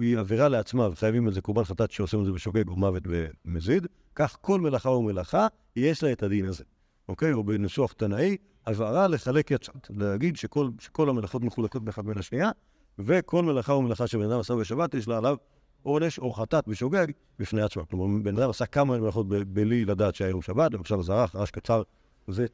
היא 0.00 0.18
עבירה 0.18 0.48
לעצמה 0.48 0.88
וחייבים 0.92 1.28
איזה 1.28 1.40
קורבן 1.40 1.64
חטאת 1.64 1.90
שעושים 1.90 2.20
את 2.20 2.24
זה 2.24 2.32
בשוגג 2.32 2.68
או 2.68 2.76
מוות 2.76 3.02
במזיד, 3.44 3.86
כך 4.14 4.38
כל 4.40 4.60
מלאכה 4.60 4.90
ומלאכה 4.90 5.46
יש 5.76 6.02
לה 6.02 6.12
את 6.12 6.22
הדין 6.22 6.46
הזה. 6.46 6.64
אוקיי? 7.08 7.32
או 7.32 7.44
בניסוח 7.44 7.92
תנאי, 7.92 8.36
הבהרה 8.66 9.08
לחלק 9.08 9.50
יצאת. 9.50 9.90
להגיד 9.90 10.36
שכל, 10.36 10.70
שכל 10.78 11.08
המלאכות 11.08 11.42
מחולקות 11.42 11.84
באחת 11.84 12.04
בין 12.04 12.18
השנייה, 12.18 12.50
וכל 12.98 13.42
מלאכה 13.42 13.72
ומלאכה 13.72 14.06
שבן 14.06 14.30
אדם 14.30 14.40
עשה 14.40 14.54
בשבת, 14.54 14.94
יש 14.94 15.08
לה 15.08 15.18
עליו 15.18 15.36
עונש 15.82 16.18
או 16.18 16.32
חטאת 16.32 16.68
בשוגג 16.68 17.06
בפני 17.38 17.62
עצמה. 17.62 17.84
כלומר, 17.84 18.22
בן 18.22 18.38
אדם 18.38 18.50
עשה 18.50 18.66
כמה 18.66 18.98
מלאכות 18.98 19.28
ב- 19.28 19.34
בלי 19.34 19.84
לדעת 19.84 20.14
שהיה 20.14 20.30
יום 20.30 20.42
שבת, 20.42 20.74
למשל 20.74 21.02
זרח, 21.02 21.36
רעש 21.36 21.50
קצר, 21.50 21.82
זה 22.28 22.46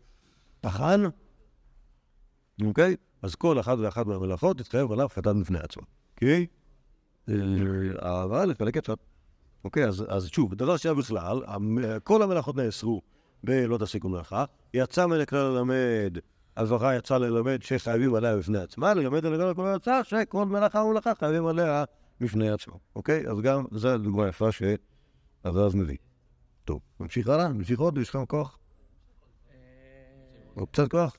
טחן, 0.61 1.03
אוקיי? 2.65 2.97
אז 3.23 3.35
כל 3.35 3.61
אחת 3.61 3.79
ואחת 3.79 4.07
מהמלאכות 4.07 4.59
תתחייב 4.59 4.93
עליו 4.93 5.09
חטאת 5.09 5.37
בפני 5.37 5.59
עצמה. 5.59 5.83
כי 6.17 6.47
אה, 7.29 7.35
ההעברה 7.99 8.45
לחלק 8.45 8.77
יצאת. 8.77 8.99
אוקיי, 9.65 9.85
אז, 9.85 10.05
אז 10.09 10.27
שוב, 10.27 10.55
דבר 10.55 10.77
שהיה 10.77 10.95
בכלל, 10.95 11.41
כל 12.05 12.23
המלאכות 12.23 12.57
נאסרו 12.57 13.03
בלא 13.45 13.79
תסיקו 13.79 14.09
מלאכה, 14.09 14.45
יצא 14.75 15.07
מן 15.07 15.21
הכלל 15.21 15.39
ללמד, 15.39 16.19
הבהרה 16.57 16.97
יצא 16.97 17.19
ללמד 17.19 17.63
שחייבים 17.63 18.15
עליה 18.15 18.37
בפני 18.37 18.59
עצמה, 18.59 18.95
ללמד 18.95 19.27
על 19.27 19.35
הכלל 19.35 19.55
כל 19.55 19.73
יצא 19.77 20.03
שכל 20.03 20.45
מלאכה 20.45 20.79
ומלאכה 20.79 21.15
חייבים 21.15 21.47
עליה 21.47 21.85
בפני 22.21 22.51
עצמה. 22.51 22.75
אוקיי? 22.97 23.29
אז 23.29 23.41
גם 23.41 23.65
זו 23.71 23.99
דוגמה 23.99 24.29
יפה 24.29 24.49
שהרב 24.53 25.77
מביא. 25.77 25.97
טוב, 26.65 26.81
נמשיך 27.01 27.29
הלאה? 27.29 27.49
נמשיך 27.49 27.81
עוד? 27.81 27.99
יש 27.99 28.09
לכם 28.09 28.27
כוח? 28.27 28.59
עוד 30.55 30.69
קצת 30.69 30.91
כוח? 30.91 31.17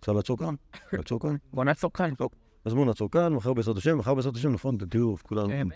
אפשר 0.00 0.12
לעצור 0.12 0.38
כאן? 0.38 0.54
לעצור 0.92 1.20
כאן? 1.20 1.36
בוא 1.52 1.64
נעצור 1.64 1.92
כאן. 1.92 2.10
אז 2.68 2.74
בואו 2.74 2.84
נעצור 2.84 3.10
כאן, 3.10 3.32
מחר 3.32 3.52
בעזרת 3.52 3.76
השם, 3.76 3.98
מחר 3.98 4.14
בעזרת 4.14 4.36
השם, 4.36 4.52
נכון, 4.52 4.76
תראו, 4.90 5.16
כולנו, 5.22 5.48
כן, 5.48 5.68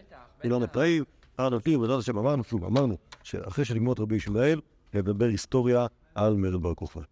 כולנו 0.42 0.72
פראים, 0.72 1.04
אנו 1.40 1.50
נותנים, 1.50 1.80
בעזרת 1.80 1.98
השם, 1.98 2.18
אמרנו, 2.18 2.44
שוב, 2.44 2.64
אמרנו, 2.64 2.96
שאחרי 3.22 3.64
שנגמור 3.64 3.92
את 3.92 4.00
רבי 4.00 4.16
ישמעאל, 4.16 4.60
נדבר 4.94 5.24
היסטוריה 5.24 5.86
על 6.14 6.36
מרד 6.36 6.62
בר 6.62 6.74
כוכבא. 6.74 7.02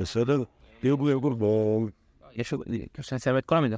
בסדר? 0.00 0.42
תהיו 0.80 0.96
בריאים, 0.96 1.20
בואו. 1.20 1.86
יש 2.32 2.52
עוד... 2.52 2.62
יש 2.98 3.12
לסיים 3.12 3.38
את 3.38 3.46
כל 3.46 3.56
המידע. 3.56 3.76